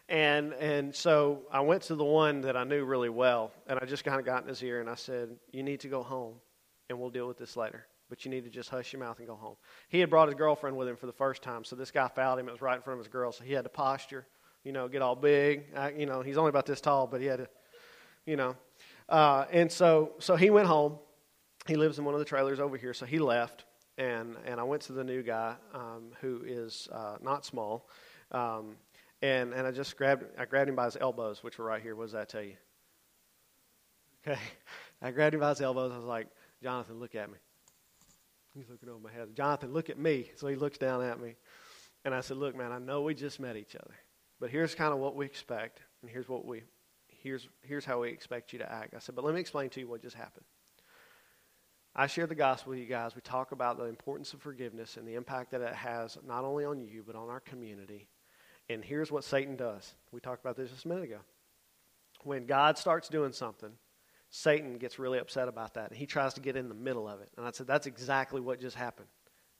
And, 0.08 0.52
and 0.54 0.94
so 0.94 1.42
I 1.52 1.60
went 1.60 1.82
to 1.84 1.94
the 1.94 2.04
one 2.04 2.40
that 2.42 2.56
I 2.56 2.64
knew 2.64 2.84
really 2.84 3.08
well, 3.08 3.52
and 3.66 3.78
I 3.80 3.86
just 3.86 4.04
kind 4.04 4.18
of 4.18 4.26
got 4.26 4.42
in 4.42 4.48
his 4.48 4.62
ear, 4.62 4.80
and 4.80 4.88
I 4.88 4.96
said, 4.96 5.30
You 5.52 5.62
need 5.62 5.80
to 5.80 5.88
go 5.88 6.02
home, 6.02 6.34
and 6.88 6.98
we'll 6.98 7.10
deal 7.10 7.28
with 7.28 7.38
this 7.38 7.56
later. 7.56 7.86
But 8.08 8.24
you 8.24 8.30
need 8.32 8.42
to 8.42 8.50
just 8.50 8.70
hush 8.70 8.92
your 8.92 8.98
mouth 8.98 9.18
and 9.18 9.28
go 9.28 9.36
home. 9.36 9.54
He 9.88 10.00
had 10.00 10.10
brought 10.10 10.26
his 10.26 10.34
girlfriend 10.34 10.76
with 10.76 10.88
him 10.88 10.96
for 10.96 11.06
the 11.06 11.12
first 11.12 11.42
time, 11.42 11.64
so 11.64 11.76
this 11.76 11.92
guy 11.92 12.08
fouled 12.08 12.40
him. 12.40 12.48
It 12.48 12.52
was 12.52 12.60
right 12.60 12.74
in 12.74 12.82
front 12.82 12.98
of 12.98 13.04
his 13.04 13.12
girl, 13.12 13.30
so 13.30 13.44
he 13.44 13.52
had 13.52 13.62
to 13.62 13.70
posture, 13.70 14.26
you 14.64 14.72
know, 14.72 14.88
get 14.88 15.00
all 15.00 15.14
big. 15.14 15.66
I, 15.76 15.90
you 15.92 16.06
know, 16.06 16.20
he's 16.20 16.36
only 16.36 16.48
about 16.48 16.66
this 16.66 16.80
tall, 16.80 17.06
but 17.06 17.20
he 17.20 17.28
had 17.28 17.38
to 17.38 17.48
you 18.26 18.36
know. 18.36 18.56
Uh, 19.08 19.44
and 19.50 19.70
so, 19.70 20.12
so 20.18 20.36
he 20.36 20.50
went 20.50 20.66
home. 20.66 20.98
He 21.66 21.76
lives 21.76 21.98
in 21.98 22.04
one 22.04 22.14
of 22.14 22.20
the 22.20 22.24
trailers 22.24 22.60
over 22.60 22.76
here, 22.76 22.94
so 22.94 23.06
he 23.06 23.18
left. 23.18 23.64
And, 23.98 24.36
and 24.46 24.58
I 24.58 24.62
went 24.62 24.82
to 24.82 24.92
the 24.92 25.04
new 25.04 25.22
guy 25.22 25.54
um, 25.74 26.12
who 26.20 26.42
is 26.46 26.88
uh, 26.92 27.16
not 27.20 27.44
small. 27.44 27.88
Um, 28.30 28.76
and, 29.20 29.52
and 29.52 29.66
I 29.66 29.70
just 29.70 29.96
grabbed, 29.96 30.24
I 30.38 30.46
grabbed 30.46 30.70
him 30.70 30.76
by 30.76 30.86
his 30.86 30.96
elbows, 30.98 31.42
which 31.42 31.58
were 31.58 31.66
right 31.66 31.82
here. 31.82 31.94
What 31.94 32.04
does 32.04 32.12
that 32.12 32.28
tell 32.28 32.42
you? 32.42 32.56
Okay. 34.26 34.40
I 35.02 35.10
grabbed 35.10 35.34
him 35.34 35.40
by 35.40 35.50
his 35.50 35.60
elbows. 35.60 35.92
I 35.92 35.96
was 35.96 36.06
like, 36.06 36.28
Jonathan, 36.62 36.98
look 36.98 37.14
at 37.14 37.30
me. 37.30 37.36
He's 38.54 38.68
looking 38.68 38.88
over 38.88 38.98
my 38.98 39.12
head. 39.12 39.28
Jonathan, 39.34 39.72
look 39.72 39.90
at 39.90 39.98
me. 39.98 40.30
So 40.36 40.46
he 40.46 40.56
looks 40.56 40.78
down 40.78 41.02
at 41.02 41.20
me. 41.20 41.36
And 42.04 42.14
I 42.14 42.20
said, 42.20 42.38
Look, 42.38 42.56
man, 42.56 42.72
I 42.72 42.78
know 42.78 43.02
we 43.02 43.14
just 43.14 43.40
met 43.40 43.56
each 43.56 43.76
other, 43.76 43.94
but 44.40 44.50
here's 44.50 44.74
kind 44.74 44.92
of 44.92 44.98
what 44.98 45.16
we 45.16 45.26
expect, 45.26 45.80
and 46.02 46.10
here's 46.10 46.28
what 46.28 46.46
we 46.46 46.62
here's, 47.22 47.48
here's 47.62 47.84
how 47.84 48.00
we 48.00 48.08
expect 48.08 48.52
you 48.52 48.58
to 48.58 48.70
act. 48.70 48.94
I 48.94 48.98
said, 48.98 49.14
but 49.14 49.24
let 49.24 49.34
me 49.34 49.40
explain 49.40 49.70
to 49.70 49.80
you 49.80 49.88
what 49.88 50.02
just 50.02 50.16
happened. 50.16 50.44
I 51.94 52.06
share 52.06 52.26
the 52.26 52.34
gospel 52.34 52.70
with 52.70 52.78
you 52.78 52.86
guys. 52.86 53.16
We 53.16 53.20
talk 53.20 53.52
about 53.52 53.76
the 53.76 53.84
importance 53.84 54.32
of 54.32 54.40
forgiveness 54.40 54.96
and 54.96 55.06
the 55.06 55.14
impact 55.14 55.50
that 55.50 55.60
it 55.60 55.74
has 55.74 56.16
not 56.26 56.44
only 56.44 56.64
on 56.64 56.80
you, 56.80 57.02
but 57.04 57.16
on 57.16 57.28
our 57.28 57.40
community. 57.40 58.08
And 58.68 58.84
here's 58.84 59.10
what 59.10 59.24
Satan 59.24 59.56
does. 59.56 59.94
We 60.12 60.20
talked 60.20 60.40
about 60.40 60.56
this 60.56 60.70
just 60.70 60.84
a 60.84 60.88
minute 60.88 61.04
ago. 61.04 61.18
When 62.22 62.46
God 62.46 62.78
starts 62.78 63.08
doing 63.08 63.32
something, 63.32 63.70
Satan 64.30 64.78
gets 64.78 65.00
really 65.00 65.18
upset 65.18 65.48
about 65.48 65.74
that. 65.74 65.88
And 65.88 65.98
he 65.98 66.06
tries 66.06 66.34
to 66.34 66.40
get 66.40 66.54
in 66.54 66.68
the 66.68 66.74
middle 66.74 67.08
of 67.08 67.20
it. 67.20 67.30
And 67.36 67.44
I 67.44 67.50
said, 67.50 67.66
that's 67.66 67.88
exactly 67.88 68.40
what 68.40 68.60
just 68.60 68.76
happened. 68.76 69.08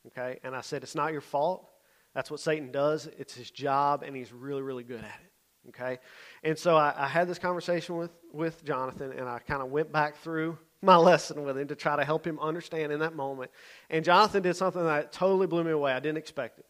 Okay? 0.06 0.38
And 0.44 0.54
I 0.54 0.60
said, 0.60 0.84
it's 0.84 0.94
not 0.94 1.10
your 1.10 1.20
fault. 1.20 1.68
That's 2.14 2.30
what 2.30 2.38
Satan 2.38 2.70
does. 2.70 3.08
It's 3.18 3.34
his 3.34 3.50
job, 3.50 4.02
and 4.04 4.14
he's 4.14 4.32
really, 4.32 4.62
really 4.62 4.84
good 4.84 5.00
at 5.00 5.20
it. 5.24 5.29
Okay? 5.68 5.98
And 6.42 6.58
so 6.58 6.76
I, 6.76 6.94
I 6.96 7.06
had 7.06 7.28
this 7.28 7.38
conversation 7.38 7.96
with, 7.96 8.10
with 8.32 8.64
Jonathan, 8.64 9.12
and 9.12 9.28
I 9.28 9.38
kind 9.38 9.62
of 9.62 9.70
went 9.70 9.92
back 9.92 10.16
through 10.16 10.58
my 10.82 10.96
lesson 11.10 11.44
with 11.44 11.58
him 11.58 11.68
to 11.68 11.76
try 11.76 11.96
to 11.96 12.04
help 12.04 12.26
him 12.26 12.38
understand 12.40 12.92
in 12.92 13.00
that 13.00 13.14
moment. 13.14 13.50
And 13.90 14.04
Jonathan 14.04 14.42
did 14.42 14.56
something 14.56 14.84
that 14.84 15.12
totally 15.12 15.46
blew 15.46 15.64
me 15.64 15.72
away. 15.72 15.92
I 15.92 16.00
didn't 16.00 16.18
expect 16.18 16.58
it. 16.58 16.66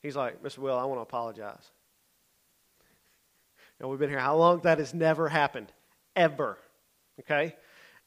He's 0.00 0.16
like, 0.16 0.42
Mr. 0.42 0.58
Will, 0.58 0.76
I 0.76 0.84
want 0.84 0.98
to 0.98 1.02
apologize. 1.02 1.70
Know, 3.82 3.88
we've 3.88 3.98
been 3.98 4.10
here 4.10 4.18
how 4.18 4.36
long? 4.36 4.60
That 4.60 4.78
has 4.78 4.94
never 4.94 5.28
happened. 5.28 5.72
Ever. 6.14 6.56
Okay? 7.20 7.56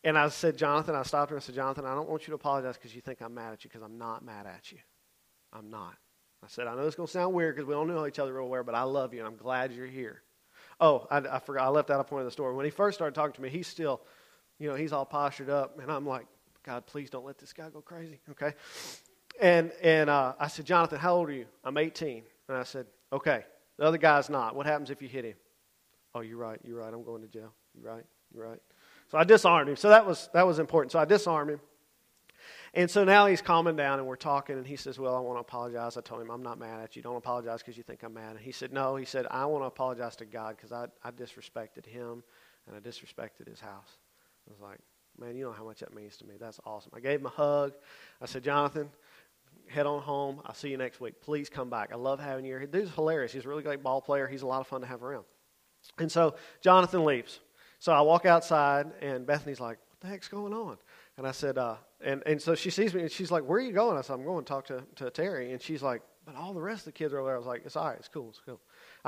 And 0.04 0.18
I 0.18 0.30
said, 0.30 0.58
Jonathan, 0.58 0.96
I 0.96 1.04
stopped 1.04 1.32
him 1.32 1.36
and 1.36 1.44
said, 1.44 1.56
Jonathan, 1.56 1.86
I 1.86 1.94
don't 1.96 2.08
want 2.08 2.24
you 2.24 2.32
to 2.32 2.36
apologize 2.36 2.76
because 2.78 2.96
you 2.96 3.02
think 3.02 3.22
I'm 3.22 3.34
mad 3.34 3.54
at 3.54 3.64
you 3.64 3.70
because 3.70 3.84
I'm 3.84 3.98
not 3.98 4.24
mad 4.24 4.46
at 4.46 4.72
you. 4.72 4.78
I'm 5.52 5.70
not. 5.70 5.96
I 6.44 6.48
said, 6.48 6.68
I 6.68 6.76
know 6.76 6.86
it's 6.86 6.96
going 6.96 7.08
to 7.08 7.12
sound 7.12 7.34
weird 7.34 7.56
because 7.56 7.68
we 7.68 7.74
don't 7.74 7.88
know 7.88 8.06
each 8.06 8.20
other 8.20 8.34
real 8.34 8.48
well, 8.48 8.64
but 8.64 8.76
I 8.76 8.84
love 8.84 9.14
you 9.14 9.20
and 9.20 9.28
I'm 9.28 9.38
glad 9.38 9.72
you're 9.72 9.88
here. 9.88 10.22
Oh, 10.80 11.08
I, 11.10 11.18
I 11.18 11.40
forgot. 11.40 11.66
I 11.66 11.70
left 11.70 11.90
out 11.90 12.00
a 12.00 12.04
point 12.04 12.22
of 12.22 12.26
the 12.26 12.32
story. 12.32 12.54
When 12.54 12.66
he 12.66 12.72
first 12.72 12.98
started 12.98 13.16
talking 13.16 13.34
to 13.34 13.42
me, 13.42 13.50
he's 13.50 13.68
still, 13.68 14.02
you 14.60 14.70
know, 14.70 14.76
he's 14.76 14.92
all 14.92 15.06
postured 15.06 15.50
up, 15.50 15.80
and 15.80 15.90
I'm 15.90 16.06
like, 16.06 16.26
God, 16.64 16.86
please 16.86 17.10
don't 17.10 17.26
let 17.26 17.38
this 17.38 17.54
guy 17.54 17.70
go 17.70 17.82
crazy, 17.82 18.20
okay? 18.32 18.54
And 19.40 19.72
and 19.82 20.10
uh, 20.10 20.34
I 20.40 20.48
said, 20.48 20.66
Jonathan, 20.66 21.00
how 21.00 21.16
old 21.16 21.30
are 21.30 21.34
you? 21.34 21.46
I'm 21.64 21.78
18. 21.78 22.24
And 22.48 22.58
I 22.58 22.64
said, 22.64 22.88
okay. 23.12 23.44
The 23.78 23.86
other 23.86 23.98
guy's 23.98 24.30
not. 24.30 24.56
What 24.56 24.66
happens 24.66 24.90
if 24.90 25.02
you 25.02 25.10
hit 25.10 25.26
him? 25.26 25.36
Oh, 26.14 26.22
you're 26.22 26.38
right. 26.38 26.60
You're 26.64 26.80
right. 26.80 26.94
I'm 26.94 27.04
going 27.04 27.22
to 27.22 27.28
jail. 27.28 27.54
You're 27.74 27.92
right. 27.92 28.06
You're 28.34 28.48
right. 28.48 28.62
So 29.12 29.18
I 29.18 29.24
disarmed 29.24 29.70
him. 29.70 29.76
So 29.76 29.90
that 29.90 30.06
was 30.06 30.30
that 30.34 30.48
was 30.48 30.60
important. 30.60 30.92
So 30.92 31.00
I 31.00 31.06
disarmed 31.06 31.52
him. 31.52 31.60
And 32.76 32.92
so 32.92 33.06
now 33.06 33.26
he's 33.26 33.42
calming 33.42 33.78
down 33.78 34.00
and 34.00 34.08
we're 34.08 34.18
talking, 34.18 34.58
and 34.58 34.68
he 34.68 34.76
says, 34.76 35.00
Well, 35.00 35.16
I 35.16 35.20
want 35.20 35.38
to 35.38 35.42
apologize. 35.42 35.96
I 35.96 36.02
told 36.02 36.22
him, 36.22 36.30
I'm 36.30 36.44
not 36.44 36.60
mad 36.60 36.82
at 36.82 36.96
you. 36.98 37.02
Don't 37.02 37.16
apologize 37.16 37.60
because 37.60 37.78
you 37.78 37.84
think 37.84 38.04
I'm 38.04 38.14
mad. 38.14 38.32
And 38.32 38.40
he 38.40 38.52
said, 38.52 38.74
No. 38.74 38.98
He 38.98 39.06
said, 39.06 39.26
I 39.32 39.46
want 39.46 39.64
to 39.64 39.68
apologize 39.68 40.18
to 40.18 40.26
God 40.26 40.58
because 40.58 40.74
I, 40.74 40.88
I 41.02 41.12
disrespected 41.12 41.86
him 41.86 42.22
and 42.68 42.76
I 42.76 42.80
disrespected 42.80 43.48
his 43.50 43.62
house. 43.62 43.98
I 44.48 44.52
was 44.52 44.60
like, 44.60 44.80
Man, 45.18 45.38
you 45.38 45.46
know 45.46 45.54
how 45.54 45.64
much 45.64 45.80
that 45.80 45.96
means 45.96 46.18
to 46.18 46.26
me. 46.26 46.36
That's 46.38 46.60
awesome. 46.66 46.92
I 46.94 47.00
gave 47.00 47.22
him 47.22 47.28
a 47.28 47.30
hug. 47.30 47.72
I 48.22 48.26
said, 48.26 48.44
Jonathan, 48.44 48.90
head 49.68 49.86
on 49.86 50.02
home. 50.02 50.42
I'll 50.46 50.54
see 50.54 50.70
you 50.70 50.78
next 50.78 51.00
week. 51.00 51.22
Please 51.22 51.50
come 51.50 51.70
back. 51.70 51.92
I 51.94 51.96
love 51.96 52.20
having 52.20 52.44
you 52.44 52.58
here. 52.58 52.68
Dude's 52.68 52.94
hilarious. 52.94 53.32
He's 53.32 53.46
a 53.46 53.50
really 53.50 53.64
great 53.64 53.84
ball 53.84 54.02
player. 54.02 54.28
He's 54.28 54.42
a 54.42 54.48
lot 54.48 54.60
of 54.60 54.68
fun 54.68 54.82
to 54.82 54.88
have 54.88 55.02
around. 55.02 55.24
And 55.98 56.12
so 56.12 56.36
Jonathan 56.62 57.06
leaves. 57.06 57.40
So 57.80 57.94
I 57.94 58.02
walk 58.02 58.26
outside, 58.26 58.88
and 59.02 59.26
Bethany's 59.26 59.60
like, 59.60 59.78
What 59.90 60.02
the 60.02 60.08
heck's 60.08 60.28
going 60.28 60.54
on? 60.54 60.78
And 61.18 61.26
I 61.26 61.32
said, 61.32 61.58
uh, 61.58 61.76
and, 62.04 62.24
and 62.26 62.42
so 62.42 62.56
she 62.56 62.70
sees 62.70 62.94
me 62.94 63.02
and 63.02 63.12
she's 63.12 63.32
like, 63.32 63.44
Where 63.44 63.58
are 63.58 63.62
you 63.62 63.72
going? 63.72 63.98
I 63.98 64.02
said, 64.02 64.14
I'm 64.14 64.26
going 64.26 64.44
to 64.44 64.50
talk 64.50 64.66
to, 64.68 64.84
to 64.96 65.10
Terry. 65.10 65.52
And 65.52 65.62
she's 65.62 65.82
like, 65.82 66.02
But 66.26 66.36
all 66.36 66.54
the 66.54 66.62
rest 66.62 66.82
of 66.82 66.86
the 66.86 66.92
kids 66.92 67.14
are 67.14 67.20
over 67.20 67.28
there. 67.28 67.36
I 67.36 67.38
was 67.38 67.48
like, 67.48 67.64
It's 67.66 67.76
all 67.76 67.86
right. 67.86 67.98
It's 67.98 68.10
cool. 68.10 68.30
It's 68.30 68.42
cool. 68.46 68.60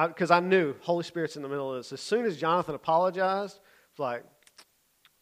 Because 0.07 0.31
I, 0.31 0.37
I, 0.37 0.39
knew 0.39 0.73
Holy 0.81 1.03
Spirit's 1.03 1.35
in 1.35 1.41
the 1.41 1.49
middle 1.49 1.71
of 1.71 1.77
this. 1.77 1.91
As 1.91 2.01
soon 2.01 2.25
as 2.25 2.37
Jonathan 2.37 2.75
apologized, 2.75 3.59
it's 3.91 3.99
like, 3.99 4.23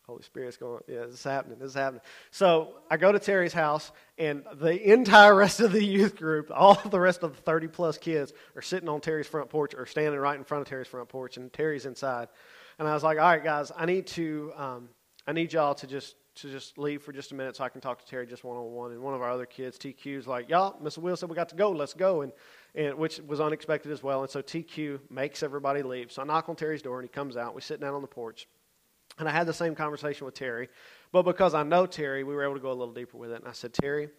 Holy 0.06 0.22
Spirit's 0.22 0.58
going, 0.58 0.82
yeah, 0.88 1.06
this 1.06 1.16
is 1.16 1.24
happening. 1.24 1.58
This 1.58 1.70
is 1.70 1.74
happening. 1.74 2.02
So 2.30 2.76
I 2.92 2.98
go 2.98 3.12
to 3.12 3.18
Terry's 3.18 3.54
house, 3.54 3.92
and 4.20 4.44
the 4.54 4.94
entire 4.94 5.34
rest 5.34 5.60
of 5.62 5.72
the 5.72 5.84
youth 5.84 6.16
group, 6.16 6.52
all 6.54 6.76
the 6.76 7.00
rest 7.00 7.24
of 7.24 7.36
the 7.36 7.42
30 7.42 7.70
plus 7.70 7.98
kids, 7.98 8.32
are 8.56 8.62
sitting 8.62 8.88
on 8.88 9.02
Terry's 9.02 9.26
front 9.26 9.50
porch 9.50 9.74
or 9.74 9.88
standing 9.88 10.20
right 10.20 10.38
in 10.38 10.44
front 10.44 10.62
of 10.62 10.68
Terry's 10.68 10.88
front 10.88 11.10
porch, 11.10 11.38
and 11.38 11.52
Terry's 11.52 11.88
inside. 11.88 12.28
And 12.78 12.88
I 12.88 12.94
was 12.94 13.04
like, 13.04 13.18
all 13.18 13.26
right, 13.26 13.44
guys, 13.44 13.72
I 13.76 13.88
need 13.88 14.06
to, 14.08 14.54
um, 14.56 14.90
I 15.26 15.32
need 15.32 15.54
y'all 15.54 15.74
to 15.76 15.88
just 15.88 16.16
to 16.36 16.52
just 16.52 16.78
leave 16.78 17.02
for 17.02 17.14
just 17.14 17.32
a 17.32 17.36
minute 17.36 17.56
so 17.56 17.64
I 17.64 17.70
can 17.70 17.80
talk 17.80 18.00
to 18.00 18.06
Terry 18.06 18.28
just 18.28 18.44
one 18.44 18.58
on 18.58 18.72
one. 18.72 18.92
And 18.92 19.02
one 19.02 19.14
of 19.14 19.22
our 19.22 19.32
other 19.32 19.46
kids, 19.46 19.78
TQ's 19.78 20.28
like, 20.28 20.50
y'all, 20.50 20.78
Mr. 20.82 20.98
Will 20.98 21.16
said 21.16 21.30
we 21.30 21.36
got 21.36 21.50
to 21.50 21.56
go. 21.56 21.72
Let's 21.72 21.94
go. 21.94 22.22
And, 22.22 22.34
and 22.76 22.98
which 22.98 23.20
was 23.20 23.40
unexpected 23.40 23.92
as 23.92 24.04
well. 24.04 24.22
And 24.22 24.30
so 24.30 24.42
TQ 24.42 25.00
makes 25.10 25.44
everybody 25.44 25.82
leave. 25.82 26.12
So 26.12 26.22
I 26.22 26.26
knock 26.26 26.50
on 26.50 26.58
Terry's 26.58 26.82
door 26.82 27.00
and 27.00 27.08
he 27.08 27.14
comes 27.14 27.38
out. 27.38 27.56
We 27.56 27.62
sit 27.62 27.80
down 27.80 27.94
on 27.94 28.02
the 28.02 28.08
porch. 28.08 28.48
And 29.18 29.30
I 29.30 29.32
had 29.32 29.48
the 29.48 29.54
same 29.54 29.76
conversation 29.76 30.26
with 30.26 30.34
Terry. 30.34 30.68
But 31.14 31.24
because 31.24 31.54
I 31.54 31.64
know 31.64 31.86
Terry, 31.86 32.26
we 32.26 32.36
were 32.36 32.44
able 32.44 32.56
to 32.56 32.60
go 32.60 32.72
a 32.72 32.74
little 32.74 32.94
deeper 32.94 33.18
with 33.18 33.32
it. 33.32 33.40
And 33.40 33.48
I 33.48 33.54
said, 33.54 33.74
Terry, 33.74 34.10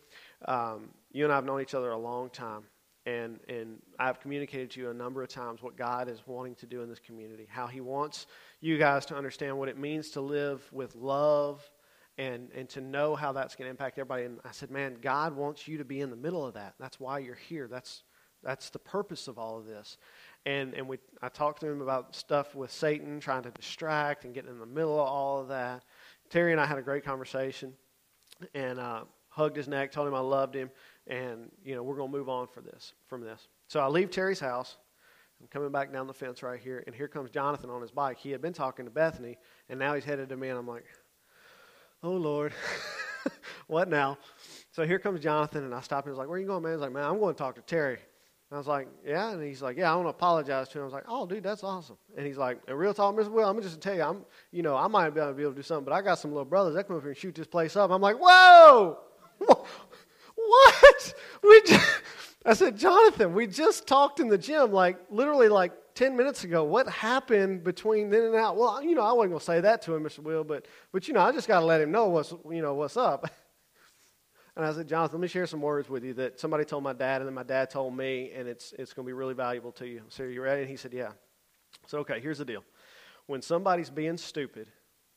um, 0.47 0.89
you 1.13 1.25
and 1.25 1.33
I 1.33 1.37
have 1.37 1.45
known 1.45 1.61
each 1.61 1.75
other 1.75 1.91
a 1.91 1.99
long 1.99 2.31
time. 2.31 2.63
And, 3.05 3.39
and 3.47 3.81
I've 3.99 4.21
communicated 4.21 4.71
to 4.73 4.81
you 4.81 4.91
a 4.91 4.95
number 4.95 5.23
of 5.23 5.29
times 5.29 5.63
what 5.63 5.77
God 5.77 6.09
is 6.09 6.23
wanting 6.27 6.55
to 6.57 6.67
do 6.67 6.83
in 6.83 6.89
this 6.89 6.99
community, 6.99 7.47
how 7.49 7.67
He 7.67 7.81
wants 7.81 8.27
you 8.61 8.79
guys 8.79 9.05
to 9.07 9.17
understand 9.17 9.59
what 9.59 9.69
it 9.69 9.79
means 9.79 10.11
to 10.13 10.23
live 10.23 10.67
with 10.73 10.97
love 10.97 11.63
and, 12.19 12.49
and 12.55 12.69
to 12.71 12.81
know 12.81 13.15
how 13.15 13.33
that's 13.33 13.55
going 13.55 13.67
to 13.67 13.71
impact 13.71 13.99
everybody. 13.99 14.25
And 14.25 14.39
I 14.45 14.51
said, 14.53 14.71
man, 14.71 14.97
God 15.01 15.37
wants 15.37 15.69
you 15.69 15.79
to 15.79 15.85
be 15.85 16.01
in 16.01 16.11
the 16.11 16.17
middle 16.17 16.47
of 16.47 16.55
that. 16.55 16.75
That's 16.79 16.99
why 16.99 17.19
you're 17.19 17.35
here. 17.35 17.69
That's, 17.69 18.05
that's 18.43 18.71
the 18.71 18.79
purpose 18.79 19.29
of 19.29 19.39
all 19.39 19.59
of 19.59 19.67
this. 19.67 19.99
And, 20.47 20.75
and 20.75 20.89
we, 20.89 20.99
I 21.21 21.29
talked 21.29 21.61
to 21.61 21.67
him 21.67 21.83
about 21.83 22.15
stuff 22.15 22.55
with 22.55 22.71
Satan, 22.71 23.21
trying 23.21 23.43
to 23.43 23.51
distract 23.51 24.25
and 24.25 24.33
getting 24.33 24.51
in 24.51 24.59
the 24.59 24.67
middle 24.67 25.01
of 25.01 25.07
all 25.07 25.41
of 25.41 25.49
that. 25.49 25.85
Terry 26.31 26.53
and 26.53 26.61
I 26.61 26.67
had 26.67 26.79
a 26.79 26.83
great 26.83 27.05
conversation 27.05 27.73
and 28.55 28.79
uh, 28.79 29.05
hugged 29.29 29.57
his 29.57 29.69
neck, 29.69 29.93
told 29.93 30.09
him 30.09 30.15
I 30.15 30.21
loved 30.21 30.55
him, 30.55 30.71
and, 31.07 31.51
you 31.65 31.75
know, 31.75 31.83
we're 31.83 31.97
going 31.97 32.11
to 32.11 32.17
move 32.17 32.29
on 32.29 32.47
for 32.47 32.61
this, 32.61 32.95
from 33.07 33.21
this. 33.21 33.49
So 33.69 33.81
I 33.81 33.89
leave 33.89 34.11
Terry's 34.11 34.41
house. 34.41 34.77
I'm 35.41 35.49
coming 35.49 35.71
back 35.71 35.93
down 35.93 36.07
the 36.07 36.15
fence 36.15 36.43
right 36.43 36.59
here, 36.59 36.83
and 36.87 36.95
here 36.95 37.09
comes 37.09 37.31
Jonathan 37.31 37.69
on 37.69 37.83
his 37.83 37.91
bike. 37.91 38.19
He 38.19 38.31
had 38.31 38.41
been 38.41 38.55
talking 38.55 38.87
to 38.87 38.91
Bethany, 38.91 39.37
and 39.69 39.79
now 39.79 39.95
he's 39.95 40.05
headed 40.05 40.31
to 40.31 40.37
me, 40.37 40.49
and 40.49 40.59
I'm 40.59 40.67
like, 40.67 40.85
oh, 42.03 42.13
Lord, 42.13 42.53
what 43.67 43.89
now? 43.89 44.19
So 44.73 44.87
here 44.87 44.99
comes 44.99 45.21
Jonathan, 45.21 45.65
and 45.65 45.75
I 45.75 45.81
stop 45.81 46.05
him. 46.07 46.13
He's 46.13 46.19
like, 46.19 46.29
where 46.29 46.37
are 46.37 46.41
you 46.41 46.47
going, 46.47 46.63
man? 46.63 46.73
He's 46.73 46.81
like, 46.81 46.93
man, 46.93 47.05
I'm 47.05 47.19
going 47.19 47.35
to 47.35 47.39
talk 47.39 47.55
to 47.57 47.63
Terry. 47.63 47.99
And 48.51 48.57
I 48.57 48.59
was 48.59 48.67
like, 48.67 48.89
yeah. 49.05 49.33
And 49.33 49.43
he's 49.43 49.63
like, 49.63 49.77
yeah, 49.77 49.93
I 49.93 49.97
want 49.97 50.07
to 50.07 50.11
apologize 50.11 50.69
to 50.69 50.79
him. 50.79 50.83
I 50.83 50.85
was 50.85 50.93
like, 50.93 51.05
oh, 51.09 51.27
dude, 51.27 51.43
that's 51.43 51.65
awesome. 51.65 51.97
And 52.17 52.27
he's 52.27 52.37
like, 52.37 52.61
and 52.69 52.79
real 52.79 52.95
talk, 52.95 53.17
Mr. 53.17 53.31
Will, 53.31 53.49
I'm 53.49 53.61
just 53.61 53.81
tell 53.81 53.95
you, 53.95 54.03
I'm, 54.03 54.25
you 54.53 54.63
know, 54.63 54.77
I 54.77 54.87
might 54.87 55.07
to, 55.07 55.33
be 55.33 55.43
able 55.43 55.53
to 55.53 55.57
do 55.57 55.63
something, 55.63 55.85
but 55.85 55.95
I 55.95 56.03
got 56.03 56.19
some 56.19 56.31
little 56.31 56.45
brothers 56.45 56.75
that 56.75 56.87
come 56.87 56.97
up 56.97 57.03
here 57.03 57.11
and 57.11 57.19
shoot 57.19 57.35
this 57.35 57.47
place 57.47 57.75
up. 57.75 57.91
I'm 57.91 58.01
like, 58.01 58.17
whoa, 58.21 58.99
what? 59.39 61.15
We 61.43 61.63
just, 61.63 62.03
I 62.47 62.53
said, 62.53 62.77
Jonathan, 62.77 63.35
we 63.35 63.49
just 63.49 63.89
talked 63.89 64.21
in 64.21 64.29
the 64.29 64.39
gym, 64.39 64.73
like 64.73 64.99
literally 65.11 65.49
like 65.49 65.73
10 65.97 66.17
minutes 66.17 66.45
ago. 66.45 66.63
What 66.63 66.89
happened 66.89 67.65
between 67.65 68.11
then 68.11 68.23
and 68.25 68.33
now? 68.35 68.55
Well, 68.55 68.83
you 68.83 68.95
know, 68.95 69.03
I 69.03 69.13
wasn't 69.13 69.33
going 69.33 69.41
to 69.41 69.45
say 69.45 69.61
that 69.61 69.83
to 69.83 69.95
him, 69.95 70.05
Mr. 70.05 70.21
Will, 70.21 70.45
but, 70.45 70.67
but 70.93 71.09
you 71.09 71.15
know, 71.15 71.21
I 71.21 71.33
just 71.33 71.49
got 71.49 71.61
to 71.61 71.67
let 71.67 71.81
him 71.81 71.91
know 71.91 72.07
what's, 72.07 72.33
you 72.51 72.63
know, 72.63 72.75
what's 72.75 72.97
up. 72.97 73.29
And 74.57 74.65
I 74.65 74.73
said, 74.73 74.89
Jonathan, 74.89 75.21
let 75.21 75.23
me 75.25 75.29
share 75.29 75.47
some 75.47 75.61
words 75.61 75.91
with 75.91 76.03
you 76.03 76.15
that 76.15 76.41
somebody 76.41 76.65
told 76.65 76.83
my 76.83 76.95
dad, 76.95 77.21
and 77.21 77.29
then 77.29 77.35
my 77.35 77.43
dad 77.43 77.69
told 77.69 77.95
me, 77.95 78.33
and 78.35 78.49
it's, 78.49 78.73
it's 78.79 78.95
going 78.95 79.05
to 79.05 79.07
be 79.07 79.13
really 79.13 79.35
valuable 79.35 79.71
to 79.73 79.87
you. 79.87 80.01
So, 80.09 80.23
you 80.23 80.41
ready? 80.41 80.63
And 80.63 80.71
he 80.71 80.77
said, 80.79 80.95
Yeah. 80.95 81.11
So, 81.87 81.99
okay, 81.99 82.21
here's 82.21 82.39
the 82.39 82.47
deal. 82.47 82.65
When 83.27 83.43
somebody's 83.43 83.91
being 83.91 84.17
stupid, 84.17 84.69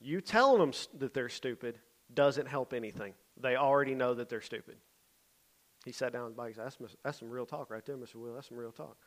you 0.01 0.19
telling 0.19 0.59
them 0.59 0.73
that 0.97 1.13
they're 1.13 1.29
stupid 1.29 1.79
doesn't 2.13 2.47
help 2.47 2.73
anything. 2.73 3.13
They 3.39 3.55
already 3.55 3.95
know 3.95 4.13
that 4.13 4.27
they're 4.27 4.41
stupid. 4.41 4.75
He 5.85 5.93
sat 5.93 6.11
down 6.11 6.23
on 6.23 6.31
the 6.31 6.35
bike 6.35 6.55
said, 6.55 6.65
that's, 6.65 6.77
that's 7.01 7.19
some 7.19 7.29
real 7.29 7.45
talk 7.45 7.69
right 7.69 7.85
there, 7.85 7.95
Mr. 7.95 8.15
Will. 8.15 8.33
That's 8.33 8.49
some 8.49 8.57
real 8.57 8.73
talk. 8.73 8.97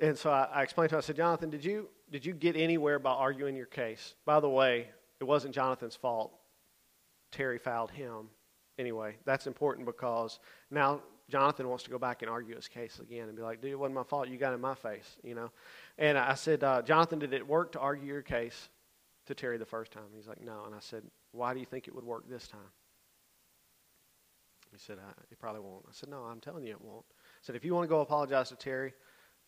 And 0.00 0.16
so 0.16 0.30
I, 0.30 0.48
I 0.52 0.62
explained 0.62 0.90
to 0.90 0.96
him, 0.96 0.98
I 0.98 1.02
said, 1.02 1.16
Jonathan, 1.16 1.50
did 1.50 1.64
you, 1.64 1.88
did 2.10 2.24
you 2.24 2.34
get 2.34 2.56
anywhere 2.56 2.98
by 2.98 3.12
arguing 3.12 3.56
your 3.56 3.66
case? 3.66 4.14
By 4.24 4.40
the 4.40 4.48
way, 4.48 4.88
it 5.20 5.24
wasn't 5.24 5.54
Jonathan's 5.54 5.96
fault. 5.96 6.32
Terry 7.32 7.58
fouled 7.58 7.90
him 7.90 8.28
anyway, 8.78 9.16
that's 9.24 9.46
important 9.46 9.86
because 9.86 10.38
now 10.70 11.00
Jonathan 11.28 11.68
wants 11.68 11.84
to 11.84 11.90
go 11.90 11.98
back 11.98 12.22
and 12.22 12.30
argue 12.30 12.54
his 12.54 12.68
case 12.68 13.00
again 13.00 13.28
and 13.28 13.36
be 13.36 13.42
like, 13.42 13.60
dude, 13.60 13.72
it 13.72 13.78
wasn't 13.78 13.94
my 13.94 14.04
fault. 14.04 14.28
You 14.28 14.36
got 14.36 14.54
in 14.54 14.60
my 14.60 14.74
face, 14.74 15.16
you 15.22 15.34
know. 15.34 15.50
And 15.98 16.16
I 16.16 16.34
said, 16.34 16.62
uh, 16.62 16.82
Jonathan, 16.82 17.18
did 17.18 17.32
it 17.32 17.46
work 17.46 17.72
to 17.72 17.80
argue 17.80 18.06
your 18.06 18.22
case 18.22 18.68
to 19.26 19.34
Terry 19.34 19.58
the 19.58 19.66
first 19.66 19.92
time? 19.92 20.04
He's 20.14 20.28
like, 20.28 20.40
no. 20.40 20.64
And 20.66 20.74
I 20.74 20.78
said, 20.80 21.02
why 21.32 21.52
do 21.52 21.60
you 21.60 21.66
think 21.66 21.88
it 21.88 21.94
would 21.94 22.04
work 22.04 22.28
this 22.28 22.46
time? 22.46 22.60
He 24.72 24.78
said, 24.78 24.98
it 25.30 25.38
probably 25.38 25.62
won't. 25.62 25.84
I 25.88 25.92
said, 25.92 26.10
no, 26.10 26.18
I'm 26.18 26.40
telling 26.40 26.64
you 26.64 26.72
it 26.72 26.82
won't. 26.82 27.04
I 27.08 27.40
said, 27.40 27.56
if 27.56 27.64
you 27.64 27.74
want 27.74 27.84
to 27.84 27.88
go 27.88 28.00
apologize 28.00 28.50
to 28.50 28.56
Terry, 28.56 28.92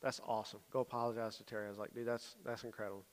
that's 0.03 0.21
awesome. 0.27 0.61
Go 0.73 0.81
apologize 0.81 1.37
to 1.37 1.45
Terry. 1.45 1.67
I 1.67 1.69
was 1.69 1.79
like, 1.79 1.93
dude, 1.95 2.07
that's, 2.07 2.37
that's 2.45 2.65
incredible. 2.65 3.05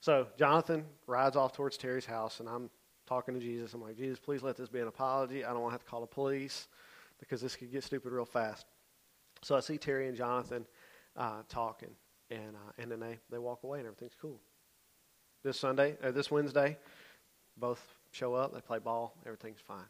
So 0.00 0.26
Jonathan 0.38 0.84
rides 1.06 1.36
off 1.36 1.52
towards 1.52 1.76
Terry's 1.76 2.06
house, 2.06 2.40
and 2.40 2.48
I'm 2.48 2.70
talking 3.06 3.34
to 3.34 3.40
Jesus. 3.40 3.74
I'm 3.74 3.82
like, 3.82 3.96
Jesus, 3.96 4.18
please 4.18 4.42
let 4.42 4.56
this 4.56 4.68
be 4.68 4.80
an 4.80 4.88
apology. 4.88 5.44
I 5.44 5.52
don't 5.52 5.60
want 5.60 5.72
to 5.72 5.74
have 5.74 5.84
to 5.84 5.90
call 5.90 6.00
the 6.00 6.06
police 6.06 6.68
because 7.18 7.40
this 7.42 7.56
could 7.56 7.70
get 7.70 7.84
stupid 7.84 8.12
real 8.12 8.24
fast. 8.24 8.66
So 9.42 9.56
I 9.56 9.60
see 9.60 9.76
Terry 9.76 10.08
and 10.08 10.16
Jonathan 10.16 10.66
uh, 11.16 11.42
talking, 11.48 11.90
and 12.30 12.54
uh, 12.54 12.72
and 12.78 12.90
then 12.90 13.00
they, 13.00 13.18
they 13.30 13.38
walk 13.38 13.64
away, 13.64 13.78
and 13.78 13.86
everything's 13.86 14.16
cool. 14.20 14.40
This 15.42 15.58
Sunday, 15.58 15.96
or 16.02 16.12
this 16.12 16.30
Wednesday, 16.30 16.78
both 17.56 17.82
show 18.10 18.34
up. 18.34 18.54
They 18.54 18.60
play 18.60 18.78
ball. 18.78 19.14
Everything's 19.26 19.60
fine. 19.60 19.86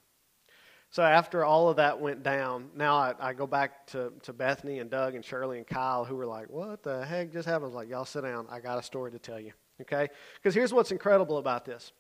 So 0.91 1.05
after 1.05 1.45
all 1.45 1.69
of 1.69 1.77
that 1.77 2.01
went 2.01 2.25
down, 2.25 2.69
now 2.75 2.97
I, 2.97 3.15
I, 3.21 3.33
go 3.33 3.47
back 3.47 3.87
to, 3.89 4.13
to 4.25 4.33
Bethany 4.33 4.81
and 4.81 4.91
Doug 4.91 5.15
and 5.15 5.25
Shirley 5.25 5.59
and 5.59 5.67
Kyle, 5.67 6.05
who 6.05 6.17
were 6.17 6.27
like, 6.27 6.51
"What 6.51 6.83
the 6.83 7.07
heck 7.07 7.33
just 7.33 7.47
happened?" 7.47 7.65
I 7.65 7.67
was 7.69 7.75
like, 7.75 7.89
"Y'all 7.89 8.05
sit 8.05 8.23
down. 8.23 8.47
I 8.51 8.59
got 8.59 8.79
a 8.79 8.83
story 8.83 9.13
to 9.13 9.19
tell 9.19 9.39
you." 9.39 9.53
Okay? 9.81 10.09
Because 10.35 10.55
here's 10.55 10.73
what's 10.73 10.91
incredible 10.91 11.39
about 11.39 11.65
this 11.65 11.93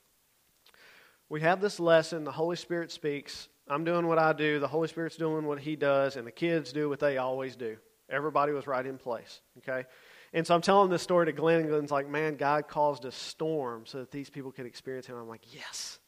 we 1.28 1.40
have 1.40 1.60
this 1.60 1.80
lesson. 1.80 2.24
The 2.24 2.32
Holy 2.32 2.56
Spirit 2.56 2.90
speaks. 2.90 3.48
I'm 3.68 3.84
doing 3.84 4.08
what 4.08 4.18
I 4.18 4.32
do. 4.32 4.58
The 4.58 4.66
Holy 4.66 4.88
Spirit's 4.88 5.16
doing 5.16 5.46
what 5.46 5.60
He 5.60 5.76
does, 5.76 6.16
and 6.16 6.26
the 6.26 6.32
kids 6.32 6.72
do 6.72 6.88
what 6.88 6.98
they 6.98 7.18
always 7.18 7.54
do. 7.54 7.76
Everybody 8.10 8.52
was 8.52 8.66
right 8.66 8.84
in 8.84 8.98
place. 8.98 9.40
Okay? 9.58 9.86
And 10.32 10.44
so 10.44 10.54
I'm 10.54 10.60
telling 10.60 10.90
this 10.90 11.02
story 11.02 11.26
to 11.26 11.32
Glenn, 11.32 11.60
and 11.60 11.68
Glenn's 11.68 11.92
like, 11.92 12.08
man, 12.08 12.36
God 12.36 12.66
caused 12.66 13.04
a 13.04 13.12
storm 13.12 13.84
so 13.86 13.98
that 13.98 14.10
these 14.10 14.28
people 14.28 14.50
could 14.50 14.66
experience 14.66 15.06
Him. 15.06 15.16
I'm 15.16 15.28
like, 15.28 15.54
yes, 15.54 16.00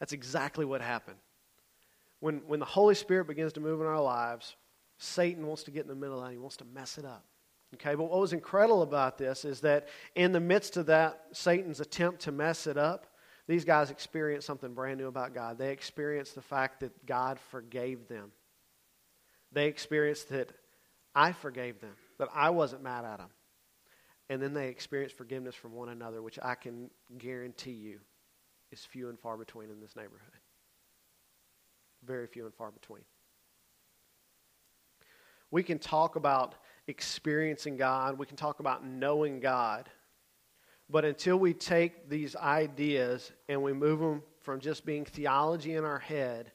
that's 0.00 0.12
exactly 0.12 0.64
what 0.64 0.80
happened. 0.80 1.18
When, 2.26 2.42
when 2.48 2.58
the 2.58 2.66
Holy 2.66 2.96
Spirit 2.96 3.28
begins 3.28 3.52
to 3.52 3.60
move 3.60 3.80
in 3.80 3.86
our 3.86 4.02
lives, 4.02 4.56
Satan 4.98 5.46
wants 5.46 5.62
to 5.62 5.70
get 5.70 5.82
in 5.82 5.88
the 5.88 5.94
middle 5.94 6.20
of 6.20 6.28
it. 6.28 6.32
He 6.32 6.38
wants 6.38 6.56
to 6.56 6.64
mess 6.64 6.98
it 6.98 7.04
up. 7.04 7.24
Okay, 7.74 7.94
but 7.94 8.10
what 8.10 8.18
was 8.18 8.32
incredible 8.32 8.82
about 8.82 9.16
this 9.16 9.44
is 9.44 9.60
that 9.60 9.86
in 10.16 10.32
the 10.32 10.40
midst 10.40 10.76
of 10.76 10.86
that, 10.86 11.22
Satan's 11.30 11.78
attempt 11.78 12.22
to 12.22 12.32
mess 12.32 12.66
it 12.66 12.76
up, 12.76 13.06
These 13.46 13.64
guys 13.64 13.90
experienced 13.90 14.46
something 14.46 14.74
brand 14.74 14.98
new 14.98 15.06
about 15.06 15.34
God. 15.34 15.56
They 15.56 15.70
experienced 15.70 16.34
the 16.34 16.42
fact 16.42 16.80
that 16.80 17.06
God 17.06 17.38
forgave 17.38 18.08
them. 18.08 18.32
They 19.52 19.68
experienced 19.68 20.30
that 20.30 20.50
I 21.14 21.32
forgave 21.32 21.80
them, 21.80 21.94
that 22.18 22.28
I 22.34 22.50
wasn't 22.50 22.82
mad 22.82 23.04
at 23.04 23.18
them. 23.18 23.30
And 24.28 24.42
then 24.42 24.52
they 24.52 24.68
experienced 24.68 25.16
forgiveness 25.16 25.54
from 25.54 25.72
one 25.72 25.90
another, 25.90 26.20
which 26.20 26.40
I 26.42 26.56
can 26.56 26.90
guarantee 27.16 27.70
you 27.70 28.00
is 28.72 28.84
few 28.84 29.08
and 29.08 29.18
far 29.18 29.36
between 29.36 29.70
in 29.70 29.80
this 29.80 29.94
neighborhood. 29.94 30.32
Very 32.06 32.26
few 32.26 32.44
and 32.44 32.54
far 32.54 32.70
between. 32.70 33.02
We 35.50 35.62
can 35.62 35.78
talk 35.78 36.16
about 36.16 36.54
experiencing 36.86 37.76
God, 37.76 38.18
we 38.18 38.26
can 38.26 38.36
talk 38.36 38.60
about 38.60 38.86
knowing 38.86 39.40
God, 39.40 39.88
but 40.88 41.04
until 41.04 41.36
we 41.36 41.52
take 41.52 42.08
these 42.08 42.36
ideas 42.36 43.32
and 43.48 43.60
we 43.62 43.72
move 43.72 43.98
them 43.98 44.22
from 44.40 44.60
just 44.60 44.86
being 44.86 45.04
theology 45.04 45.74
in 45.74 45.84
our 45.84 45.98
head 45.98 46.52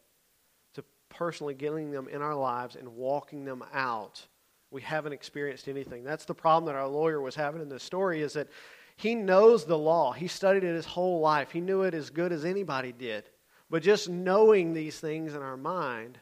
to 0.76 0.84
personally 1.10 1.54
getting 1.54 1.92
them 1.92 2.08
in 2.08 2.22
our 2.22 2.36
lives 2.36 2.78
and 2.78 2.88
walking 2.96 3.44
them 3.44 3.64
out, 3.74 4.26
we 4.70 4.82
haven't 4.82 5.12
experienced 5.12 5.68
anything. 5.68 6.06
That's 6.06 6.24
the 6.24 6.34
problem 6.34 6.66
that 6.74 6.80
our 6.80 6.88
lawyer 6.88 7.20
was 7.20 7.36
having 7.36 7.62
in 7.62 7.68
this 7.68 7.84
story 7.84 8.22
is 8.22 8.34
that 8.34 8.48
he 8.96 9.16
knows 9.16 9.66
the 9.66 9.78
law. 9.78 10.14
He 10.14 10.28
studied 10.28 10.64
it 10.64 10.76
his 10.76 10.86
whole 10.86 11.20
life. 11.20 11.52
He 11.52 11.60
knew 11.60 11.82
it 11.82 11.94
as 11.94 12.10
good 12.10 12.32
as 12.32 12.46
anybody 12.46 12.94
did. 12.94 13.26
But 13.72 13.84
just 13.84 14.10
knowing 14.10 14.74
these 14.74 15.00
things 15.00 15.34
in 15.34 15.42
our 15.42 15.56
mind 15.56 16.20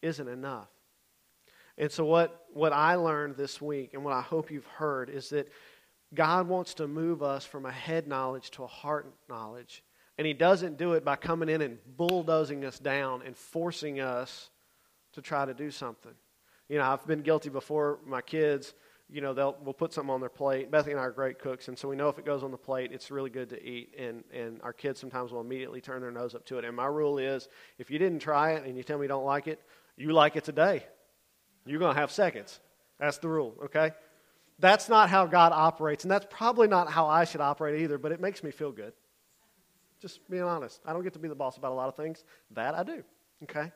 isn't 0.00 0.28
enough. 0.28 0.70
And 1.76 1.92
so, 1.92 2.06
what, 2.06 2.46
what 2.54 2.72
I 2.72 2.94
learned 2.94 3.36
this 3.36 3.60
week, 3.60 3.92
and 3.92 4.02
what 4.02 4.14
I 4.14 4.22
hope 4.22 4.50
you've 4.50 4.64
heard, 4.64 5.10
is 5.10 5.28
that 5.28 5.52
God 6.14 6.48
wants 6.48 6.72
to 6.74 6.88
move 6.88 7.22
us 7.22 7.44
from 7.44 7.66
a 7.66 7.70
head 7.70 8.08
knowledge 8.08 8.50
to 8.52 8.64
a 8.64 8.66
heart 8.66 9.12
knowledge. 9.28 9.84
And 10.16 10.26
He 10.26 10.32
doesn't 10.32 10.78
do 10.78 10.94
it 10.94 11.04
by 11.04 11.16
coming 11.16 11.50
in 11.50 11.60
and 11.60 11.78
bulldozing 11.98 12.64
us 12.64 12.78
down 12.78 13.20
and 13.26 13.36
forcing 13.36 14.00
us 14.00 14.48
to 15.12 15.20
try 15.20 15.44
to 15.44 15.52
do 15.52 15.70
something. 15.70 16.14
You 16.70 16.78
know, 16.78 16.84
I've 16.84 17.06
been 17.06 17.20
guilty 17.20 17.50
before. 17.50 17.98
My 18.06 18.22
kids, 18.22 18.72
you 19.08 19.20
know, 19.20 19.32
they'll 19.32 19.56
we'll 19.62 19.74
put 19.74 19.92
something 19.92 20.12
on 20.12 20.20
their 20.20 20.28
plate. 20.28 20.70
Bethany 20.70 20.92
and 20.92 21.00
I 21.00 21.04
are 21.04 21.12
great 21.12 21.38
cooks, 21.38 21.68
and 21.68 21.78
so 21.78 21.88
we 21.88 21.96
know 21.96 22.08
if 22.08 22.18
it 22.18 22.24
goes 22.24 22.42
on 22.42 22.50
the 22.50 22.56
plate, 22.56 22.90
it's 22.92 23.10
really 23.10 23.30
good 23.30 23.50
to 23.50 23.62
eat. 23.62 23.94
And 23.98 24.24
and 24.32 24.60
our 24.62 24.72
kids 24.72 25.00
sometimes 25.00 25.32
will 25.32 25.40
immediately 25.40 25.80
turn 25.80 26.00
their 26.00 26.10
nose 26.10 26.34
up 26.34 26.44
to 26.46 26.58
it. 26.58 26.64
And 26.64 26.74
my 26.74 26.86
rule 26.86 27.18
is, 27.18 27.48
if 27.78 27.90
you 27.90 27.98
didn't 27.98 28.18
try 28.18 28.52
it 28.52 28.64
and 28.64 28.76
you 28.76 28.82
tell 28.82 28.98
me 28.98 29.04
you 29.04 29.08
don't 29.08 29.24
like 29.24 29.46
it, 29.46 29.60
you 29.96 30.12
like 30.12 30.36
it 30.36 30.44
today. 30.44 30.84
You're 31.66 31.80
to 31.80 31.92
have 31.92 32.10
seconds. 32.10 32.60
That's 32.98 33.18
the 33.18 33.28
rule, 33.28 33.54
okay? 33.64 33.90
That's 34.58 34.88
not 34.88 35.10
how 35.10 35.26
God 35.26 35.52
operates, 35.52 36.04
and 36.04 36.10
that's 36.10 36.26
probably 36.30 36.68
not 36.68 36.90
how 36.90 37.06
I 37.08 37.24
should 37.24 37.40
operate 37.40 37.80
either, 37.82 37.98
but 37.98 38.12
it 38.12 38.20
makes 38.20 38.42
me 38.42 38.50
feel 38.50 38.72
good. 38.72 38.92
Just 40.00 40.28
being 40.30 40.44
honest. 40.44 40.80
I 40.86 40.92
don't 40.92 41.02
get 41.02 41.12
to 41.14 41.18
be 41.18 41.28
the 41.28 41.34
boss 41.34 41.56
about 41.56 41.72
a 41.72 41.74
lot 41.74 41.88
of 41.88 41.96
things. 41.96 42.24
That 42.52 42.74
I 42.74 42.84
do, 42.84 43.02
okay? 43.42 43.72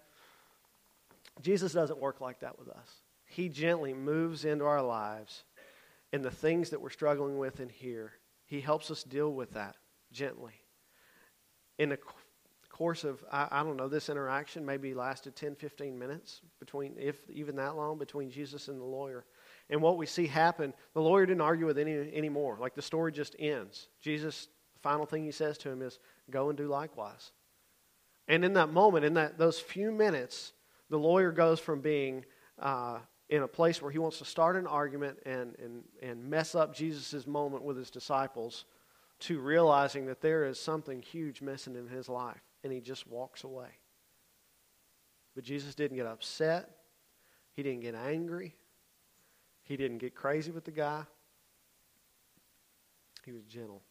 Jesus 1.42 1.72
doesn't 1.72 1.98
work 1.98 2.20
like 2.20 2.40
that 2.40 2.58
with 2.58 2.68
us. 2.68 2.88
He 3.30 3.48
gently 3.48 3.94
moves 3.94 4.44
into 4.44 4.64
our 4.64 4.82
lives, 4.82 5.44
and 6.12 6.24
the 6.24 6.32
things 6.32 6.70
that 6.70 6.80
we're 6.80 6.90
struggling 6.90 7.38
with 7.38 7.60
in 7.60 7.68
here, 7.68 8.12
He 8.44 8.60
helps 8.60 8.90
us 8.90 9.04
deal 9.04 9.32
with 9.32 9.52
that 9.52 9.76
gently. 10.10 10.54
In 11.78 11.90
the 11.90 11.98
course 12.68 13.04
of, 13.04 13.24
I, 13.30 13.46
I, 13.52 13.62
don't 13.62 13.76
know, 13.76 13.86
this 13.86 14.08
interaction 14.08 14.66
maybe 14.66 14.94
lasted 14.94 15.36
10, 15.36 15.54
15 15.54 15.96
minutes 15.96 16.40
between, 16.58 16.96
if 16.98 17.30
even 17.30 17.54
that 17.56 17.76
long, 17.76 17.98
between 17.98 18.32
Jesus 18.32 18.66
and 18.66 18.80
the 18.80 18.84
lawyer. 18.84 19.24
And 19.68 19.80
what 19.80 19.96
we 19.96 20.06
see 20.06 20.26
happen, 20.26 20.74
the 20.92 21.00
lawyer 21.00 21.24
didn't 21.24 21.40
argue 21.40 21.66
with 21.66 21.78
any 21.78 21.94
anymore. 22.12 22.58
Like 22.60 22.74
the 22.74 22.82
story 22.82 23.12
just 23.12 23.36
ends. 23.38 23.86
Jesus, 24.00 24.48
the 24.74 24.80
final 24.80 25.06
thing 25.06 25.24
he 25.24 25.30
says 25.30 25.56
to 25.58 25.70
him 25.70 25.82
is, 25.82 26.00
go 26.30 26.48
and 26.48 26.58
do 26.58 26.66
likewise. 26.66 27.30
And 28.26 28.44
in 28.44 28.54
that 28.54 28.72
moment, 28.72 29.04
in 29.04 29.14
that 29.14 29.38
those 29.38 29.60
few 29.60 29.92
minutes, 29.92 30.52
the 30.88 30.98
lawyer 30.98 31.30
goes 31.30 31.60
from 31.60 31.80
being 31.80 32.24
uh, 32.58 32.98
in 33.30 33.44
a 33.44 33.48
place 33.48 33.80
where 33.80 33.92
he 33.92 33.98
wants 33.98 34.18
to 34.18 34.24
start 34.24 34.56
an 34.56 34.66
argument 34.66 35.16
and, 35.24 35.54
and, 35.62 35.84
and 36.02 36.22
mess 36.22 36.56
up 36.56 36.74
Jesus' 36.74 37.26
moment 37.28 37.62
with 37.62 37.76
his 37.76 37.88
disciples 37.88 38.64
to 39.20 39.38
realizing 39.38 40.06
that 40.06 40.20
there 40.20 40.44
is 40.44 40.58
something 40.58 41.00
huge 41.00 41.40
missing 41.40 41.76
in 41.76 41.86
his 41.86 42.08
life. 42.08 42.42
And 42.64 42.72
he 42.72 42.80
just 42.80 43.06
walks 43.06 43.44
away. 43.44 43.68
But 45.36 45.44
Jesus 45.44 45.76
didn't 45.76 45.96
get 45.96 46.06
upset. 46.06 46.70
He 47.52 47.62
didn't 47.62 47.80
get 47.80 47.94
angry. 47.94 48.56
He 49.62 49.76
didn't 49.76 49.98
get 49.98 50.14
crazy 50.16 50.50
with 50.50 50.64
the 50.64 50.72
guy. 50.72 51.04
He 53.24 53.30
was 53.30 53.44
gentle. 53.44 53.82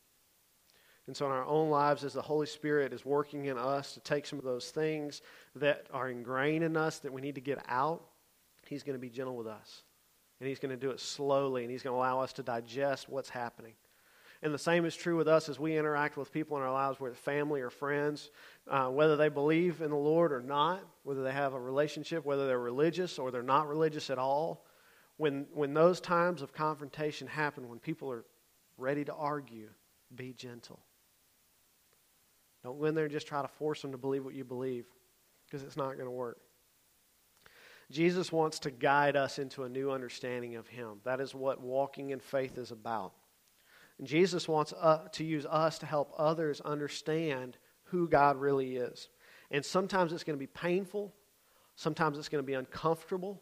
And 1.08 1.16
so, 1.16 1.26
in 1.26 1.32
our 1.32 1.46
own 1.46 1.70
lives, 1.70 2.04
as 2.04 2.14
the 2.14 2.22
Holy 2.22 2.46
Spirit 2.46 2.94
is 2.94 3.06
working 3.06 3.46
in 3.46 3.58
us 3.58 3.94
to 3.94 4.00
take 4.02 4.28
some 4.28 4.38
of 4.38 4.46
those 4.46 4.70
things 4.70 5.22
that 5.56 5.88
are 5.92 6.10
ingrained 6.10 6.64
in 6.64 6.78
us 6.78 7.00
that 7.00 7.12
we 7.12 7.22
need 7.22 7.36
to 7.36 7.42
get 7.42 7.58
out, 7.68 8.09
He's 8.70 8.84
going 8.84 8.96
to 8.96 9.00
be 9.00 9.10
gentle 9.10 9.36
with 9.36 9.48
us. 9.48 9.84
And 10.40 10.48
He's 10.48 10.60
going 10.60 10.72
to 10.72 10.78
do 10.78 10.92
it 10.92 11.00
slowly, 11.00 11.64
and 11.64 11.72
He's 11.72 11.84
going 11.84 11.94
to 11.94 11.98
allow 11.98 12.22
us 12.22 12.34
to 12.34 12.44
digest 12.44 13.10
what's 13.10 13.30
happening. 13.30 13.74
And 14.42 14.54
the 14.54 14.60
same 14.60 14.86
is 14.86 14.96
true 14.96 15.18
with 15.18 15.28
us 15.28 15.50
as 15.50 15.60
we 15.60 15.78
interact 15.78 16.16
with 16.16 16.32
people 16.32 16.56
in 16.56 16.64
our 16.64 16.72
lives, 16.72 17.00
whether 17.00 17.14
family 17.14 17.60
or 17.60 17.70
friends, 17.70 18.32
uh, 18.70 18.88
whether 18.88 19.18
they 19.18 19.28
believe 19.28 19.82
in 19.82 19.90
the 19.90 19.98
Lord 19.98 20.32
or 20.32 20.42
not, 20.42 20.82
whether 21.04 21.24
they 21.24 21.34
have 21.34 21.54
a 21.54 21.60
relationship, 21.60 22.24
whether 22.24 22.48
they're 22.48 22.58
religious 22.58 23.20
or 23.20 23.32
they're 23.32 23.44
not 23.44 23.68
religious 23.68 24.10
at 24.10 24.18
all 24.18 24.66
when, 25.20 25.46
when 25.54 25.74
those 25.74 26.00
times 26.00 26.42
of 26.42 26.54
confrontation 26.54 27.28
happen, 27.28 27.68
when 27.68 27.78
people 27.78 28.10
are 28.10 28.24
ready 28.78 29.04
to 29.04 29.14
argue, 29.14 29.68
be 30.16 30.32
gentle. 30.32 30.80
Don't 32.64 32.80
go 32.80 32.86
in 32.86 32.96
there 32.96 33.04
and 33.04 33.12
just 33.12 33.28
try 33.28 33.42
to 33.42 33.48
force 33.50 33.82
them 33.82 33.92
to 33.92 33.98
believe 33.98 34.24
what 34.24 34.34
you 34.34 34.46
believe 34.46 34.86
because 35.46 35.62
it's 35.62 35.76
not 35.76 35.96
going 35.96 36.06
to 36.06 36.12
work. 36.12 36.38
Jesus 37.92 38.32
wants 38.32 38.60
to 38.60 38.72
guide 38.72 39.16
us 39.16 39.40
into 39.40 39.64
a 39.64 39.70
new 39.70 39.92
understanding 39.92 40.56
of 40.56 40.68
Him. 40.68 41.00
That 41.06 41.20
is 41.20 41.34
what 41.34 41.62
walking 41.62 42.12
in 42.12 42.20
faith 42.20 42.58
is 42.58 42.72
about. 42.72 43.14
And 43.98 44.08
Jesus 44.08 44.48
wants 44.48 44.74
uh, 44.80 45.08
to 45.14 45.24
use 45.24 45.46
us 45.46 45.80
to 45.80 45.86
help 45.86 46.14
others 46.18 46.62
understand 46.62 47.58
who 47.86 48.08
God 48.08 48.38
really 48.38 48.78
is. 48.78 49.10
And 49.52 49.66
sometimes 49.66 50.14
it's 50.14 50.24
going 50.24 50.38
to 50.38 50.40
be 50.40 50.48
painful, 50.48 51.14
sometimes 51.76 52.18
it's 52.18 52.30
going 52.30 52.44
to 52.44 52.48
be 52.48 52.54
uncomfortable, 52.54 53.42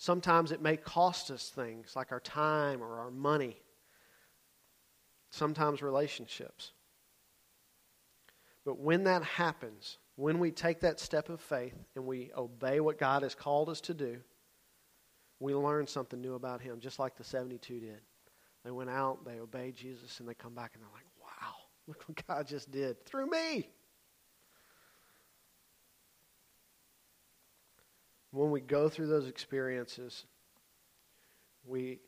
Sometimes 0.00 0.50
it 0.50 0.62
may 0.62 0.78
cost 0.78 1.30
us 1.30 1.50
things 1.50 1.92
like 1.94 2.10
our 2.10 2.20
time 2.20 2.82
or 2.82 3.00
our 3.00 3.10
money, 3.10 3.60
sometimes 5.28 5.82
relationships. 5.82 6.72
But 8.64 8.78
when 8.78 9.04
that 9.04 9.22
happens, 9.22 9.98
when 10.20 10.38
we 10.38 10.50
take 10.50 10.80
that 10.80 11.00
step 11.00 11.30
of 11.30 11.40
faith 11.40 11.74
and 11.96 12.04
we 12.04 12.30
obey 12.36 12.78
what 12.80 12.98
God 12.98 13.22
has 13.22 13.34
called 13.34 13.70
us 13.70 13.80
to 13.82 13.94
do, 13.94 14.18
we 15.38 15.54
learn 15.54 15.86
something 15.86 16.20
new 16.20 16.34
about 16.34 16.60
Him, 16.60 16.78
just 16.78 16.98
like 16.98 17.16
the 17.16 17.24
72 17.24 17.80
did. 17.80 18.00
They 18.62 18.70
went 18.70 18.90
out, 18.90 19.24
they 19.24 19.40
obeyed 19.40 19.76
Jesus, 19.76 20.20
and 20.20 20.28
they 20.28 20.34
come 20.34 20.54
back 20.54 20.72
and 20.74 20.82
they're 20.82 20.92
like, 20.92 21.06
wow, 21.22 21.54
look 21.86 22.04
what 22.06 22.26
God 22.26 22.46
just 22.46 22.70
did 22.70 23.02
through 23.06 23.30
me. 23.30 23.70
when 28.32 28.50
we 28.50 28.60
go 28.60 28.88
through 28.88 29.08
those 29.08 29.26
experiences, 29.26 30.24
we, 31.64 31.98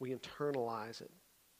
we 0.00 0.10
internalize 0.14 1.00
it 1.00 1.10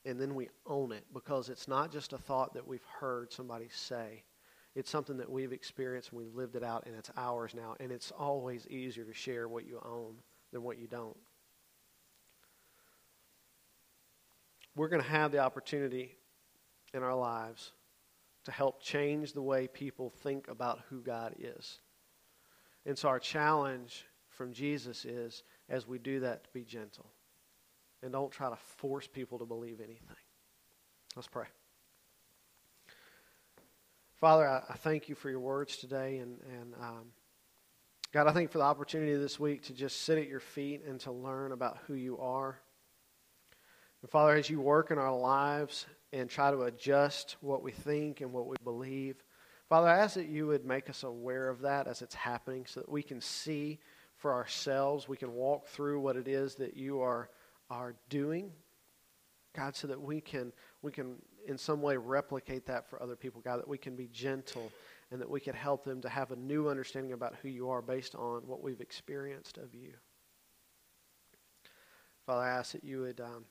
and 0.04 0.20
then 0.20 0.34
we 0.34 0.48
own 0.66 0.92
it 0.92 1.04
because 1.14 1.48
it's 1.48 1.66
not 1.66 1.90
just 1.90 2.12
a 2.12 2.18
thought 2.18 2.52
that 2.52 2.66
we've 2.66 2.84
heard 3.00 3.32
somebody 3.32 3.68
say. 3.70 4.22
It's 4.74 4.90
something 4.90 5.18
that 5.18 5.30
we've 5.30 5.52
experienced 5.52 6.10
and 6.10 6.18
we've 6.20 6.34
lived 6.34 6.56
it 6.56 6.64
out 6.64 6.86
and 6.86 6.94
it's 6.96 7.10
ours 7.16 7.54
now. 7.54 7.76
And 7.78 7.92
it's 7.92 8.10
always 8.10 8.66
easier 8.68 9.04
to 9.04 9.12
share 9.12 9.48
what 9.48 9.66
you 9.66 9.80
own 9.84 10.14
than 10.52 10.62
what 10.62 10.78
you 10.78 10.86
don't. 10.86 11.16
We're 14.74 14.88
going 14.88 15.02
to 15.02 15.08
have 15.08 15.32
the 15.32 15.38
opportunity 15.38 16.16
in 16.94 17.02
our 17.02 17.14
lives 17.14 17.72
to 18.44 18.52
help 18.52 18.82
change 18.82 19.34
the 19.34 19.42
way 19.42 19.68
people 19.68 20.10
think 20.10 20.48
about 20.48 20.80
who 20.88 21.00
God 21.00 21.34
is. 21.38 21.78
And 22.86 22.96
so 22.98 23.08
our 23.08 23.20
challenge 23.20 24.06
from 24.30 24.52
Jesus 24.52 25.04
is, 25.04 25.44
as 25.68 25.86
we 25.86 25.98
do 25.98 26.20
that, 26.20 26.44
to 26.44 26.50
be 26.52 26.64
gentle. 26.64 27.06
And 28.02 28.12
don't 28.12 28.32
try 28.32 28.48
to 28.48 28.56
force 28.56 29.06
people 29.06 29.38
to 29.38 29.44
believe 29.44 29.80
anything. 29.80 30.16
Let's 31.14 31.28
pray. 31.28 31.46
Father, 34.22 34.48
I, 34.48 34.62
I 34.68 34.76
thank 34.76 35.08
you 35.08 35.16
for 35.16 35.30
your 35.30 35.40
words 35.40 35.78
today. 35.78 36.18
And, 36.18 36.38
and 36.48 36.74
um, 36.80 37.06
God, 38.12 38.28
I 38.28 38.32
thank 38.32 38.52
for 38.52 38.58
the 38.58 38.64
opportunity 38.64 39.16
this 39.16 39.40
week 39.40 39.64
to 39.64 39.72
just 39.72 40.02
sit 40.02 40.16
at 40.16 40.28
your 40.28 40.38
feet 40.38 40.84
and 40.86 41.00
to 41.00 41.10
learn 41.10 41.50
about 41.50 41.78
who 41.88 41.94
you 41.94 42.18
are. 42.18 42.56
And 44.00 44.08
Father, 44.08 44.36
as 44.36 44.48
you 44.48 44.60
work 44.60 44.92
in 44.92 44.98
our 44.98 45.12
lives 45.12 45.86
and 46.12 46.30
try 46.30 46.52
to 46.52 46.62
adjust 46.62 47.34
what 47.40 47.64
we 47.64 47.72
think 47.72 48.20
and 48.20 48.32
what 48.32 48.46
we 48.46 48.54
believe, 48.62 49.16
Father, 49.68 49.88
I 49.88 49.98
ask 49.98 50.14
that 50.14 50.28
you 50.28 50.46
would 50.46 50.64
make 50.64 50.88
us 50.88 51.02
aware 51.02 51.48
of 51.48 51.62
that 51.62 51.88
as 51.88 52.00
it's 52.00 52.14
happening 52.14 52.64
so 52.64 52.78
that 52.78 52.88
we 52.88 53.02
can 53.02 53.20
see 53.20 53.80
for 54.18 54.32
ourselves, 54.32 55.08
we 55.08 55.16
can 55.16 55.34
walk 55.34 55.66
through 55.66 55.98
what 56.00 56.14
it 56.14 56.28
is 56.28 56.54
that 56.54 56.76
you 56.76 57.00
are, 57.00 57.28
are 57.70 57.96
doing. 58.08 58.52
God, 59.56 59.74
so 59.74 59.88
that 59.88 60.00
we 60.00 60.20
can, 60.20 60.52
we 60.80 60.92
can 60.92 61.16
in 61.46 61.58
some 61.58 61.82
way 61.82 61.96
replicate 61.96 62.66
that 62.66 62.88
for 62.88 63.02
other 63.02 63.16
people, 63.16 63.40
God, 63.40 63.58
that 63.58 63.68
we 63.68 63.78
can 63.78 63.96
be 63.96 64.08
gentle 64.12 64.70
and 65.10 65.20
that 65.20 65.28
we 65.28 65.40
can 65.40 65.54
help 65.54 65.84
them 65.84 66.00
to 66.00 66.08
have 66.08 66.30
a 66.30 66.36
new 66.36 66.68
understanding 66.68 67.12
about 67.12 67.34
who 67.42 67.48
you 67.48 67.68
are 67.70 67.82
based 67.82 68.14
on 68.14 68.42
what 68.46 68.62
we've 68.62 68.80
experienced 68.80 69.58
of 69.58 69.74
you. 69.74 69.92
Father, 72.26 72.42
I 72.42 72.50
ask 72.50 72.72
that 72.72 72.84
you 72.84 73.00
would 73.00 73.20
um, 73.20 73.44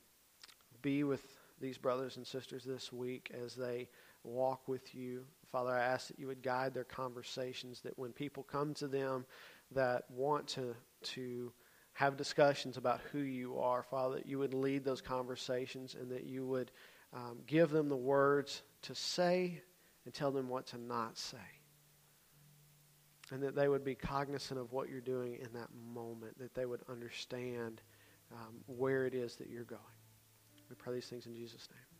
be 0.81 1.03
with 1.03 1.23
these 1.59 1.77
brothers 1.77 2.17
and 2.17 2.25
sisters 2.25 2.63
this 2.63 2.91
week 2.91 3.31
as 3.43 3.53
they 3.53 3.87
walk 4.23 4.67
with 4.67 4.95
you. 4.95 5.23
Father, 5.51 5.71
I 5.71 5.83
ask 5.83 6.07
that 6.07 6.19
you 6.19 6.27
would 6.27 6.41
guide 6.41 6.73
their 6.73 6.83
conversations, 6.83 7.81
that 7.81 7.97
when 7.97 8.11
people 8.11 8.43
come 8.43 8.73
to 8.75 8.87
them 8.87 9.25
that 9.71 10.09
want 10.09 10.47
to, 10.49 10.75
to 11.03 11.51
have 11.93 12.17
discussions 12.17 12.77
about 12.77 13.01
who 13.11 13.19
you 13.19 13.59
are, 13.59 13.83
Father, 13.83 14.15
that 14.15 14.25
you 14.25 14.39
would 14.39 14.53
lead 14.53 14.83
those 14.83 15.01
conversations 15.01 15.95
and 15.99 16.09
that 16.09 16.25
you 16.25 16.45
would 16.45 16.71
um, 17.13 17.39
give 17.45 17.69
them 17.69 17.89
the 17.89 17.97
words 17.97 18.61
to 18.83 18.95
say 18.95 19.61
and 20.05 20.13
tell 20.13 20.31
them 20.31 20.49
what 20.49 20.67
to 20.67 20.77
not 20.77 21.17
say. 21.17 21.37
And 23.31 23.43
that 23.43 23.55
they 23.55 23.67
would 23.67 23.85
be 23.85 23.95
cognizant 23.95 24.59
of 24.59 24.73
what 24.73 24.89
you're 24.89 24.99
doing 24.99 25.35
in 25.35 25.53
that 25.53 25.69
moment, 25.93 26.37
that 26.39 26.53
they 26.53 26.65
would 26.65 26.81
understand 26.89 27.81
um, 28.31 28.55
where 28.65 29.05
it 29.05 29.13
is 29.13 29.35
that 29.37 29.49
you're 29.49 29.63
going. 29.63 29.81
We 30.69 30.75
pray 30.75 30.95
these 30.95 31.05
things 31.05 31.25
in 31.25 31.35
Jesus' 31.35 31.67
name. 31.71 31.90